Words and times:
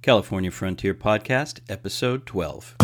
California 0.00 0.50
Frontier 0.50 0.94
Podcast, 0.94 1.58
Episode 1.68 2.24
12. 2.24 2.76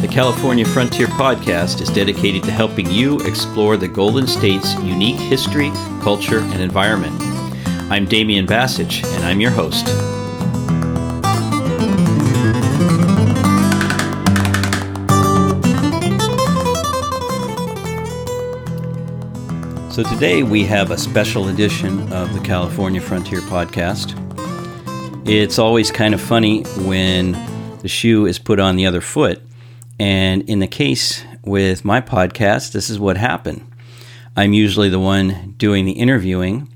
The 0.00 0.08
California 0.10 0.64
Frontier 0.64 1.06
Podcast 1.06 1.82
is 1.82 1.90
dedicated 1.90 2.42
to 2.44 2.50
helping 2.50 2.90
you 2.90 3.20
explore 3.20 3.76
the 3.76 3.88
Golden 3.88 4.26
State's 4.26 4.74
unique 4.76 5.20
history, 5.20 5.70
culture, 6.00 6.40
and 6.40 6.62
environment. 6.62 7.14
I'm 7.90 8.06
Damian 8.06 8.46
Bacich, 8.46 9.04
and 9.14 9.24
I'm 9.24 9.38
your 9.40 9.50
host. 9.50 9.86
So 20.00 20.08
today 20.08 20.42
we 20.42 20.64
have 20.64 20.92
a 20.92 20.96
special 20.96 21.48
edition 21.48 22.10
of 22.10 22.32
the 22.32 22.40
California 22.40 23.02
Frontier 23.02 23.40
Podcast. 23.40 24.16
It's 25.28 25.58
always 25.58 25.90
kind 25.90 26.14
of 26.14 26.22
funny 26.22 26.62
when 26.78 27.32
the 27.82 27.88
shoe 27.88 28.24
is 28.24 28.38
put 28.38 28.58
on 28.58 28.76
the 28.76 28.86
other 28.86 29.02
foot. 29.02 29.42
And 29.98 30.40
in 30.48 30.60
the 30.60 30.66
case 30.66 31.22
with 31.44 31.84
my 31.84 32.00
podcast, 32.00 32.72
this 32.72 32.88
is 32.88 32.98
what 32.98 33.18
happened. 33.18 33.70
I'm 34.38 34.54
usually 34.54 34.88
the 34.88 34.98
one 34.98 35.54
doing 35.58 35.84
the 35.84 35.92
interviewing, 35.92 36.72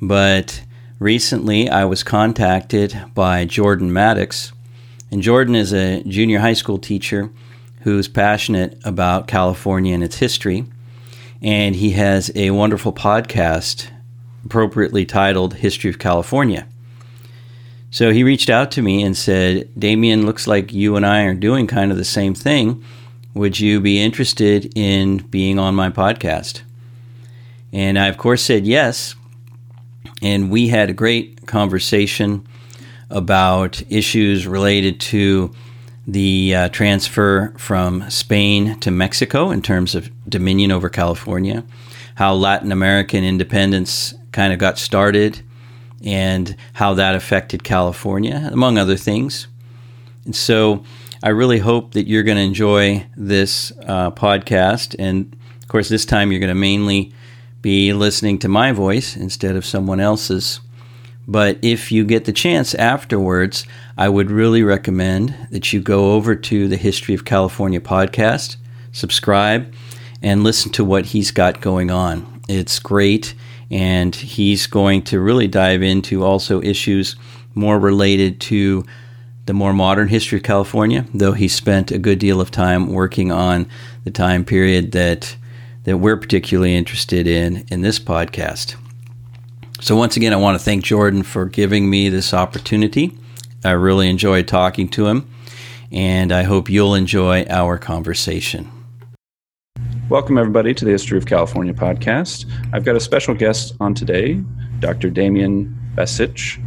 but 0.00 0.62
recently 0.98 1.68
I 1.68 1.84
was 1.84 2.02
contacted 2.02 2.98
by 3.12 3.44
Jordan 3.44 3.92
Mattox. 3.92 4.54
And 5.10 5.20
Jordan 5.20 5.54
is 5.54 5.74
a 5.74 6.02
junior 6.04 6.38
high 6.38 6.54
school 6.54 6.78
teacher 6.78 7.30
who's 7.82 8.08
passionate 8.08 8.80
about 8.84 9.28
California 9.28 9.92
and 9.92 10.02
its 10.02 10.16
history 10.16 10.64
and 11.44 11.76
he 11.76 11.90
has 11.90 12.32
a 12.34 12.50
wonderful 12.50 12.92
podcast 12.92 13.88
appropriately 14.46 15.04
titled 15.04 15.54
History 15.54 15.90
of 15.90 15.98
California. 15.98 16.66
So 17.90 18.12
he 18.12 18.24
reached 18.24 18.48
out 18.48 18.70
to 18.72 18.82
me 18.82 19.02
and 19.02 19.14
said, 19.14 19.68
Damian, 19.78 20.24
looks 20.24 20.46
like 20.46 20.72
you 20.72 20.96
and 20.96 21.04
I 21.04 21.24
are 21.24 21.34
doing 21.34 21.66
kind 21.66 21.92
of 21.92 21.98
the 21.98 22.04
same 22.04 22.34
thing. 22.34 22.82
Would 23.34 23.60
you 23.60 23.80
be 23.80 24.02
interested 24.02 24.72
in 24.74 25.18
being 25.18 25.58
on 25.58 25.74
my 25.74 25.90
podcast? 25.90 26.62
And 27.74 27.98
I, 27.98 28.06
of 28.06 28.16
course, 28.16 28.42
said 28.42 28.66
yes. 28.66 29.14
And 30.22 30.50
we 30.50 30.68
had 30.68 30.88
a 30.88 30.94
great 30.94 31.46
conversation 31.46 32.46
about 33.10 33.82
issues 33.90 34.46
related 34.46 34.98
to 34.98 35.54
the 36.06 36.54
uh, 36.54 36.68
transfer 36.68 37.54
from 37.56 38.08
Spain 38.10 38.78
to 38.80 38.90
Mexico 38.90 39.50
in 39.50 39.62
terms 39.62 39.94
of 39.94 40.10
dominion 40.28 40.70
over 40.70 40.88
California, 40.88 41.64
how 42.16 42.34
Latin 42.34 42.72
American 42.72 43.24
independence 43.24 44.14
kind 44.32 44.52
of 44.52 44.58
got 44.58 44.78
started, 44.78 45.42
and 46.04 46.56
how 46.74 46.94
that 46.94 47.14
affected 47.14 47.64
California, 47.64 48.48
among 48.52 48.76
other 48.76 48.96
things. 48.96 49.46
And 50.24 50.36
so 50.36 50.84
I 51.22 51.30
really 51.30 51.58
hope 51.58 51.92
that 51.94 52.06
you're 52.06 52.22
going 52.22 52.36
to 52.36 52.42
enjoy 52.42 53.06
this 53.16 53.72
uh, 53.86 54.10
podcast. 54.10 54.94
And 54.98 55.34
of 55.62 55.68
course, 55.68 55.88
this 55.88 56.04
time 56.04 56.30
you're 56.30 56.40
going 56.40 56.48
to 56.48 56.54
mainly 56.54 57.14
be 57.62 57.94
listening 57.94 58.38
to 58.40 58.48
my 58.48 58.72
voice 58.72 59.16
instead 59.16 59.56
of 59.56 59.64
someone 59.64 60.00
else's. 60.00 60.60
But 61.26 61.58
if 61.62 61.90
you 61.90 62.04
get 62.04 62.26
the 62.26 62.32
chance 62.32 62.74
afterwards, 62.74 63.66
I 63.96 64.08
would 64.08 64.30
really 64.30 64.62
recommend 64.62 65.34
that 65.50 65.72
you 65.72 65.80
go 65.80 66.12
over 66.12 66.34
to 66.34 66.68
the 66.68 66.76
History 66.76 67.14
of 67.14 67.24
California 67.24 67.80
podcast, 67.80 68.56
subscribe, 68.92 69.72
and 70.22 70.44
listen 70.44 70.70
to 70.72 70.84
what 70.84 71.06
he's 71.06 71.30
got 71.30 71.60
going 71.60 71.90
on. 71.90 72.40
It's 72.48 72.78
great, 72.78 73.34
and 73.70 74.14
he's 74.14 74.66
going 74.66 75.02
to 75.02 75.20
really 75.20 75.48
dive 75.48 75.82
into 75.82 76.24
also 76.24 76.60
issues 76.62 77.16
more 77.54 77.78
related 77.78 78.40
to 78.40 78.84
the 79.46 79.54
more 79.54 79.72
modern 79.72 80.08
history 80.08 80.38
of 80.38 80.44
California, 80.44 81.06
though 81.12 81.32
he 81.32 81.48
spent 81.48 81.90
a 81.90 81.98
good 81.98 82.18
deal 82.18 82.40
of 82.40 82.50
time 82.50 82.92
working 82.92 83.30
on 83.30 83.66
the 84.04 84.10
time 84.10 84.44
period 84.44 84.92
that 84.92 85.36
that 85.84 85.98
we're 85.98 86.16
particularly 86.16 86.74
interested 86.74 87.26
in 87.26 87.64
in 87.70 87.82
this 87.82 87.98
podcast. 87.98 88.74
So, 89.84 89.94
once 89.96 90.16
again, 90.16 90.32
I 90.32 90.36
want 90.36 90.58
to 90.58 90.64
thank 90.64 90.82
Jordan 90.82 91.22
for 91.22 91.44
giving 91.44 91.90
me 91.90 92.08
this 92.08 92.32
opportunity. 92.32 93.18
I 93.62 93.72
really 93.72 94.08
enjoyed 94.08 94.48
talking 94.48 94.88
to 94.88 95.06
him, 95.08 95.28
and 95.92 96.32
I 96.32 96.44
hope 96.44 96.70
you'll 96.70 96.94
enjoy 96.94 97.44
our 97.50 97.76
conversation. 97.76 98.70
Welcome, 100.08 100.38
everybody, 100.38 100.72
to 100.72 100.86
the 100.86 100.90
History 100.90 101.18
of 101.18 101.26
California 101.26 101.74
podcast. 101.74 102.46
I've 102.72 102.86
got 102.86 102.96
a 102.96 103.00
special 103.00 103.34
guest 103.34 103.74
on 103.78 103.92
today, 103.92 104.42
Dr. 104.78 105.10
Damian 105.10 105.78
Bacich. 105.94 106.58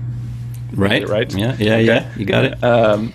Right. 0.73 1.09
Right? 1.09 1.33
Yeah, 1.33 1.55
yeah, 1.57 1.73
okay. 1.73 1.83
yeah. 1.85 2.15
You 2.17 2.25
got 2.27 2.45
it. 2.45 2.63
Um, 2.63 3.11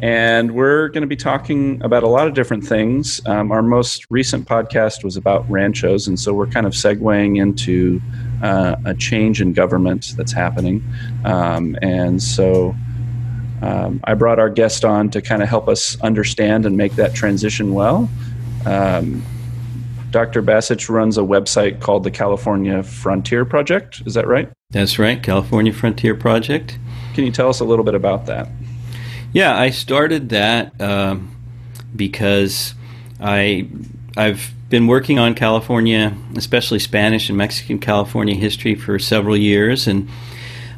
and 0.00 0.50
we're 0.50 0.88
going 0.88 1.00
to 1.00 1.08
be 1.08 1.16
talking 1.16 1.80
about 1.82 2.02
a 2.02 2.08
lot 2.08 2.28
of 2.28 2.34
different 2.34 2.66
things. 2.66 3.26
Um, 3.26 3.50
our 3.50 3.62
most 3.62 4.04
recent 4.10 4.46
podcast 4.46 5.02
was 5.02 5.16
about 5.16 5.48
ranchos, 5.48 6.06
and 6.06 6.20
so 6.20 6.34
we're 6.34 6.46
kind 6.46 6.66
of 6.66 6.74
segueing 6.74 7.40
into 7.40 8.02
uh, 8.42 8.76
a 8.84 8.94
change 8.94 9.40
in 9.40 9.52
government 9.52 10.14
that's 10.16 10.32
happening. 10.32 10.82
Um, 11.24 11.76
and 11.82 12.22
so 12.22 12.74
um, 13.62 14.00
I 14.04 14.14
brought 14.14 14.38
our 14.38 14.50
guest 14.50 14.84
on 14.84 15.10
to 15.10 15.22
kind 15.22 15.42
of 15.42 15.48
help 15.48 15.68
us 15.68 16.00
understand 16.02 16.66
and 16.66 16.76
make 16.76 16.92
that 16.96 17.14
transition 17.14 17.74
well. 17.74 18.08
Um, 18.64 19.22
Dr. 20.10 20.42
Bacich 20.42 20.88
runs 20.88 21.18
a 21.18 21.22
website 21.22 21.80
called 21.80 22.04
the 22.04 22.10
California 22.10 22.82
Frontier 22.82 23.44
Project. 23.44 24.02
Is 24.06 24.14
that 24.14 24.26
right? 24.26 24.50
That's 24.70 24.98
right, 24.98 25.22
California 25.22 25.72
Frontier 25.72 26.14
Project. 26.14 26.78
Can 27.14 27.24
you 27.24 27.32
tell 27.32 27.48
us 27.48 27.60
a 27.60 27.64
little 27.64 27.84
bit 27.84 27.94
about 27.94 28.26
that? 28.26 28.48
Yeah, 29.32 29.58
I 29.58 29.70
started 29.70 30.30
that 30.30 30.80
um, 30.80 31.36
because 31.94 32.74
I 33.20 33.68
I've 34.16 34.54
been 34.68 34.86
working 34.86 35.18
on 35.18 35.34
California, 35.34 36.12
especially 36.36 36.78
Spanish 36.78 37.28
and 37.28 37.38
Mexican 37.38 37.78
California 37.78 38.34
history 38.34 38.74
for 38.74 38.98
several 38.98 39.36
years, 39.36 39.86
and 39.86 40.08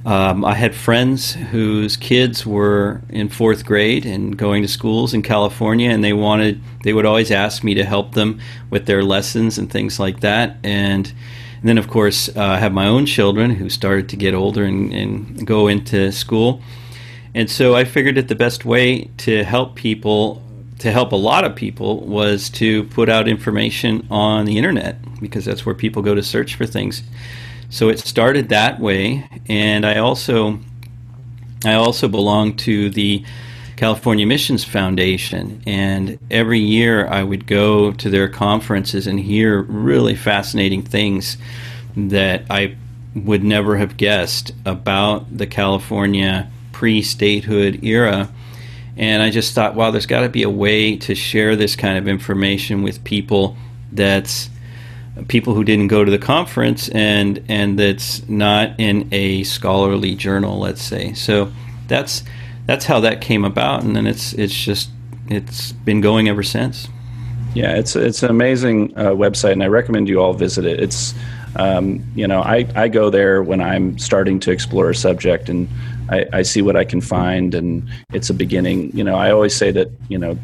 um, 0.05 0.45
I 0.45 0.55
had 0.55 0.75
friends 0.75 1.35
whose 1.35 1.97
kids 1.97 2.47
were 2.47 3.01
in 3.09 3.29
fourth 3.29 3.65
grade 3.65 4.07
and 4.07 4.37
going 4.37 4.63
to 4.63 4.69
schools 4.69 5.15
in 5.15 5.23
California, 5.23 5.91
and 5.91 6.03
they 6.05 6.13
wanted 6.13 6.61
they 6.85 6.93
would 6.93 7.07
always 7.07 7.31
ask 7.31 7.65
me 7.65 7.75
to 7.75 7.85
help 7.85 8.15
them 8.15 8.41
with 8.71 8.87
their 8.87 9.03
lessons 9.03 9.59
and 9.59 9.71
things 9.71 9.99
like 9.99 10.21
that, 10.21 10.57
and. 10.63 11.13
and 11.61 11.69
then, 11.69 11.79
of 11.79 11.89
course, 11.89 12.29
uh, 12.37 12.41
I 12.41 12.59
have 12.59 12.73
my 12.73 12.87
own 12.87 13.05
children 13.05 13.51
who 13.51 13.69
started 13.69 14.09
to 14.11 14.17
get 14.17 14.33
older 14.33 14.63
and, 14.63 14.93
and 14.93 15.45
go 15.45 15.67
into 15.67 16.13
school. 16.13 16.61
And 17.35 17.51
so 17.51 17.75
I 17.75 17.85
figured 17.85 18.15
that 18.15 18.29
the 18.29 18.37
best 18.37 18.65
way 18.65 19.11
to 19.19 19.43
help 19.43 19.75
people 19.75 20.41
to 20.79 20.93
help 20.93 21.13
a 21.13 21.17
lot 21.17 21.45
of 21.45 21.57
people 21.57 22.01
was 22.07 22.49
to 22.51 22.85
put 22.85 23.09
out 23.09 23.29
information 23.29 24.07
on 24.11 24.45
the 24.45 24.57
internet 24.57 24.97
because 25.21 25.45
that's 25.45 25.67
where 25.67 25.75
people 25.75 26.03
go 26.03 26.15
to 26.15 26.23
search 26.23 26.55
for 26.55 26.67
things. 26.67 27.03
So 27.71 27.89
it 27.89 27.99
started 27.99 28.49
that 28.49 28.81
way, 28.81 29.29
and 29.49 29.85
I 29.85 29.99
also 29.99 30.61
I 31.65 31.75
also 31.75 32.09
belong 32.09 32.57
to 32.59 32.89
the 32.89 33.25
California 33.77 34.27
Missions 34.27 34.65
Foundation, 34.65 35.63
and 35.67 36.19
every 36.31 36.61
year 36.61 37.07
I 37.07 37.23
would 37.23 37.47
go 37.47 37.93
to 37.93 38.11
their 38.11 38.29
conferences 38.29 39.07
and 39.07 39.21
hear 39.21 39.63
really 39.63 40.15
fascinating 40.15 40.83
things 40.83 41.37
that 41.97 42.45
I 42.49 42.77
would 43.15 43.43
never 43.43 43.77
have 43.77 43.97
guessed 43.97 44.53
about 44.65 45.37
the 45.37 45.47
California 45.47 46.51
pre-statehood 46.73 47.83
era 47.83 48.31
and 48.99 49.23
I 49.23 49.31
just 49.31 49.55
thought, 49.55 49.77
wow, 49.77 49.93
there's 49.93 50.07
got 50.07 50.23
to 50.23 50.29
be 50.29 50.43
a 50.43 50.51
way 50.51 50.97
to 50.97 51.15
share 51.15 51.55
this 51.55 51.77
kind 51.77 51.97
of 51.97 52.09
information 52.09 52.83
with 52.83 53.03
people 53.05 53.57
that's 53.93 54.51
people 55.29 55.55
who 55.55 55.65
didn't 55.65 55.89
go 55.89 56.05
to 56.05 56.11
the 56.11 56.19
conference 56.19 56.89
and 56.91 57.43
and 57.49 57.79
that's 57.79 58.29
not 58.29 58.79
in 58.79 59.09
a 59.13 59.45
scholarly 59.45 60.15
journal, 60.17 60.59
let's 60.59 60.83
say. 60.83 61.15
So 61.15 61.51
that's 61.87 62.25
that's 62.67 62.85
how 62.85 63.01
that 63.01 63.21
came 63.21 63.45
about, 63.45 63.85
and 63.85 63.95
then 63.95 64.07
it's 64.07 64.33
it's 64.35 64.55
just 64.55 64.91
it's 65.29 65.73
been 65.73 66.01
going 66.01 66.29
ever 66.29 66.43
since. 66.43 66.89
Yeah, 67.55 67.77
it's 67.77 67.95
it's 67.95 68.23
an 68.25 68.31
amazing 68.31 68.93
uh, 68.97 69.11
website, 69.11 69.53
and 69.53 69.63
I 69.63 69.69
recommend 69.69 70.09
you 70.09 70.21
all 70.21 70.35
visit 70.35 70.67
it. 70.67 70.81
It's 70.81 71.15
um, 71.57 72.05
you 72.17 72.27
know 72.27 72.43
I 72.43 72.67
I 72.75 72.89
go 72.89 73.11
there 73.11 73.45
when 73.45 73.61
I'm 73.61 73.97
starting 73.99 74.41
to 74.41 74.51
explore 74.51 74.91
a 74.91 74.95
subject 74.95 75.49
and 75.49 75.69
I, 76.09 76.27
I 76.33 76.43
see 76.43 76.63
what 76.63 76.77
I 76.77 76.85
can 76.85 77.01
find, 77.01 77.55
and 77.55 77.89
it's 78.13 78.31
a 78.31 78.35
beginning. 78.35 78.91
You 78.97 79.05
know, 79.05 79.15
I 79.15 79.31
always 79.31 79.55
say 79.55 79.71
that 79.73 79.91
you 80.09 80.19
know 80.19 80.39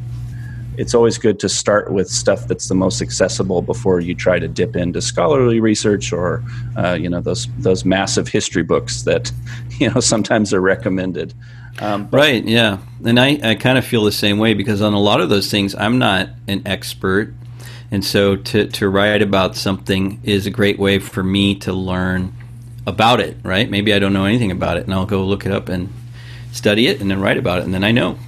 it's 0.77 0.95
always 0.95 1.19
good 1.19 1.39
to 1.41 1.49
start 1.49 1.93
with 1.93 2.09
stuff 2.09 2.49
that's 2.49 2.69
the 2.69 2.75
most 2.75 3.01
accessible 3.01 3.63
before 3.63 4.01
you 4.01 4.15
try 4.15 4.39
to 4.39 4.49
dip 4.49 4.77
into 4.77 5.01
scholarly 5.01 5.61
research 5.61 6.13
or 6.13 6.43
uh, 6.77 6.97
you 7.01 7.09
know 7.09 7.21
those 7.21 7.49
those 7.59 7.85
massive 7.85 8.29
history 8.29 8.63
books 8.63 9.03
that 9.03 9.31
you 9.79 9.91
know 9.91 10.01
sometimes 10.01 10.53
are 10.53 10.61
recommended. 10.61 11.35
Um, 11.81 12.09
right. 12.13 12.45
Yeah, 12.45 12.79
and 13.05 13.19
I 13.19 13.39
I 13.43 13.55
kind 13.55 13.79
of 13.79 13.85
feel 13.85 14.05
the 14.05 14.13
same 14.13 14.39
way 14.39 14.55
because 14.55 14.83
on 14.83 14.93
a 14.93 15.01
lot 15.01 15.21
of 15.21 15.29
those 15.29 15.51
things 15.51 15.75
I'm 15.75 15.99
not 15.99 16.31
an 16.49 16.63
expert. 16.67 17.35
And 17.91 18.05
so 18.05 18.35
to, 18.35 18.67
to 18.67 18.89
write 18.89 19.23
about 19.23 19.55
something 19.55 20.21
is 20.25 20.47
a 20.47 20.51
great 20.51 20.81
way 20.81 20.99
for 20.99 21.23
me 21.23 21.55
to 21.57 21.73
learn 21.73 22.35
about 22.87 23.21
it, 23.21 23.37
right? 23.43 23.69
Maybe 23.69 23.95
I 23.95 23.99
don't 23.99 24.13
know 24.13 24.25
anything 24.25 24.51
about 24.51 24.77
it, 24.77 24.85
and 24.85 24.95
I'll 24.95 25.07
go 25.07 25.25
look 25.25 25.47
it 25.47 25.53
up 25.53 25.69
and 25.69 25.89
study 26.53 26.87
it 26.87 27.01
and 27.01 27.11
then 27.11 27.21
write 27.21 27.39
about 27.39 27.59
it, 27.59 27.65
and 27.65 27.75
then 27.75 27.85
I 27.85 27.93
know. 27.93 28.19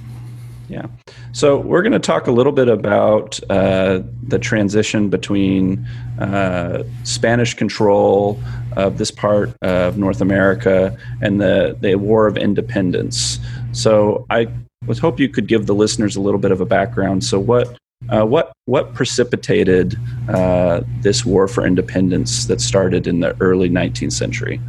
Yeah. 0.69 0.87
So 1.31 1.57
we're 1.57 1.81
going 1.81 1.93
to 1.93 1.99
talk 1.99 2.27
a 2.27 2.31
little 2.31 2.51
bit 2.51 2.67
about 2.67 3.39
uh, 3.49 4.01
the 4.23 4.39
transition 4.39 5.09
between 5.09 5.87
uh, 6.19 6.83
Spanish 7.03 7.53
control 7.53 8.41
of 8.75 8.97
this 8.97 9.11
part 9.11 9.55
of 9.61 9.97
North 9.97 10.19
America 10.19 10.97
and 11.21 11.39
the, 11.39 11.77
the 11.79 11.95
War 11.95 12.27
of 12.27 12.37
Independence. 12.37 13.39
So 13.71 14.25
I 14.29 14.47
was 14.85 14.99
hope 14.99 15.19
you 15.19 15.29
could 15.29 15.47
give 15.47 15.67
the 15.67 15.75
listeners 15.75 16.15
a 16.15 16.21
little 16.21 16.39
bit 16.39 16.51
of 16.51 16.59
a 16.59 16.65
background. 16.65 17.23
So 17.23 17.39
what 17.39 17.77
uh, 18.09 18.25
what 18.25 18.53
what 18.65 18.93
precipitated 18.93 19.97
uh, 20.29 20.81
this 21.01 21.25
war 21.25 21.47
for 21.47 21.65
independence 21.65 22.45
that 22.45 22.61
started 22.61 23.07
in 23.07 23.19
the 23.19 23.35
early 23.41 23.69
19th 23.69 24.13
century? 24.13 24.61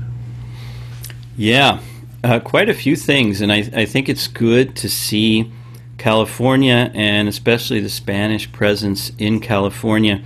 Yeah, 1.37 1.81
uh, 2.25 2.41
quite 2.41 2.69
a 2.69 2.75
few 2.75 2.97
things, 2.97 3.41
and 3.41 3.53
I, 3.53 3.71
I 3.75 3.85
think 3.85 4.09
it's 4.09 4.27
good 4.27 4.75
to 4.77 4.89
see 4.89 5.53
California 5.99 6.91
and 6.95 7.29
especially 7.29 7.81
the 7.81 7.89
Spanish 7.89 8.51
presence 8.51 9.13
in 9.19 9.41
California 9.41 10.23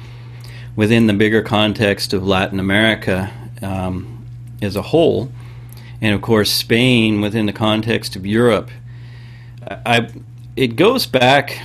within 0.76 1.06
the 1.06 1.12
bigger 1.12 1.42
context 1.42 2.12
of 2.12 2.26
Latin 2.26 2.58
America 2.58 3.30
um, 3.60 4.26
as 4.62 4.76
a 4.76 4.82
whole, 4.82 5.30
and 6.00 6.14
of 6.14 6.22
course 6.22 6.50
Spain 6.50 7.20
within 7.20 7.44
the 7.44 7.52
context 7.52 8.16
of 8.16 8.24
Europe. 8.24 8.70
I, 9.68 10.08
it 10.56 10.76
goes 10.76 11.06
back 11.06 11.60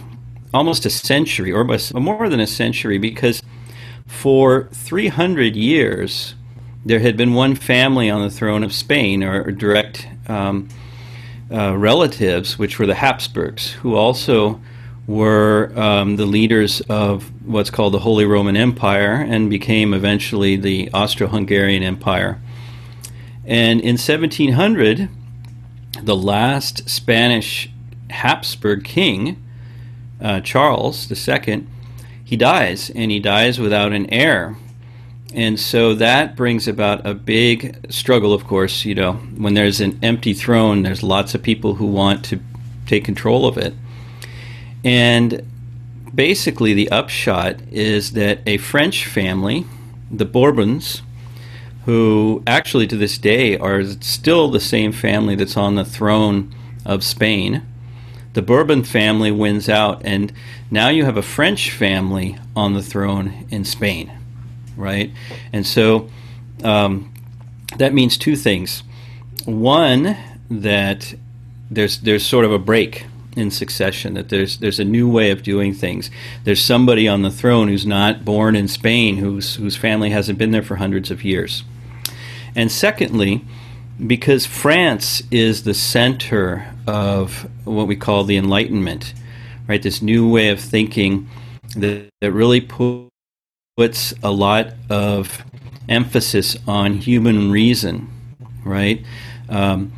almost 0.57 0.86
a 0.86 0.89
century, 0.89 1.51
or 1.51 1.63
more 1.94 2.30
than 2.30 2.39
a 2.39 2.48
century, 2.48 2.98
because 2.98 3.42
for 4.06 4.69
300 4.74 5.56
years 5.56 6.36
there 6.86 7.00
had 7.00 7.18
been 7.18 7.33
one 7.33 7.56
family 7.56 8.09
on 8.09 8.21
the 8.21 8.30
throne 8.30 8.63
of 8.63 8.74
Spain, 8.74 9.24
or, 9.24 9.51
direct 9.51 10.07
um, 10.27 10.69
uh, 11.51 11.77
relatives, 11.77 12.57
which 12.57 12.80
were 12.80 12.86
the 12.86 12.95
Habsburgs, 12.95 13.74
who 13.74 13.95
also 13.95 14.59
were 15.06 15.71
um, 15.75 16.18
the 16.18 16.25
leaders 16.25 16.81
of 16.89 17.31
what's 17.45 17.69
called 17.69 17.94
the 17.94 18.00
Holy 18.00 18.25
Roman 18.25 18.57
Empire 18.57 19.25
and 19.27 19.50
became 19.50 19.94
eventually 19.94 20.57
the 20.57 20.89
Austro 20.94 21.27
Hungarian 21.27 21.83
Empire. 21.83 22.42
And 23.45 23.80
in 23.80 23.94
1700, 23.94 25.09
the 26.01 26.15
last 26.15 26.89
Spanish 26.89 27.69
Habsburg 28.09 28.83
king, 28.83 29.42
uh, 30.21 30.41
Charles 30.41 31.11
II, 31.11 31.65
he 32.23 32.35
dies, 32.35 32.89
and 32.89 33.11
he 33.11 33.19
dies 33.19 33.59
without 33.59 33.93
an 33.93 34.11
heir. 34.11 34.57
And 35.33 35.59
so 35.59 35.93
that 35.95 36.35
brings 36.35 36.67
about 36.67 37.05
a 37.05 37.13
big 37.13 37.91
struggle, 37.91 38.33
of 38.33 38.45
course. 38.45 38.85
You 38.85 38.95
know, 38.95 39.13
when 39.13 39.53
there's 39.53 39.81
an 39.81 39.99
empty 40.01 40.33
throne, 40.33 40.83
there's 40.83 41.03
lots 41.03 41.35
of 41.35 41.43
people 41.43 41.75
who 41.75 41.85
want 41.85 42.23
to 42.25 42.39
take 42.85 43.05
control 43.05 43.45
of 43.45 43.57
it. 43.57 43.73
And 44.83 45.45
basically, 46.13 46.73
the 46.73 46.89
upshot 46.89 47.61
is 47.71 48.13
that 48.13 48.39
a 48.45 48.57
French 48.57 49.05
family, 49.05 49.65
the 50.09 50.25
Bourbons, 50.25 51.01
who 51.85 52.43
actually 52.45 52.87
to 52.87 52.97
this 52.97 53.17
day 53.17 53.57
are 53.57 53.83
still 54.01 54.49
the 54.49 54.59
same 54.59 54.91
family 54.91 55.35
that's 55.35 55.55
on 55.55 55.75
the 55.75 55.85
throne 55.85 56.53
of 56.85 57.03
Spain, 57.03 57.61
the 58.37 58.41
Bourbon 58.41 58.83
family 58.83 59.31
wins 59.31 59.67
out, 59.67 60.01
and 60.05 60.31
now 60.71 60.87
you 60.87 61.03
have 61.03 61.17
a 61.17 61.21
French 61.21 61.71
family 61.71 62.37
on 62.55 62.73
the 62.73 62.81
throne 62.81 63.45
in 63.49 63.65
Spain 63.65 64.11
right? 64.77 65.11
And 65.51 65.65
so 65.65 66.09
um, 66.63 67.11
that 67.77 67.93
means 67.93 68.17
two 68.17 68.35
things. 68.35 68.83
One, 69.45 70.15
that 70.49 71.13
there's 71.69 71.99
there's 71.99 72.25
sort 72.25 72.45
of 72.45 72.51
a 72.53 72.59
break 72.59 73.07
in 73.35 73.51
succession 73.51 74.13
that 74.13 74.29
there's 74.29 74.57
there's 74.59 74.79
a 74.79 74.85
new 74.85 75.09
way 75.09 75.31
of 75.31 75.43
doing 75.43 75.73
things. 75.73 76.09
There's 76.45 76.63
somebody 76.63 77.07
on 77.07 77.23
the 77.23 77.31
throne 77.31 77.67
who's 77.67 77.85
not 77.85 78.23
born 78.23 78.55
in 78.55 78.67
Spain, 78.67 79.17
whose 79.17 79.55
whose 79.55 79.75
family 79.75 80.11
hasn't 80.11 80.37
been 80.37 80.51
there 80.51 80.63
for 80.63 80.77
hundreds 80.77 81.11
of 81.11 81.23
years. 81.23 81.63
And 82.55 82.71
secondly, 82.71 83.43
because 84.05 84.45
France 84.45 85.21
is 85.31 85.63
the 85.63 85.73
center 85.73 86.73
of 86.87 87.47
what 87.65 87.87
we 87.87 87.95
call 87.95 88.23
the 88.23 88.37
Enlightenment, 88.37 89.13
right? 89.67 89.81
This 89.81 90.01
new 90.01 90.29
way 90.29 90.49
of 90.49 90.59
thinking 90.59 91.29
that, 91.75 92.09
that 92.21 92.31
really 92.31 92.61
puts 92.61 94.13
a 94.23 94.31
lot 94.31 94.73
of 94.89 95.43
emphasis 95.89 96.57
on 96.67 96.93
human 96.93 97.51
reason, 97.51 98.09
right? 98.63 99.05
Um, 99.49 99.91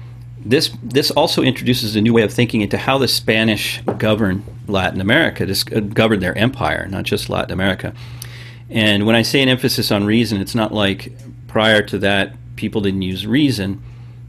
this 0.43 0.71
this 0.81 1.11
also 1.11 1.41
introduces 1.43 1.95
a 1.95 2.01
new 2.01 2.13
way 2.13 2.21
of 2.21 2.33
thinking 2.33 2.61
into 2.61 2.77
how 2.77 2.97
the 2.97 3.07
Spanish 3.07 3.81
govern 3.97 4.43
Latin 4.67 5.01
America, 5.01 5.45
just 5.45 5.71
uh, 5.73 5.81
govern 5.81 6.19
their 6.21 6.37
empire, 6.37 6.87
not 6.87 7.03
just 7.03 7.29
Latin 7.29 7.51
America. 7.51 7.93
And 8.69 9.05
when 9.05 9.15
I 9.15 9.21
say 9.23 9.41
an 9.41 9.49
emphasis 9.49 9.91
on 9.91 10.05
reason, 10.05 10.39
it's 10.39 10.55
not 10.55 10.73
like 10.73 11.11
prior 11.47 11.81
to 11.83 11.97
that 11.99 12.35
people 12.55 12.81
didn't 12.81 13.01
use 13.01 13.25
reason, 13.25 13.81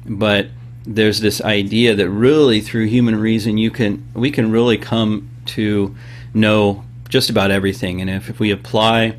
but 0.06 0.48
there's 0.84 1.20
this 1.20 1.40
idea 1.40 1.94
that 1.94 2.08
really 2.08 2.60
through 2.60 2.86
human 2.86 3.16
reason 3.16 3.58
you 3.58 3.70
can 3.70 4.06
we 4.14 4.30
can 4.30 4.50
really 4.50 4.78
come 4.78 5.30
to 5.46 5.94
know 6.32 6.84
just 7.08 7.28
about 7.28 7.50
everything, 7.50 8.00
and 8.00 8.08
if, 8.08 8.30
if 8.30 8.40
we 8.40 8.50
apply 8.50 9.16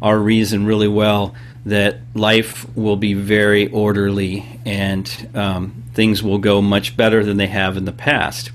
our 0.00 0.18
reason 0.18 0.66
really 0.66 0.88
well 0.88 1.34
that 1.66 1.98
life 2.14 2.66
will 2.76 2.96
be 2.96 3.14
very 3.14 3.68
orderly 3.68 4.60
and 4.66 5.30
um, 5.34 5.82
things 5.94 6.22
will 6.22 6.38
go 6.38 6.60
much 6.60 6.96
better 6.96 7.24
than 7.24 7.38
they 7.38 7.46
have 7.46 7.76
in 7.76 7.86
the 7.86 7.92
past. 7.92 8.50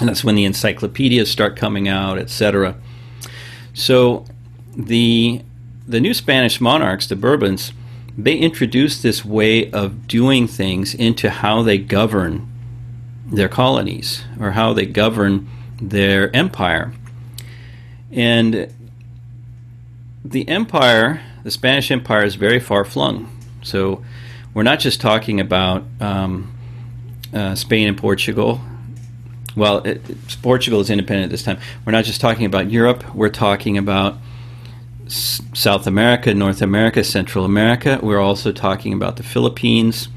And 0.00 0.08
that's 0.08 0.24
when 0.24 0.34
the 0.34 0.44
encyclopedias 0.44 1.30
start 1.30 1.56
coming 1.56 1.88
out, 1.88 2.18
etc. 2.18 2.74
So 3.74 4.24
the 4.74 5.42
the 5.86 6.00
new 6.00 6.14
Spanish 6.14 6.60
monarchs, 6.60 7.06
the 7.06 7.16
Bourbons, 7.16 7.72
they 8.16 8.36
introduced 8.36 9.02
this 9.02 9.24
way 9.24 9.70
of 9.70 10.06
doing 10.06 10.46
things 10.46 10.94
into 10.94 11.30
how 11.30 11.62
they 11.62 11.78
govern 11.78 12.48
their 13.26 13.48
colonies 13.48 14.24
or 14.38 14.52
how 14.52 14.72
they 14.72 14.86
govern 14.86 15.48
their 15.80 16.34
empire. 16.36 16.92
And 18.10 18.72
the 20.24 20.48
empire, 20.48 21.22
the 21.42 21.50
Spanish 21.50 21.90
Empire, 21.90 22.24
is 22.24 22.34
very 22.34 22.60
far 22.60 22.84
flung. 22.84 23.28
So 23.62 24.04
we're 24.54 24.62
not 24.62 24.80
just 24.80 25.00
talking 25.00 25.40
about 25.40 25.84
um, 26.00 26.52
uh, 27.32 27.54
Spain 27.54 27.88
and 27.88 27.96
Portugal. 27.96 28.60
Well, 29.56 29.78
it, 29.78 30.02
Portugal 30.42 30.80
is 30.80 30.90
independent 30.90 31.24
at 31.24 31.30
this 31.30 31.42
time. 31.42 31.58
We're 31.84 31.92
not 31.92 32.04
just 32.04 32.20
talking 32.20 32.44
about 32.44 32.70
Europe. 32.70 33.14
We're 33.14 33.30
talking 33.30 33.78
about 33.78 34.18
South 35.12 35.86
America, 35.86 36.32
North 36.34 36.62
America, 36.62 37.04
Central 37.04 37.44
America. 37.44 37.98
We're 38.02 38.20
also 38.20 38.52
talking 38.52 38.92
about 38.92 39.16
the 39.16 39.22
Philippines, 39.22 40.08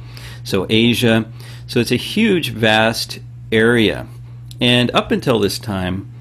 so 0.43 0.65
Asia. 0.69 1.25
So 1.67 1.79
it's 1.79 1.91
a 1.91 1.97
huge, 1.97 2.51
vast 2.51 3.19
area. 3.51 4.07
And 4.61 4.91
up 4.91 5.11
until 5.11 5.39
this 5.39 5.59
time, 5.59 6.11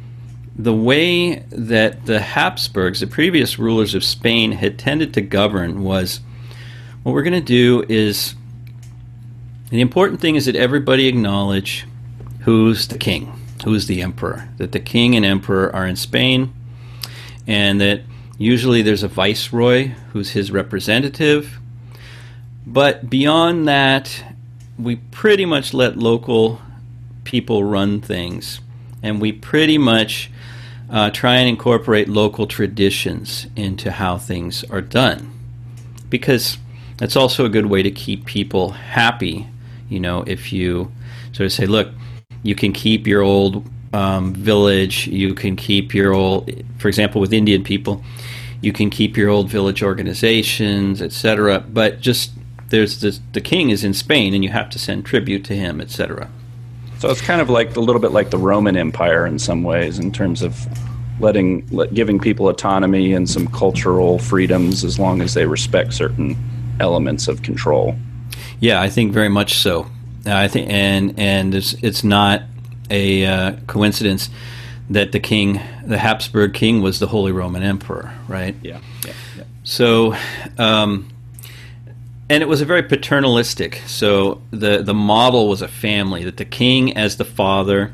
the 0.57 0.75
way 0.75 1.37
that 1.50 2.07
the 2.07 2.21
Habsburgs, 2.21 3.00
the 3.00 3.07
previous 3.07 3.59
rulers 3.59 3.95
of 3.95 4.04
Spain, 4.04 4.52
had 4.52 4.78
tended 4.78 5.14
to 5.14 5.21
govern 5.21 5.83
was 5.83 6.21
what 7.02 7.12
we're 7.12 7.23
going 7.23 7.33
to 7.33 7.40
do 7.40 7.85
is 7.88 8.35
the 9.71 9.81
important 9.81 10.21
thing 10.21 10.37
is 10.37 10.47
that 10.47 10.57
everybody 10.57 11.07
acknowledge 11.07 11.87
who's 12.40 12.88
the 12.88 12.99
king, 12.99 13.33
who's 13.64 13.87
the 13.87 14.02
emperor, 14.02 14.49
that 14.59 14.73
the 14.73 14.81
king 14.81 15.16
and 15.16 15.25
emperor 15.25 15.75
are 15.75 15.87
in 15.87 15.97
Spain, 15.97 16.52
and 17.47 17.81
that 17.81 18.02
usually 18.38 18.83
there's 18.83 19.03
a 19.03 19.09
viceroy 19.09 19.88
who's 20.12 20.31
his 20.31 20.50
representative. 20.50 21.59
But 22.67 23.11
beyond 23.11 23.69
that, 23.69 24.25
we 24.79 24.97
pretty 24.97 25.45
much 25.45 25.75
let 25.75 25.97
local 25.97 26.61
people 27.25 27.64
run 27.64 28.00
things, 28.00 28.61
and 29.03 29.21
we 29.21 29.33
pretty 29.33 29.79
much 29.79 30.31
uh, 30.91 31.11
try 31.11 31.37
and 31.37 31.49
incorporate 31.49 32.09
local 32.09 32.47
traditions 32.47 33.47
into 33.57 33.91
how 33.91 34.19
things 34.19 34.64
are 34.64 34.81
done. 34.81 35.31
Because 36.09 36.59
that's 36.97 37.17
also 37.17 37.45
a 37.45 37.49
good 37.49 37.67
way 37.67 37.83
to 37.83 37.91
keep 37.91 38.25
people 38.25 38.71
happy. 38.71 39.49
You 39.88 40.00
know, 40.00 40.25
if 40.26 40.53
you 40.53 40.93
sort 41.33 41.47
of 41.47 41.53
say, 41.53 41.67
look, 41.67 41.88
you 42.43 42.55
can 42.55 42.73
keep 42.73 43.07
your 43.07 43.23
old 43.23 43.69
um, 43.95 44.35
village, 44.35 45.07
you 45.07 45.35
can 45.35 45.55
keep 45.55 45.95
your 45.95 46.13
old, 46.13 46.51
for 46.79 46.89
example, 46.89 47.21
with 47.21 47.33
Indian 47.33 47.63
people, 47.63 48.03
you 48.61 48.73
can 48.73 48.91
keep 48.91 49.17
your 49.17 49.29
old 49.29 49.49
village 49.49 49.85
organizations, 49.85 51.01
etc. 51.01 51.61
But 51.61 52.01
just 52.01 52.33
there's 52.71 53.01
this, 53.01 53.21
the 53.33 53.41
king 53.41 53.71
is 53.71 53.85
in 53.85 53.95
Spain, 53.95 54.35
and 54.35 54.43
you 54.43 54.51
have 54.51 54.69
to 54.71 54.81
send 54.81 55.07
tribute 55.07 55.45
to 55.45 55.55
him, 55.55 55.81
etc. 55.81 56.29
So 56.99 57.09
it's 57.09 57.21
kind 57.21 57.41
of 57.41 57.49
like 57.49 57.77
a 57.77 57.81
little 57.81 58.01
bit 58.01 58.11
like 58.11 58.31
the 58.31 58.39
Roman 58.39 58.77
Empire 58.77 59.27
in 59.27 59.39
some 59.39 59.63
ways, 59.63 60.01
in 60.01 60.11
terms 60.11 60.43
of 60.43 60.67
letting 61.21 61.65
let, 61.71 61.95
giving 61.95 62.19
people 62.19 62.49
autonomy 62.49 63.13
and 63.13 63.31
some 63.31 63.47
cultural 63.47 64.19
freedoms 64.19 64.83
as 64.83 64.99
long 64.99 65.23
as 65.23 65.35
they 65.35 65.47
respect 65.47 65.95
certain 65.95 66.37
elements 66.81 67.29
of 67.29 67.43
control. 67.43 67.95
Yeah, 68.59 68.81
I 68.81 68.89
think 68.89 69.13
very 69.13 69.29
much 69.29 69.55
so. 69.55 69.87
I 70.27 70.49
think, 70.49 70.69
and 70.69 71.15
and 71.17 71.55
it's 71.55 71.75
it's 71.75 72.03
not 72.03 72.43
a 72.91 73.26
uh, 73.26 73.53
coincidence 73.67 74.31
that 74.91 75.12
the 75.12 75.21
king, 75.21 75.61
the 75.85 75.99
Habsburg 75.99 76.55
king, 76.55 76.83
was 76.83 76.99
the 76.99 77.07
Holy 77.07 77.33
Roman 77.33 77.62
Emperor, 77.62 78.12
right? 78.29 78.55
Yeah. 78.62 78.81
yeah, 79.05 79.12
yeah. 79.37 79.45
So, 79.62 80.14
um, 80.59 81.09
and 82.29 82.43
it 82.43 82.47
was 82.47 82.61
a 82.61 82.64
very 82.64 82.83
paternalistic. 82.83 83.83
So 83.87 84.43
the 84.50 84.83
the 84.83 84.95
model 84.95 85.49
was 85.49 85.62
a 85.62 85.69
family 85.69 86.25
that 86.25 86.37
the 86.37 86.45
king 86.45 86.97
as 86.97 87.17
the 87.17 87.25
father 87.25 87.93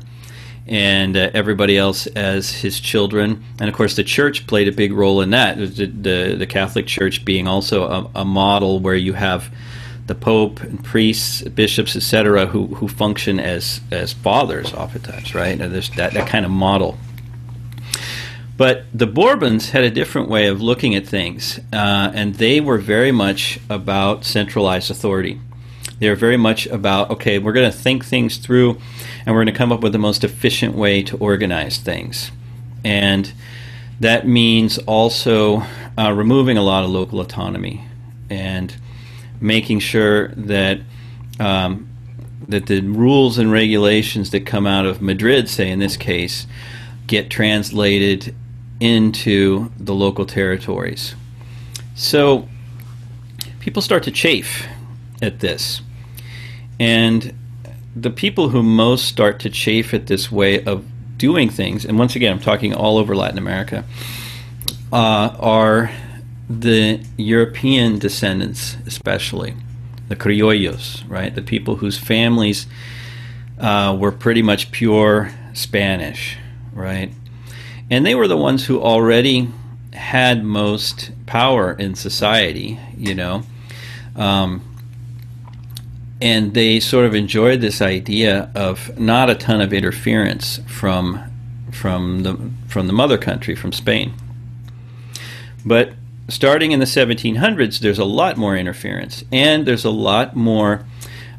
and 0.67 1.17
uh, 1.17 1.29
everybody 1.33 1.77
else 1.77 2.07
as 2.07 2.51
his 2.51 2.79
children. 2.79 3.43
And 3.59 3.67
of 3.67 3.75
course, 3.75 3.95
the 3.95 4.03
church 4.03 4.47
played 4.47 4.67
a 4.67 4.71
big 4.71 4.93
role 4.93 5.21
in 5.21 5.31
that. 5.31 5.57
The, 5.57 5.85
the, 5.85 6.35
the 6.37 6.47
Catholic 6.47 6.87
Church 6.87 7.25
being 7.25 7.47
also 7.47 7.83
a, 7.83 8.21
a, 8.21 8.25
model 8.25 8.79
where 8.79 8.95
you 8.95 9.13
have 9.13 9.53
the 10.11 10.15
Pope 10.15 10.59
and 10.59 10.83
priests, 10.83 11.41
bishops, 11.41 11.95
etc., 11.95 12.45
who, 12.45 12.67
who 12.67 12.89
function 12.89 13.39
as, 13.39 13.79
as 13.91 14.11
fathers 14.11 14.73
oftentimes, 14.73 15.33
right? 15.33 15.57
And 15.57 15.73
there's 15.73 15.89
that, 15.91 16.11
that 16.11 16.27
kind 16.27 16.43
of 16.43 16.51
model. 16.51 16.97
But 18.57 18.83
the 18.93 19.07
Bourbons 19.07 19.69
had 19.69 19.85
a 19.85 19.89
different 19.89 20.27
way 20.27 20.47
of 20.47 20.61
looking 20.61 20.95
at 20.95 21.07
things, 21.07 21.61
uh, 21.71 22.11
and 22.13 22.35
they 22.35 22.59
were 22.59 22.77
very 22.77 23.13
much 23.13 23.57
about 23.69 24.25
centralized 24.25 24.91
authority. 24.91 25.39
They 25.99 26.09
were 26.09 26.17
very 26.17 26.35
much 26.35 26.67
about, 26.67 27.09
okay, 27.11 27.39
we're 27.39 27.53
going 27.53 27.71
to 27.71 27.77
think 27.77 28.03
things 28.03 28.35
through 28.35 28.81
and 29.25 29.33
we're 29.33 29.43
going 29.43 29.53
to 29.53 29.57
come 29.57 29.71
up 29.71 29.79
with 29.79 29.93
the 29.93 29.99
most 29.99 30.25
efficient 30.25 30.75
way 30.75 31.03
to 31.03 31.15
organize 31.17 31.77
things. 31.77 32.31
And 32.83 33.31
that 34.01 34.27
means 34.27 34.77
also 34.79 35.63
uh, 35.97 36.11
removing 36.11 36.57
a 36.57 36.63
lot 36.63 36.83
of 36.83 36.89
local 36.89 37.21
autonomy 37.21 37.85
and 38.29 38.75
making 39.41 39.79
sure 39.79 40.29
that 40.29 40.79
um, 41.39 41.89
that 42.47 42.67
the 42.67 42.81
rules 42.81 43.37
and 43.37 43.51
regulations 43.51 44.29
that 44.31 44.45
come 44.45 44.67
out 44.67 44.85
of 44.85 45.01
Madrid, 45.01 45.49
say 45.49 45.69
in 45.69 45.79
this 45.79 45.97
case, 45.97 46.47
get 47.07 47.29
translated 47.29 48.35
into 48.79 49.71
the 49.77 49.93
local 49.93 50.25
territories. 50.25 51.15
So 51.95 52.47
people 53.59 53.81
start 53.81 54.03
to 54.03 54.11
chafe 54.11 54.67
at 55.21 55.39
this. 55.39 55.81
And 56.79 57.37
the 57.95 58.09
people 58.09 58.49
who 58.49 58.63
most 58.63 59.05
start 59.05 59.39
to 59.41 59.49
chafe 59.49 59.93
at 59.93 60.07
this 60.07 60.31
way 60.31 60.63
of 60.63 60.85
doing 61.17 61.49
things, 61.49 61.85
and 61.85 61.99
once 61.99 62.15
again, 62.15 62.33
I'm 62.33 62.39
talking 62.39 62.73
all 62.73 62.97
over 62.97 63.15
Latin 63.15 63.37
America, 63.37 63.83
uh, 64.91 65.35
are 65.39 65.91
the 66.49 67.03
European 67.17 67.99
descendants, 67.99 68.77
especially 68.85 69.55
the 70.09 70.15
criollos, 70.15 71.03
right? 71.09 71.33
The 71.33 71.41
people 71.41 71.77
whose 71.77 71.97
families 71.97 72.67
uh, 73.59 73.95
were 73.97 74.11
pretty 74.11 74.41
much 74.41 74.71
pure 74.71 75.31
Spanish, 75.53 76.37
right? 76.73 77.11
And 77.89 78.05
they 78.05 78.15
were 78.15 78.27
the 78.27 78.37
ones 78.37 78.65
who 78.65 78.81
already 78.81 79.49
had 79.93 80.43
most 80.43 81.11
power 81.25 81.73
in 81.73 81.95
society, 81.95 82.79
you 82.97 83.15
know. 83.15 83.43
Um, 84.15 84.61
and 86.21 86.53
they 86.53 86.79
sort 86.79 87.05
of 87.05 87.15
enjoyed 87.15 87.61
this 87.61 87.81
idea 87.81 88.51
of 88.53 88.97
not 88.99 89.29
a 89.29 89.35
ton 89.35 89.59
of 89.61 89.73
interference 89.73 90.59
from 90.67 91.27
from 91.71 92.23
the 92.23 92.37
from 92.67 92.87
the 92.87 92.93
mother 92.93 93.17
country 93.17 93.55
from 93.55 93.71
Spain. 93.71 94.13
But 95.65 95.93
starting 96.29 96.71
in 96.71 96.79
the 96.79 96.85
1700s, 96.85 97.79
there's 97.79 97.99
a 97.99 98.05
lot 98.05 98.37
more 98.37 98.55
interference, 98.55 99.23
and 99.31 99.65
there's 99.65 99.85
a 99.85 99.91
lot 99.91 100.35
more 100.35 100.85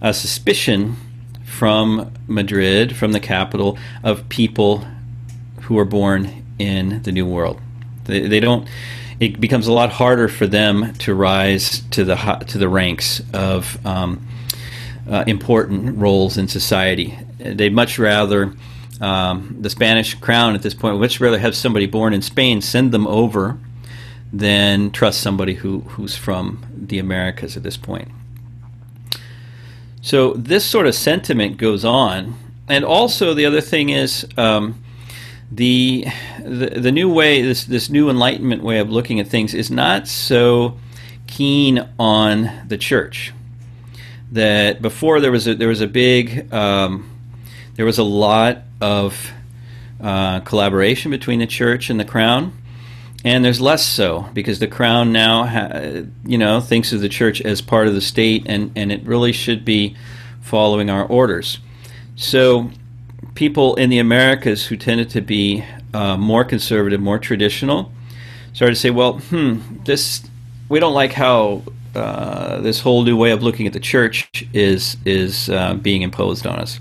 uh, 0.00 0.12
suspicion 0.12 0.96
from 1.44 2.12
Madrid, 2.26 2.96
from 2.96 3.12
the 3.12 3.20
capital, 3.20 3.78
of 4.02 4.28
people 4.28 4.84
who 5.62 5.78
are 5.78 5.84
born 5.84 6.44
in 6.58 7.02
the 7.02 7.12
New 7.12 7.26
World. 7.26 7.60
They, 8.04 8.26
they 8.26 8.40
don't. 8.40 8.68
It 9.20 9.40
becomes 9.40 9.68
a 9.68 9.72
lot 9.72 9.90
harder 9.90 10.28
for 10.28 10.46
them 10.46 10.94
to 10.94 11.14
rise 11.14 11.80
to 11.90 12.04
the 12.04 12.16
to 12.48 12.58
the 12.58 12.68
ranks 12.68 13.22
of 13.32 13.84
um, 13.86 14.26
uh, 15.08 15.24
important 15.26 15.98
roles 15.98 16.36
in 16.36 16.48
society. 16.48 17.16
They'd 17.38 17.72
much 17.72 17.98
rather 17.98 18.54
um, 19.00 19.56
the 19.60 19.70
Spanish 19.70 20.14
crown 20.14 20.54
at 20.54 20.62
this 20.62 20.74
point 20.74 20.94
would 20.94 21.02
much 21.02 21.20
rather 21.20 21.38
have 21.38 21.54
somebody 21.54 21.86
born 21.86 22.12
in 22.14 22.22
Spain 22.22 22.60
send 22.60 22.92
them 22.92 23.06
over 23.06 23.58
than 24.32 24.90
trust 24.90 25.20
somebody 25.20 25.54
who, 25.54 25.80
who's 25.80 26.16
from 26.16 26.64
the 26.74 26.98
Americas 26.98 27.56
at 27.56 27.62
this 27.62 27.76
point. 27.76 28.08
So 30.00 30.32
this 30.32 30.64
sort 30.64 30.86
of 30.86 30.94
sentiment 30.94 31.58
goes 31.58 31.84
on, 31.84 32.34
and 32.68 32.84
also 32.84 33.34
the 33.34 33.46
other 33.46 33.60
thing 33.60 33.90
is 33.90 34.26
um, 34.36 34.82
the, 35.50 36.06
the 36.42 36.80
the 36.80 36.90
new 36.90 37.12
way 37.12 37.42
this 37.42 37.64
this 37.64 37.90
new 37.90 38.08
Enlightenment 38.08 38.62
way 38.62 38.78
of 38.78 38.90
looking 38.90 39.20
at 39.20 39.28
things 39.28 39.54
is 39.54 39.70
not 39.70 40.08
so 40.08 40.78
keen 41.26 41.88
on 41.98 42.50
the 42.66 42.78
church. 42.78 43.32
That 44.32 44.80
before 44.80 45.20
there 45.20 45.30
was 45.30 45.46
a, 45.46 45.54
there 45.54 45.68
was 45.68 45.82
a 45.82 45.86
big 45.86 46.52
um, 46.52 47.08
there 47.74 47.86
was 47.86 47.98
a 47.98 48.02
lot 48.04 48.62
of 48.80 49.30
uh, 50.00 50.40
collaboration 50.40 51.10
between 51.10 51.38
the 51.38 51.46
church 51.46 51.90
and 51.90 52.00
the 52.00 52.04
crown, 52.04 52.56
and 53.24 53.44
there's 53.44 53.60
less 53.60 53.84
so 53.84 54.28
because 54.32 54.58
the 54.58 54.66
crown 54.66 55.12
now 55.12 55.44
ha- 55.44 56.02
you 56.24 56.38
know 56.38 56.60
thinks 56.60 56.92
of 56.92 57.00
the 57.00 57.08
church 57.08 57.40
as 57.40 57.60
part 57.60 57.86
of 57.86 57.94
the 57.94 58.00
state, 58.00 58.44
and 58.46 58.72
and 58.76 58.90
it 58.92 59.04
really 59.04 59.32
should 59.32 59.64
be 59.64 59.96
following 60.40 60.90
our 60.90 61.04
orders. 61.04 61.58
So 62.16 62.70
people 63.34 63.74
in 63.76 63.90
the 63.90 63.98
Americas 63.98 64.66
who 64.66 64.76
tended 64.76 65.10
to 65.10 65.20
be 65.20 65.64
uh, 65.94 66.16
more 66.16 66.44
conservative, 66.44 67.00
more 67.00 67.18
traditional, 67.18 67.92
started 68.52 68.74
to 68.74 68.80
say, 68.80 68.90
well, 68.90 69.18
hmm, 69.18 69.60
this 69.84 70.22
we 70.68 70.80
don't 70.80 70.94
like 70.94 71.12
how 71.12 71.62
uh, 71.94 72.60
this 72.60 72.80
whole 72.80 73.04
new 73.04 73.16
way 73.16 73.30
of 73.30 73.42
looking 73.42 73.66
at 73.66 73.72
the 73.72 73.80
church 73.80 74.28
is 74.52 74.96
is 75.04 75.48
uh, 75.48 75.74
being 75.74 76.02
imposed 76.02 76.46
on 76.46 76.58
us. 76.58 76.80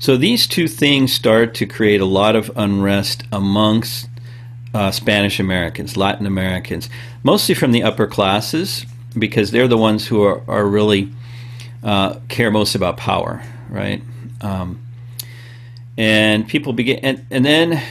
So 0.00 0.16
these 0.16 0.46
two 0.46 0.68
things 0.68 1.12
start 1.12 1.54
to 1.54 1.66
create 1.66 2.00
a 2.00 2.04
lot 2.04 2.36
of 2.36 2.52
unrest 2.56 3.24
amongst 3.32 4.08
uh, 4.74 4.90
Spanish 4.90 5.40
Americans, 5.40 5.96
Latin 5.96 6.26
Americans, 6.26 6.88
mostly 7.22 7.54
from 7.54 7.72
the 7.72 7.82
upper 7.82 8.06
classes, 8.06 8.84
because 9.18 9.50
they're 9.50 9.68
the 9.68 9.78
ones 9.78 10.06
who 10.06 10.22
are, 10.22 10.42
are 10.48 10.66
really 10.66 11.10
uh, 11.82 12.18
care 12.28 12.50
most 12.50 12.74
about 12.74 12.96
power, 12.96 13.42
right? 13.70 14.02
Um, 14.40 14.80
and 15.96 16.46
people 16.46 16.72
begin, 16.72 16.98
and, 17.02 17.26
and 17.30 17.44
then, 17.44 17.82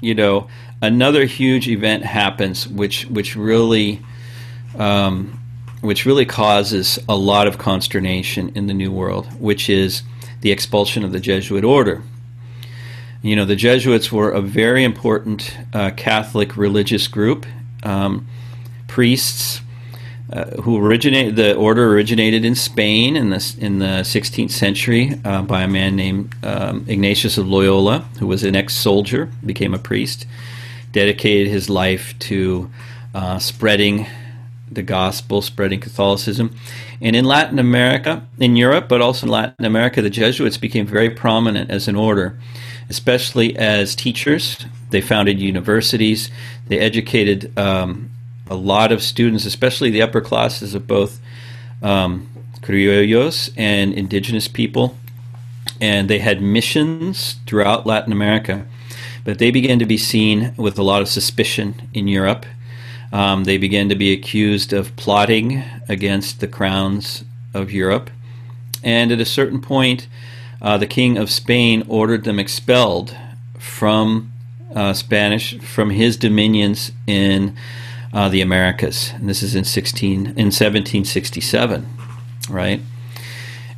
you 0.00 0.14
know, 0.14 0.48
another 0.82 1.24
huge 1.24 1.68
event 1.68 2.04
happens, 2.04 2.68
which 2.68 3.06
which 3.06 3.36
really 3.36 4.00
um, 4.76 5.40
which 5.80 6.04
really 6.04 6.26
causes 6.26 6.98
a 7.08 7.16
lot 7.16 7.46
of 7.46 7.58
consternation 7.58 8.52
in 8.54 8.66
the 8.66 8.74
New 8.74 8.92
World, 8.92 9.26
which 9.40 9.70
is 9.70 10.02
the 10.42 10.50
expulsion 10.50 11.04
of 11.04 11.12
the 11.12 11.20
Jesuit 11.20 11.64
order. 11.64 12.02
You 13.22 13.36
know, 13.36 13.44
the 13.44 13.56
Jesuits 13.56 14.10
were 14.10 14.30
a 14.30 14.40
very 14.40 14.82
important 14.82 15.56
uh, 15.74 15.90
Catholic 15.90 16.56
religious 16.56 17.06
group. 17.06 17.44
Um, 17.82 18.26
priests 18.88 19.60
uh, 20.32 20.44
who 20.62 20.78
originated 20.78 21.36
the 21.36 21.54
order 21.54 21.92
originated 21.92 22.44
in 22.44 22.54
Spain 22.54 23.16
in 23.16 23.30
the 23.30 23.56
in 23.58 23.78
the 23.78 24.02
16th 24.02 24.50
century 24.52 25.20
uh, 25.24 25.42
by 25.42 25.62
a 25.62 25.68
man 25.68 25.96
named 25.96 26.34
um, 26.44 26.84
Ignatius 26.88 27.36
of 27.36 27.48
Loyola, 27.48 28.00
who 28.20 28.26
was 28.26 28.44
an 28.44 28.56
ex-soldier, 28.56 29.28
became 29.44 29.74
a 29.74 29.78
priest, 29.78 30.26
dedicated 30.92 31.48
his 31.48 31.68
life 31.68 32.18
to 32.20 32.70
uh, 33.14 33.38
spreading 33.38 34.06
the 34.70 34.82
gospel, 34.82 35.42
spreading 35.42 35.80
Catholicism. 35.80 36.54
And 37.00 37.16
in 37.16 37.24
Latin 37.24 37.58
America, 37.58 38.24
in 38.38 38.56
Europe, 38.56 38.88
but 38.88 39.00
also 39.00 39.26
in 39.26 39.32
Latin 39.32 39.64
America, 39.64 40.00
the 40.00 40.10
Jesuits 40.10 40.56
became 40.56 40.86
very 40.86 41.10
prominent 41.10 41.70
as 41.70 41.88
an 41.88 41.96
order, 41.96 42.38
especially 42.90 43.56
as 43.56 43.94
teachers. 43.94 44.66
They 44.90 45.00
founded 45.00 45.40
universities, 45.40 46.30
they 46.68 46.78
educated 46.78 47.56
um, 47.58 48.10
a 48.48 48.54
lot 48.54 48.92
of 48.92 49.02
students, 49.02 49.46
especially 49.46 49.90
the 49.90 50.02
upper 50.02 50.20
classes 50.20 50.74
of 50.74 50.86
both 50.86 51.20
um, 51.82 52.28
criollos 52.60 53.50
and 53.56 53.94
indigenous 53.94 54.48
people. 54.48 54.96
And 55.80 56.10
they 56.10 56.18
had 56.18 56.42
missions 56.42 57.36
throughout 57.46 57.86
Latin 57.86 58.12
America. 58.12 58.66
But 59.24 59.38
they 59.38 59.50
began 59.50 59.78
to 59.78 59.86
be 59.86 59.96
seen 59.96 60.52
with 60.56 60.78
a 60.78 60.82
lot 60.82 61.00
of 61.00 61.08
suspicion 61.08 61.88
in 61.94 62.08
Europe 62.08 62.44
um, 63.12 63.44
they 63.44 63.58
began 63.58 63.88
to 63.88 63.94
be 63.94 64.12
accused 64.12 64.72
of 64.72 64.94
plotting 64.96 65.64
against 65.88 66.40
the 66.40 66.46
crowns 66.46 67.24
of 67.52 67.72
Europe. 67.72 68.10
And 68.82 69.10
at 69.10 69.20
a 69.20 69.24
certain 69.24 69.60
point, 69.60 70.06
uh, 70.62 70.76
the 70.78 70.86
king 70.86 71.16
of 71.16 71.30
Spain 71.30 71.84
ordered 71.88 72.24
them 72.24 72.38
expelled 72.38 73.16
from 73.58 74.32
uh, 74.74 74.92
Spanish 74.92 75.58
from 75.58 75.90
his 75.90 76.16
dominions 76.16 76.92
in 77.06 77.56
uh, 78.12 78.28
the 78.28 78.40
Americas. 78.40 79.12
And 79.14 79.28
this 79.28 79.42
is 79.42 79.54
in 79.54 79.64
16 79.64 80.14
in 80.14 80.26
1767, 80.26 81.86
right? 82.48 82.80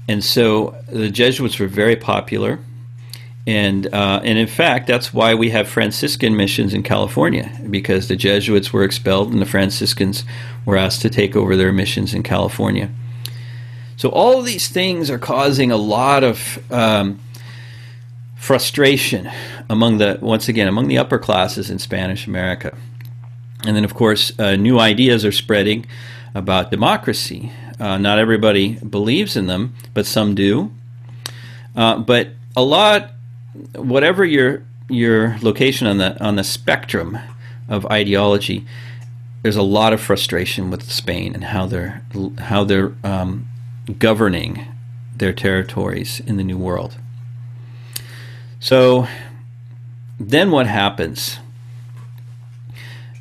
And 0.08 0.24
so 0.24 0.76
the 0.88 1.10
Jesuits 1.10 1.58
were 1.58 1.68
very 1.68 1.96
popular. 1.96 2.58
And, 3.44 3.92
uh, 3.92 4.20
and 4.22 4.38
in 4.38 4.46
fact, 4.46 4.86
that's 4.86 5.12
why 5.12 5.34
we 5.34 5.50
have 5.50 5.68
Franciscan 5.68 6.36
missions 6.36 6.72
in 6.72 6.84
California, 6.84 7.50
because 7.68 8.06
the 8.06 8.14
Jesuits 8.14 8.72
were 8.72 8.84
expelled 8.84 9.32
and 9.32 9.40
the 9.40 9.46
Franciscans 9.46 10.24
were 10.64 10.76
asked 10.76 11.02
to 11.02 11.10
take 11.10 11.34
over 11.34 11.56
their 11.56 11.72
missions 11.72 12.14
in 12.14 12.22
California. 12.22 12.88
So 13.96 14.08
all 14.08 14.38
of 14.38 14.44
these 14.44 14.68
things 14.68 15.10
are 15.10 15.18
causing 15.18 15.70
a 15.70 15.76
lot 15.76 16.24
of 16.24 16.58
um, 16.72 17.20
frustration 18.36 19.30
among 19.70 19.98
the 19.98 20.18
once 20.20 20.48
again 20.48 20.66
among 20.66 20.88
the 20.88 20.98
upper 20.98 21.18
classes 21.18 21.70
in 21.70 21.78
Spanish 21.78 22.26
America, 22.26 22.76
and 23.64 23.76
then 23.76 23.84
of 23.84 23.94
course 23.94 24.32
uh, 24.38 24.56
new 24.56 24.78
ideas 24.78 25.24
are 25.24 25.32
spreading 25.32 25.86
about 26.34 26.70
democracy. 26.70 27.52
Uh, 27.78 27.98
not 27.98 28.18
everybody 28.18 28.74
believes 28.74 29.36
in 29.36 29.46
them, 29.46 29.74
but 29.94 30.06
some 30.06 30.34
do. 30.34 30.70
Uh, 31.74 31.98
but 31.98 32.28
a 32.56 32.62
lot, 32.62 33.12
whatever 33.74 34.24
your 34.24 34.62
your 34.88 35.38
location 35.42 35.86
on 35.86 35.98
the 35.98 36.22
on 36.22 36.36
the 36.36 36.44
spectrum 36.44 37.18
of 37.68 37.86
ideology, 37.86 38.66
there's 39.42 39.56
a 39.56 39.62
lot 39.62 39.92
of 39.92 40.00
frustration 40.00 40.70
with 40.70 40.90
Spain 40.90 41.34
and 41.34 41.44
how 41.44 41.66
they're 41.66 42.02
how 42.38 42.64
they're 42.64 42.92
um, 43.04 43.46
governing 43.98 44.66
their 45.16 45.32
territories 45.32 46.20
in 46.20 46.36
the 46.36 46.44
New 46.44 46.58
World. 46.58 46.96
So 48.60 49.06
then 50.18 50.50
what 50.50 50.66
happens? 50.66 51.38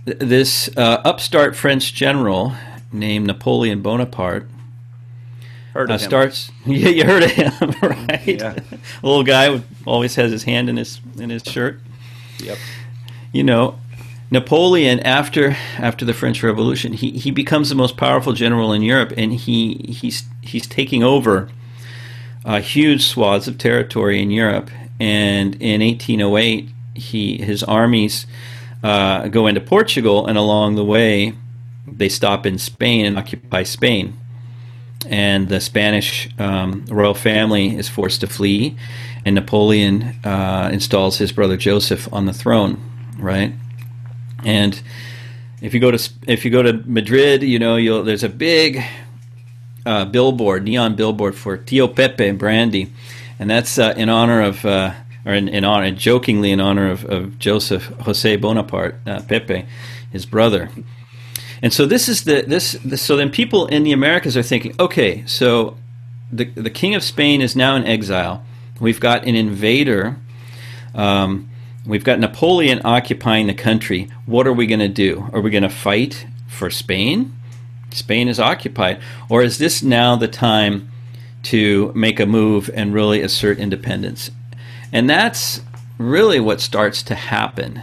This 0.06 0.70
uh, 0.78 1.02
upstart 1.04 1.56
French 1.56 1.94
general 1.94 2.54
named 2.92 3.28
Napoleon 3.28 3.82
Bonaparte 3.82 4.48
uh, 5.76 5.98
starts. 5.98 6.52
Yeah, 6.66 6.90
you 6.90 7.06
heard 7.06 7.24
of 7.24 7.32
him, 7.32 7.76
right? 7.82 8.28
Yeah. 8.28 8.56
A 9.04 9.08
little 9.08 9.24
guy 9.24 9.50
who 9.50 9.64
always 9.86 10.16
has 10.16 10.32
his 10.32 10.44
hand 10.44 10.70
in 10.70 10.78
his 10.78 11.00
in 11.18 11.30
his 11.30 11.44
shirt. 11.44 11.80
Yep. 12.40 12.58
You 13.32 13.44
know, 13.44 13.80
Napoleon, 14.32 15.02
after 15.02 15.58
after 15.78 16.06
the 16.06 16.14
French 16.14 16.42
Revolution, 16.42 16.94
he, 16.94 17.12
he 17.12 17.32
becomes 17.32 17.68
the 17.68 17.76
most 17.76 17.98
powerful 17.98 18.32
general 18.32 18.72
in 18.72 18.82
Europe, 18.82 19.14
and 19.18 19.34
he 19.34 19.74
he's 19.90 20.24
he's 20.42 20.66
taking 20.66 21.04
over 21.04 21.50
uh, 22.46 22.62
huge 22.62 23.04
swaths 23.04 23.50
of 23.50 23.58
territory 23.58 24.22
in 24.22 24.32
Europe. 24.32 24.72
And 25.02 25.56
in 25.56 25.82
1808, 25.82 26.70
he 26.94 27.44
his 27.44 27.62
armies 27.64 28.26
uh, 28.82 29.28
go 29.28 29.48
into 29.48 29.60
Portugal, 29.60 30.26
and 30.26 30.38
along 30.38 30.76
the 30.76 30.86
way, 30.86 31.34
they 31.86 32.08
stop 32.08 32.46
in 32.46 32.58
Spain 32.58 33.06
and 33.06 33.18
occupy 33.18 33.64
Spain. 33.64 34.18
And 35.08 35.50
the 35.50 35.60
Spanish 35.60 36.30
um, 36.40 36.86
royal 36.86 37.16
family 37.16 37.76
is 37.76 37.90
forced 37.90 38.22
to 38.22 38.28
flee, 38.28 38.78
and 39.26 39.36
Napoleon 39.36 40.16
uh, 40.24 40.70
installs 40.72 41.18
his 41.18 41.34
brother 41.34 41.58
Joseph 41.58 42.08
on 42.14 42.28
the 42.28 42.34
throne. 42.34 42.80
Right 43.18 43.54
and 44.46 44.82
if 45.62 45.74
you 45.74 45.80
go 45.80 45.92
to 45.92 46.12
if 46.28 46.44
you 46.44 46.52
go 46.52 46.64
to 46.64 46.74
Madrid, 46.74 47.44
you 47.44 47.60
know 47.60 47.76
you'll 47.76 48.04
there's 48.04 48.24
a 48.24 48.30
big 48.30 48.84
uh, 49.86 50.06
billboard, 50.06 50.64
neon 50.64 50.96
billboard 50.96 51.36
for 51.36 51.58
Tio 51.58 51.88
Pepe 51.88 52.32
brandy, 52.32 52.92
and 53.40 53.50
that's 53.50 53.78
uh, 53.78 53.94
in 53.96 54.10
honor 54.10 54.42
of 54.42 54.66
uh, 54.66 54.94
or 55.26 55.34
in, 55.34 55.48
in, 55.48 55.64
honor, 55.64 55.92
jokingly 55.92 56.52
in 56.52 56.60
honor 56.60 56.90
of, 56.90 57.06
of 57.06 57.38
Joseph 57.38 57.86
Jose 58.02 58.36
Bonaparte, 58.38 58.96
uh, 59.06 59.22
Pepe, 59.22 59.66
his 60.12 60.26
brother. 60.26 60.70
And 61.62 61.72
so 61.72 61.86
this 61.86 62.10
is 62.10 62.24
the 62.24 62.44
this, 62.48 62.72
this, 62.84 63.04
so 63.04 63.16
then 63.16 63.30
people 63.30 63.68
in 63.68 63.84
the 63.84 63.92
Americas 63.92 64.36
are 64.36 64.44
thinking, 64.44 64.74
okay, 64.80 65.24
so 65.28 65.78
the 66.32 66.46
the 66.46 66.72
king 66.72 66.96
of 66.96 67.04
Spain 67.04 67.42
is 67.42 67.56
now 67.56 67.76
in 67.76 67.86
exile. 67.86 68.44
We've 68.80 69.00
got 69.00 69.28
an 69.28 69.36
invader. 69.36 70.18
Um, 70.96 71.51
We've 71.86 72.04
got 72.04 72.20
Napoleon 72.20 72.82
occupying 72.86 73.48
the 73.48 73.56
country. 73.56 74.10
What 74.26 74.46
are 74.46 74.54
we 74.54 74.68
going 74.68 74.80
to 74.80 74.88
do? 74.88 75.28
Are 75.34 75.42
we 75.42 75.50
going 75.50 75.64
to 75.64 75.70
fight 75.70 76.28
for 76.48 76.70
Spain? 76.70 77.36
Spain 77.90 78.28
is 78.28 78.40
occupied. 78.40 79.02
Or 79.30 79.42
is 79.42 79.58
this 79.58 79.82
now 79.82 80.16
the 80.16 80.28
time 80.28 80.92
to 81.44 81.92
make 81.96 82.20
a 82.20 82.26
move 82.28 82.70
and 82.74 82.94
really 82.94 83.22
assert 83.22 83.58
independence? 83.58 84.30
And 84.94 85.10
that's 85.10 85.62
really 85.98 86.40
what 86.40 86.62
starts 86.62 87.02
to 87.04 87.16
happen 87.16 87.82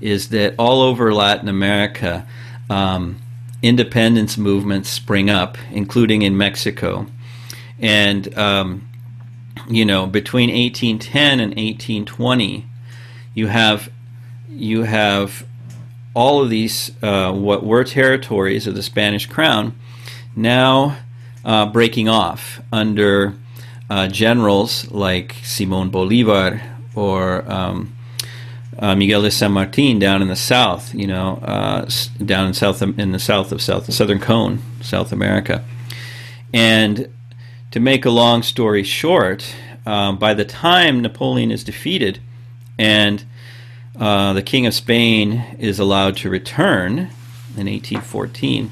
is 0.00 0.30
that 0.30 0.54
all 0.58 0.80
over 0.80 1.12
Latin 1.12 1.48
America, 1.48 2.26
um, 2.70 3.20
independence 3.62 4.38
movements 4.38 4.88
spring 4.88 5.28
up, 5.28 5.58
including 5.70 6.22
in 6.22 6.36
Mexico. 6.36 7.06
And, 7.80 8.36
um, 8.38 8.88
you 9.68 9.84
know, 9.84 10.06
between 10.06 10.50
1810 10.50 11.40
and 11.40 11.50
1820, 11.50 12.64
you 13.38 13.46
have 13.46 13.88
you 14.48 14.82
have 14.82 15.46
all 16.12 16.42
of 16.42 16.50
these 16.50 16.90
uh, 17.02 17.32
what 17.32 17.64
were 17.64 17.84
territories 17.84 18.66
of 18.66 18.74
the 18.74 18.82
Spanish 18.82 19.26
crown 19.26 19.78
now 20.34 20.98
uh, 21.44 21.64
breaking 21.66 22.08
off 22.08 22.60
under 22.72 23.34
uh, 23.88 24.08
generals 24.08 24.90
like 24.90 25.36
Simon 25.44 25.88
Bolivar 25.88 26.60
or 26.96 27.48
um, 27.50 27.94
uh, 28.76 28.96
Miguel 28.96 29.22
de 29.22 29.30
San 29.30 29.52
Martin 29.52 29.98
down 30.00 30.20
in 30.20 30.28
the 30.28 30.36
south, 30.36 30.92
you 30.94 31.06
know, 31.06 31.36
uh, 31.42 31.88
down 32.24 32.48
in 32.48 32.54
south 32.54 32.82
in 32.82 33.12
the 33.12 33.18
south 33.18 33.52
of 33.52 33.62
South 33.62 33.92
Southern 33.92 34.18
Cone, 34.18 34.60
South 34.80 35.12
America, 35.12 35.64
and 36.52 37.08
to 37.70 37.78
make 37.78 38.04
a 38.04 38.10
long 38.10 38.42
story 38.42 38.82
short, 38.82 39.54
uh, 39.86 40.12
by 40.12 40.34
the 40.34 40.44
time 40.44 41.00
Napoleon 41.00 41.52
is 41.52 41.62
defeated 41.62 42.20
and 42.78 43.24
uh, 43.98 44.32
the 44.32 44.42
King 44.42 44.66
of 44.66 44.74
Spain 44.74 45.44
is 45.58 45.78
allowed 45.78 46.16
to 46.18 46.30
return 46.30 47.10
in 47.56 47.66
1814. 47.66 48.70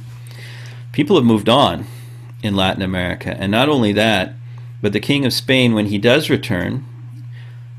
People 0.93 1.17
have 1.17 1.25
moved 1.25 1.49
on 1.49 1.87
in 2.43 2.55
Latin 2.55 2.83
America, 2.83 3.37
and 3.39 3.51
not 3.51 3.69
only 3.69 3.93
that, 3.93 4.35
but 4.81 4.93
the 4.93 5.01
King 5.01 5.27
of 5.27 5.33
Spain, 5.33 5.75
when 5.75 5.87
he 5.87 5.99
does 5.99 6.31
return, 6.31 6.85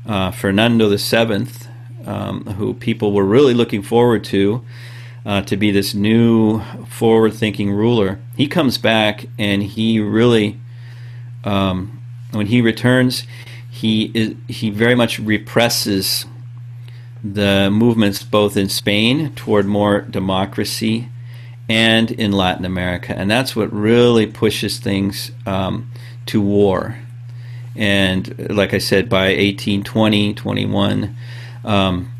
uh, 0.06 0.30
Fernando 0.30 0.94
VII, 0.94 1.46
um, 2.06 2.44
who 2.58 2.74
people 2.74 3.12
were 3.12 3.24
really 3.24 3.54
looking 3.54 3.82
forward 3.82 4.24
to, 4.24 4.62
uh, 5.24 5.42
to 5.42 5.56
be 5.56 5.70
this 5.70 5.94
new 5.94 6.60
forward-thinking 6.86 7.70
ruler, 7.70 8.18
he 8.36 8.46
comes 8.46 8.78
back 8.78 9.26
and 9.38 9.62
he 9.62 10.00
really, 10.00 10.58
um, 11.44 12.00
when 12.32 12.46
he 12.46 12.60
returns, 12.60 13.24
he 13.80 14.10
is, 14.12 14.34
he 14.48 14.70
very 14.70 14.96
much 14.96 15.20
represses 15.20 16.26
the 17.22 17.70
movements 17.70 18.24
both 18.24 18.56
in 18.56 18.68
Spain 18.68 19.32
toward 19.36 19.66
more 19.66 20.00
democracy 20.00 21.08
and 21.68 22.10
in 22.10 22.32
Latin 22.32 22.64
America. 22.64 23.16
And 23.16 23.30
that's 23.30 23.54
what 23.54 23.72
really 23.72 24.26
pushes 24.26 24.78
things 24.78 25.30
um, 25.46 25.90
to 26.26 26.40
war. 26.40 26.98
And 27.76 28.50
like 28.50 28.74
I 28.74 28.78
said, 28.78 29.08
by 29.08 29.28
1820, 29.28 30.34
21, 30.34 31.16
um, 31.64 32.10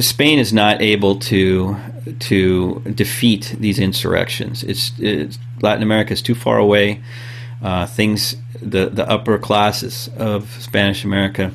Spain 0.00 0.38
is 0.38 0.52
not 0.52 0.82
able 0.82 1.18
to 1.20 1.76
to 2.18 2.80
defeat 2.94 3.56
these 3.58 3.78
insurrections. 3.78 4.64
It's, 4.64 4.92
it's 4.98 5.38
Latin 5.62 5.82
America 5.82 6.12
is 6.12 6.20
too 6.20 6.34
far 6.34 6.58
away. 6.58 7.00
Uh, 7.62 7.86
things 7.86 8.36
the 8.60 8.88
the 8.88 9.08
upper 9.08 9.38
classes 9.38 10.08
of 10.16 10.50
Spanish 10.62 11.04
America 11.04 11.52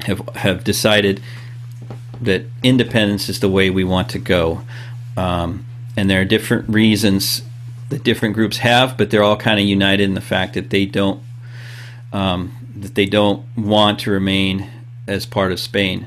have 0.00 0.20
have 0.34 0.64
decided 0.64 1.20
that 2.20 2.42
independence 2.62 3.28
is 3.28 3.40
the 3.40 3.48
way 3.48 3.70
we 3.70 3.84
want 3.84 4.08
to 4.10 4.18
go. 4.18 4.62
Um, 5.16 5.64
and 5.96 6.08
there 6.10 6.20
are 6.20 6.24
different 6.24 6.68
reasons 6.68 7.42
that 7.88 8.04
different 8.04 8.34
groups 8.34 8.58
have, 8.58 8.96
but 8.96 9.10
they're 9.10 9.22
all 9.22 9.36
kind 9.36 9.58
of 9.58 9.66
united 9.66 10.04
in 10.04 10.14
the 10.14 10.20
fact 10.20 10.54
that 10.54 10.70
they 10.70 10.84
don't 10.84 11.22
um, 12.12 12.56
that 12.76 12.94
they 12.94 13.06
don't 13.06 13.44
want 13.56 14.00
to 14.00 14.10
remain 14.10 14.68
as 15.06 15.26
part 15.26 15.52
of 15.52 15.60
Spain, 15.60 16.06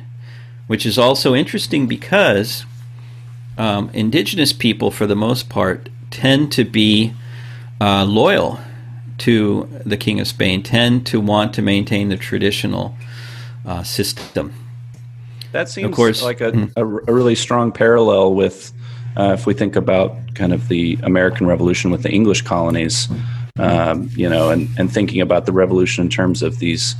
which 0.67 0.85
is 0.85 0.97
also 0.97 1.35
interesting 1.35 1.87
because 1.87 2.65
um, 3.57 3.89
indigenous 3.93 4.53
people, 4.53 4.91
for 4.91 5.05
the 5.05 5.15
most 5.15 5.49
part, 5.49 5.89
tend 6.09 6.51
to 6.53 6.63
be 6.63 7.13
uh, 7.79 8.05
loyal 8.05 8.59
to 9.21 9.67
the 9.85 9.97
King 9.97 10.19
of 10.19 10.27
Spain, 10.27 10.63
tend 10.63 11.05
to 11.07 11.19
want 11.19 11.53
to 11.55 11.61
maintain 11.61 12.09
the 12.09 12.17
traditional 12.17 12.95
uh, 13.65 13.83
system. 13.83 14.53
That 15.51 15.69
seems 15.69 15.89
of 15.89 15.93
course, 15.93 16.23
like 16.23 16.41
a, 16.41 16.51
mm-hmm. 16.51 16.79
a, 16.79 16.81
a 16.81 17.13
really 17.13 17.35
strong 17.35 17.71
parallel 17.71 18.33
with 18.33 18.71
uh, 19.17 19.35
if 19.37 19.45
we 19.45 19.53
think 19.53 19.75
about 19.75 20.15
kind 20.35 20.53
of 20.53 20.67
the 20.69 20.97
American 21.03 21.45
Revolution 21.45 21.91
with 21.91 22.03
the 22.03 22.11
English 22.11 22.43
colonies, 22.43 23.09
um, 23.59 24.09
you 24.13 24.29
know, 24.29 24.49
and, 24.49 24.69
and 24.77 24.91
thinking 24.91 25.19
about 25.21 25.45
the 25.45 25.51
revolution 25.51 26.05
in 26.05 26.09
terms 26.09 26.41
of 26.41 26.59
these 26.59 26.95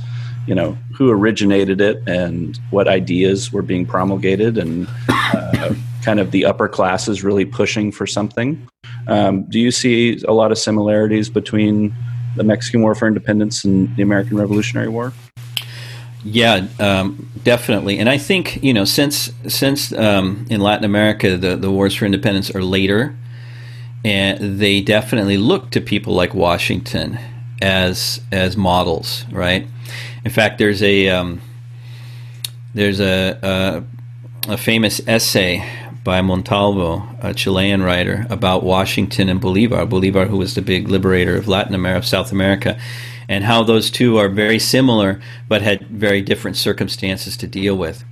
you 0.46 0.54
know 0.54 0.76
who 0.96 1.10
originated 1.10 1.80
it 1.80 2.02
and 2.08 2.58
what 2.70 2.88
ideas 2.88 3.52
were 3.52 3.62
being 3.62 3.86
promulgated 3.86 4.58
and 4.58 4.88
uh, 5.08 5.72
kind 6.02 6.18
of 6.18 6.32
the 6.32 6.44
upper 6.44 6.68
classes 6.68 7.22
really 7.22 7.44
pushing 7.44 7.92
for 7.92 8.06
something. 8.06 8.68
Um, 9.06 9.44
do 9.44 9.58
you 9.58 9.70
see 9.70 10.20
a 10.26 10.32
lot 10.32 10.52
of 10.52 10.58
similarities 10.58 11.30
between 11.30 11.94
the 12.36 12.44
Mexican 12.44 12.82
War 12.82 12.94
for 12.94 13.06
Independence 13.06 13.64
and 13.64 13.94
the 13.96 14.02
American 14.02 14.36
Revolutionary 14.36 14.88
War? 14.88 15.12
Yeah, 16.24 16.68
um, 16.78 17.28
definitely. 17.42 17.98
And 17.98 18.08
I 18.08 18.18
think 18.18 18.62
you 18.62 18.72
know 18.72 18.84
since 18.84 19.32
since 19.48 19.92
um, 19.92 20.46
in 20.50 20.60
Latin 20.60 20.84
America 20.84 21.36
the 21.36 21.56
the 21.56 21.70
wars 21.70 21.94
for 21.94 22.06
independence 22.06 22.54
are 22.54 22.62
later, 22.62 23.16
and 24.04 24.60
they 24.60 24.80
definitely 24.80 25.36
look 25.36 25.70
to 25.70 25.80
people 25.80 26.14
like 26.14 26.34
Washington 26.34 27.18
as 27.60 28.20
as 28.30 28.56
models, 28.56 29.24
right? 29.30 29.66
In 30.24 30.30
fact, 30.30 30.58
there's 30.58 30.82
a 30.82 31.08
um, 31.08 31.40
there's 32.74 33.00
a, 33.00 33.38
a, 34.48 34.52
a 34.52 34.56
famous 34.56 35.00
essay 35.06 35.64
by 36.04 36.20
Montalvo, 36.20 37.06
a 37.20 37.32
Chilean 37.32 37.82
writer, 37.82 38.26
about 38.28 38.64
Washington 38.64 39.28
and 39.28 39.40
Bolivar. 39.40 39.86
Bolivar, 39.86 40.26
who 40.26 40.38
was 40.38 40.54
the 40.54 40.62
big 40.62 40.88
liberator 40.88 41.36
of 41.36 41.48
Latin 41.48 41.74
America, 41.74 41.98
of 41.98 42.06
South 42.06 42.32
America, 42.32 42.78
and 43.28 43.44
how 43.44 43.62
those 43.62 43.90
two 43.90 44.16
are 44.16 44.28
very 44.28 44.58
similar 44.58 45.20
but 45.48 45.62
had 45.62 45.86
very 45.88 46.20
different 46.20 46.56
circumstances 46.56 47.36
to 47.36 47.46
deal 47.46 47.76
with. 47.76 48.04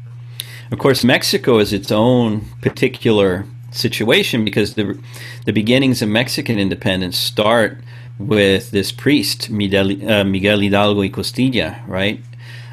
Of 0.70 0.78
course, 0.78 1.02
Mexico 1.02 1.58
is 1.58 1.72
its 1.72 1.90
own 1.90 2.42
particular 2.62 3.44
situation 3.72 4.44
because 4.44 4.74
the 4.74 4.98
the 5.44 5.52
beginnings 5.52 6.02
of 6.02 6.08
Mexican 6.08 6.58
independence 6.58 7.16
start 7.16 7.78
with 8.18 8.70
this 8.70 8.92
priest 8.92 9.50
Miguel, 9.50 9.90
uh, 10.08 10.24
Hidalgo 10.24 11.00
y 11.00 11.08
Costilla, 11.08 11.82
right, 11.88 12.20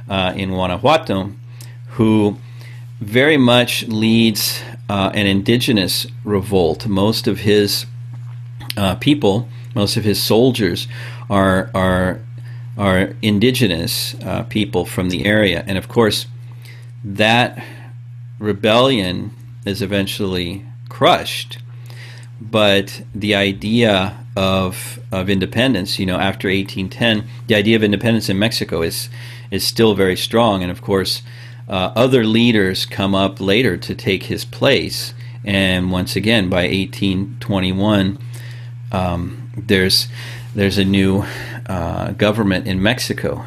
uh, 0.10 0.34
in 0.36 0.50
Guanajuato, 0.50 1.32
who 1.92 2.38
very 3.00 3.38
much 3.38 3.88
leads 3.88 4.62
uh, 4.90 5.12
an 5.14 5.28
indigenous 5.28 6.08
revolt. 6.24 6.88
Most 6.88 7.28
of 7.28 7.40
his 7.40 7.86
uh, 8.76 8.96
people, 8.96 9.48
most 9.76 9.98
of 9.98 10.04
his 10.04 10.22
soldiers, 10.22 10.88
are 11.30 11.70
are 11.74 12.22
are 12.78 13.16
indigenous 13.22 14.16
uh, 14.24 14.44
people 14.44 14.86
from 14.86 15.10
the 15.10 15.26
area, 15.26 15.64
and 15.68 15.78
of 15.78 15.88
course, 15.88 16.28
that 17.04 17.64
rebellion 18.40 19.32
is 19.66 19.82
eventually 19.82 20.64
crushed. 20.90 21.58
But 22.40 23.02
the 23.16 23.34
idea 23.34 24.26
of 24.36 25.00
of 25.12 25.30
independence, 25.30 25.98
you 25.98 26.06
know, 26.06 26.18
after 26.18 26.48
1810, 26.48 27.28
the 27.48 27.56
idea 27.56 27.76
of 27.76 27.84
independence 27.84 28.30
in 28.30 28.38
Mexico 28.38 28.82
is 28.84 29.10
is 29.50 29.66
still 29.66 29.96
very 29.96 30.16
strong, 30.16 30.62
and 30.62 30.72
of 30.72 30.82
course, 30.82 31.24
uh, 31.68 31.92
other 31.96 32.24
leaders 32.24 32.86
come 32.86 33.14
up 33.14 33.40
later 33.42 33.78
to 33.78 33.96
take 33.96 34.24
his 34.24 34.46
place. 34.46 35.14
And 35.44 35.92
once 35.92 36.16
again, 36.16 36.50
by 36.50 36.64
1821, 36.64 38.18
um, 38.92 39.52
there's 39.58 40.08
there's 40.56 40.78
a 40.78 40.86
new 40.86 41.24
uh, 41.68 42.12
government 42.12 42.68
in 42.68 42.82
Mexico, 42.82 43.46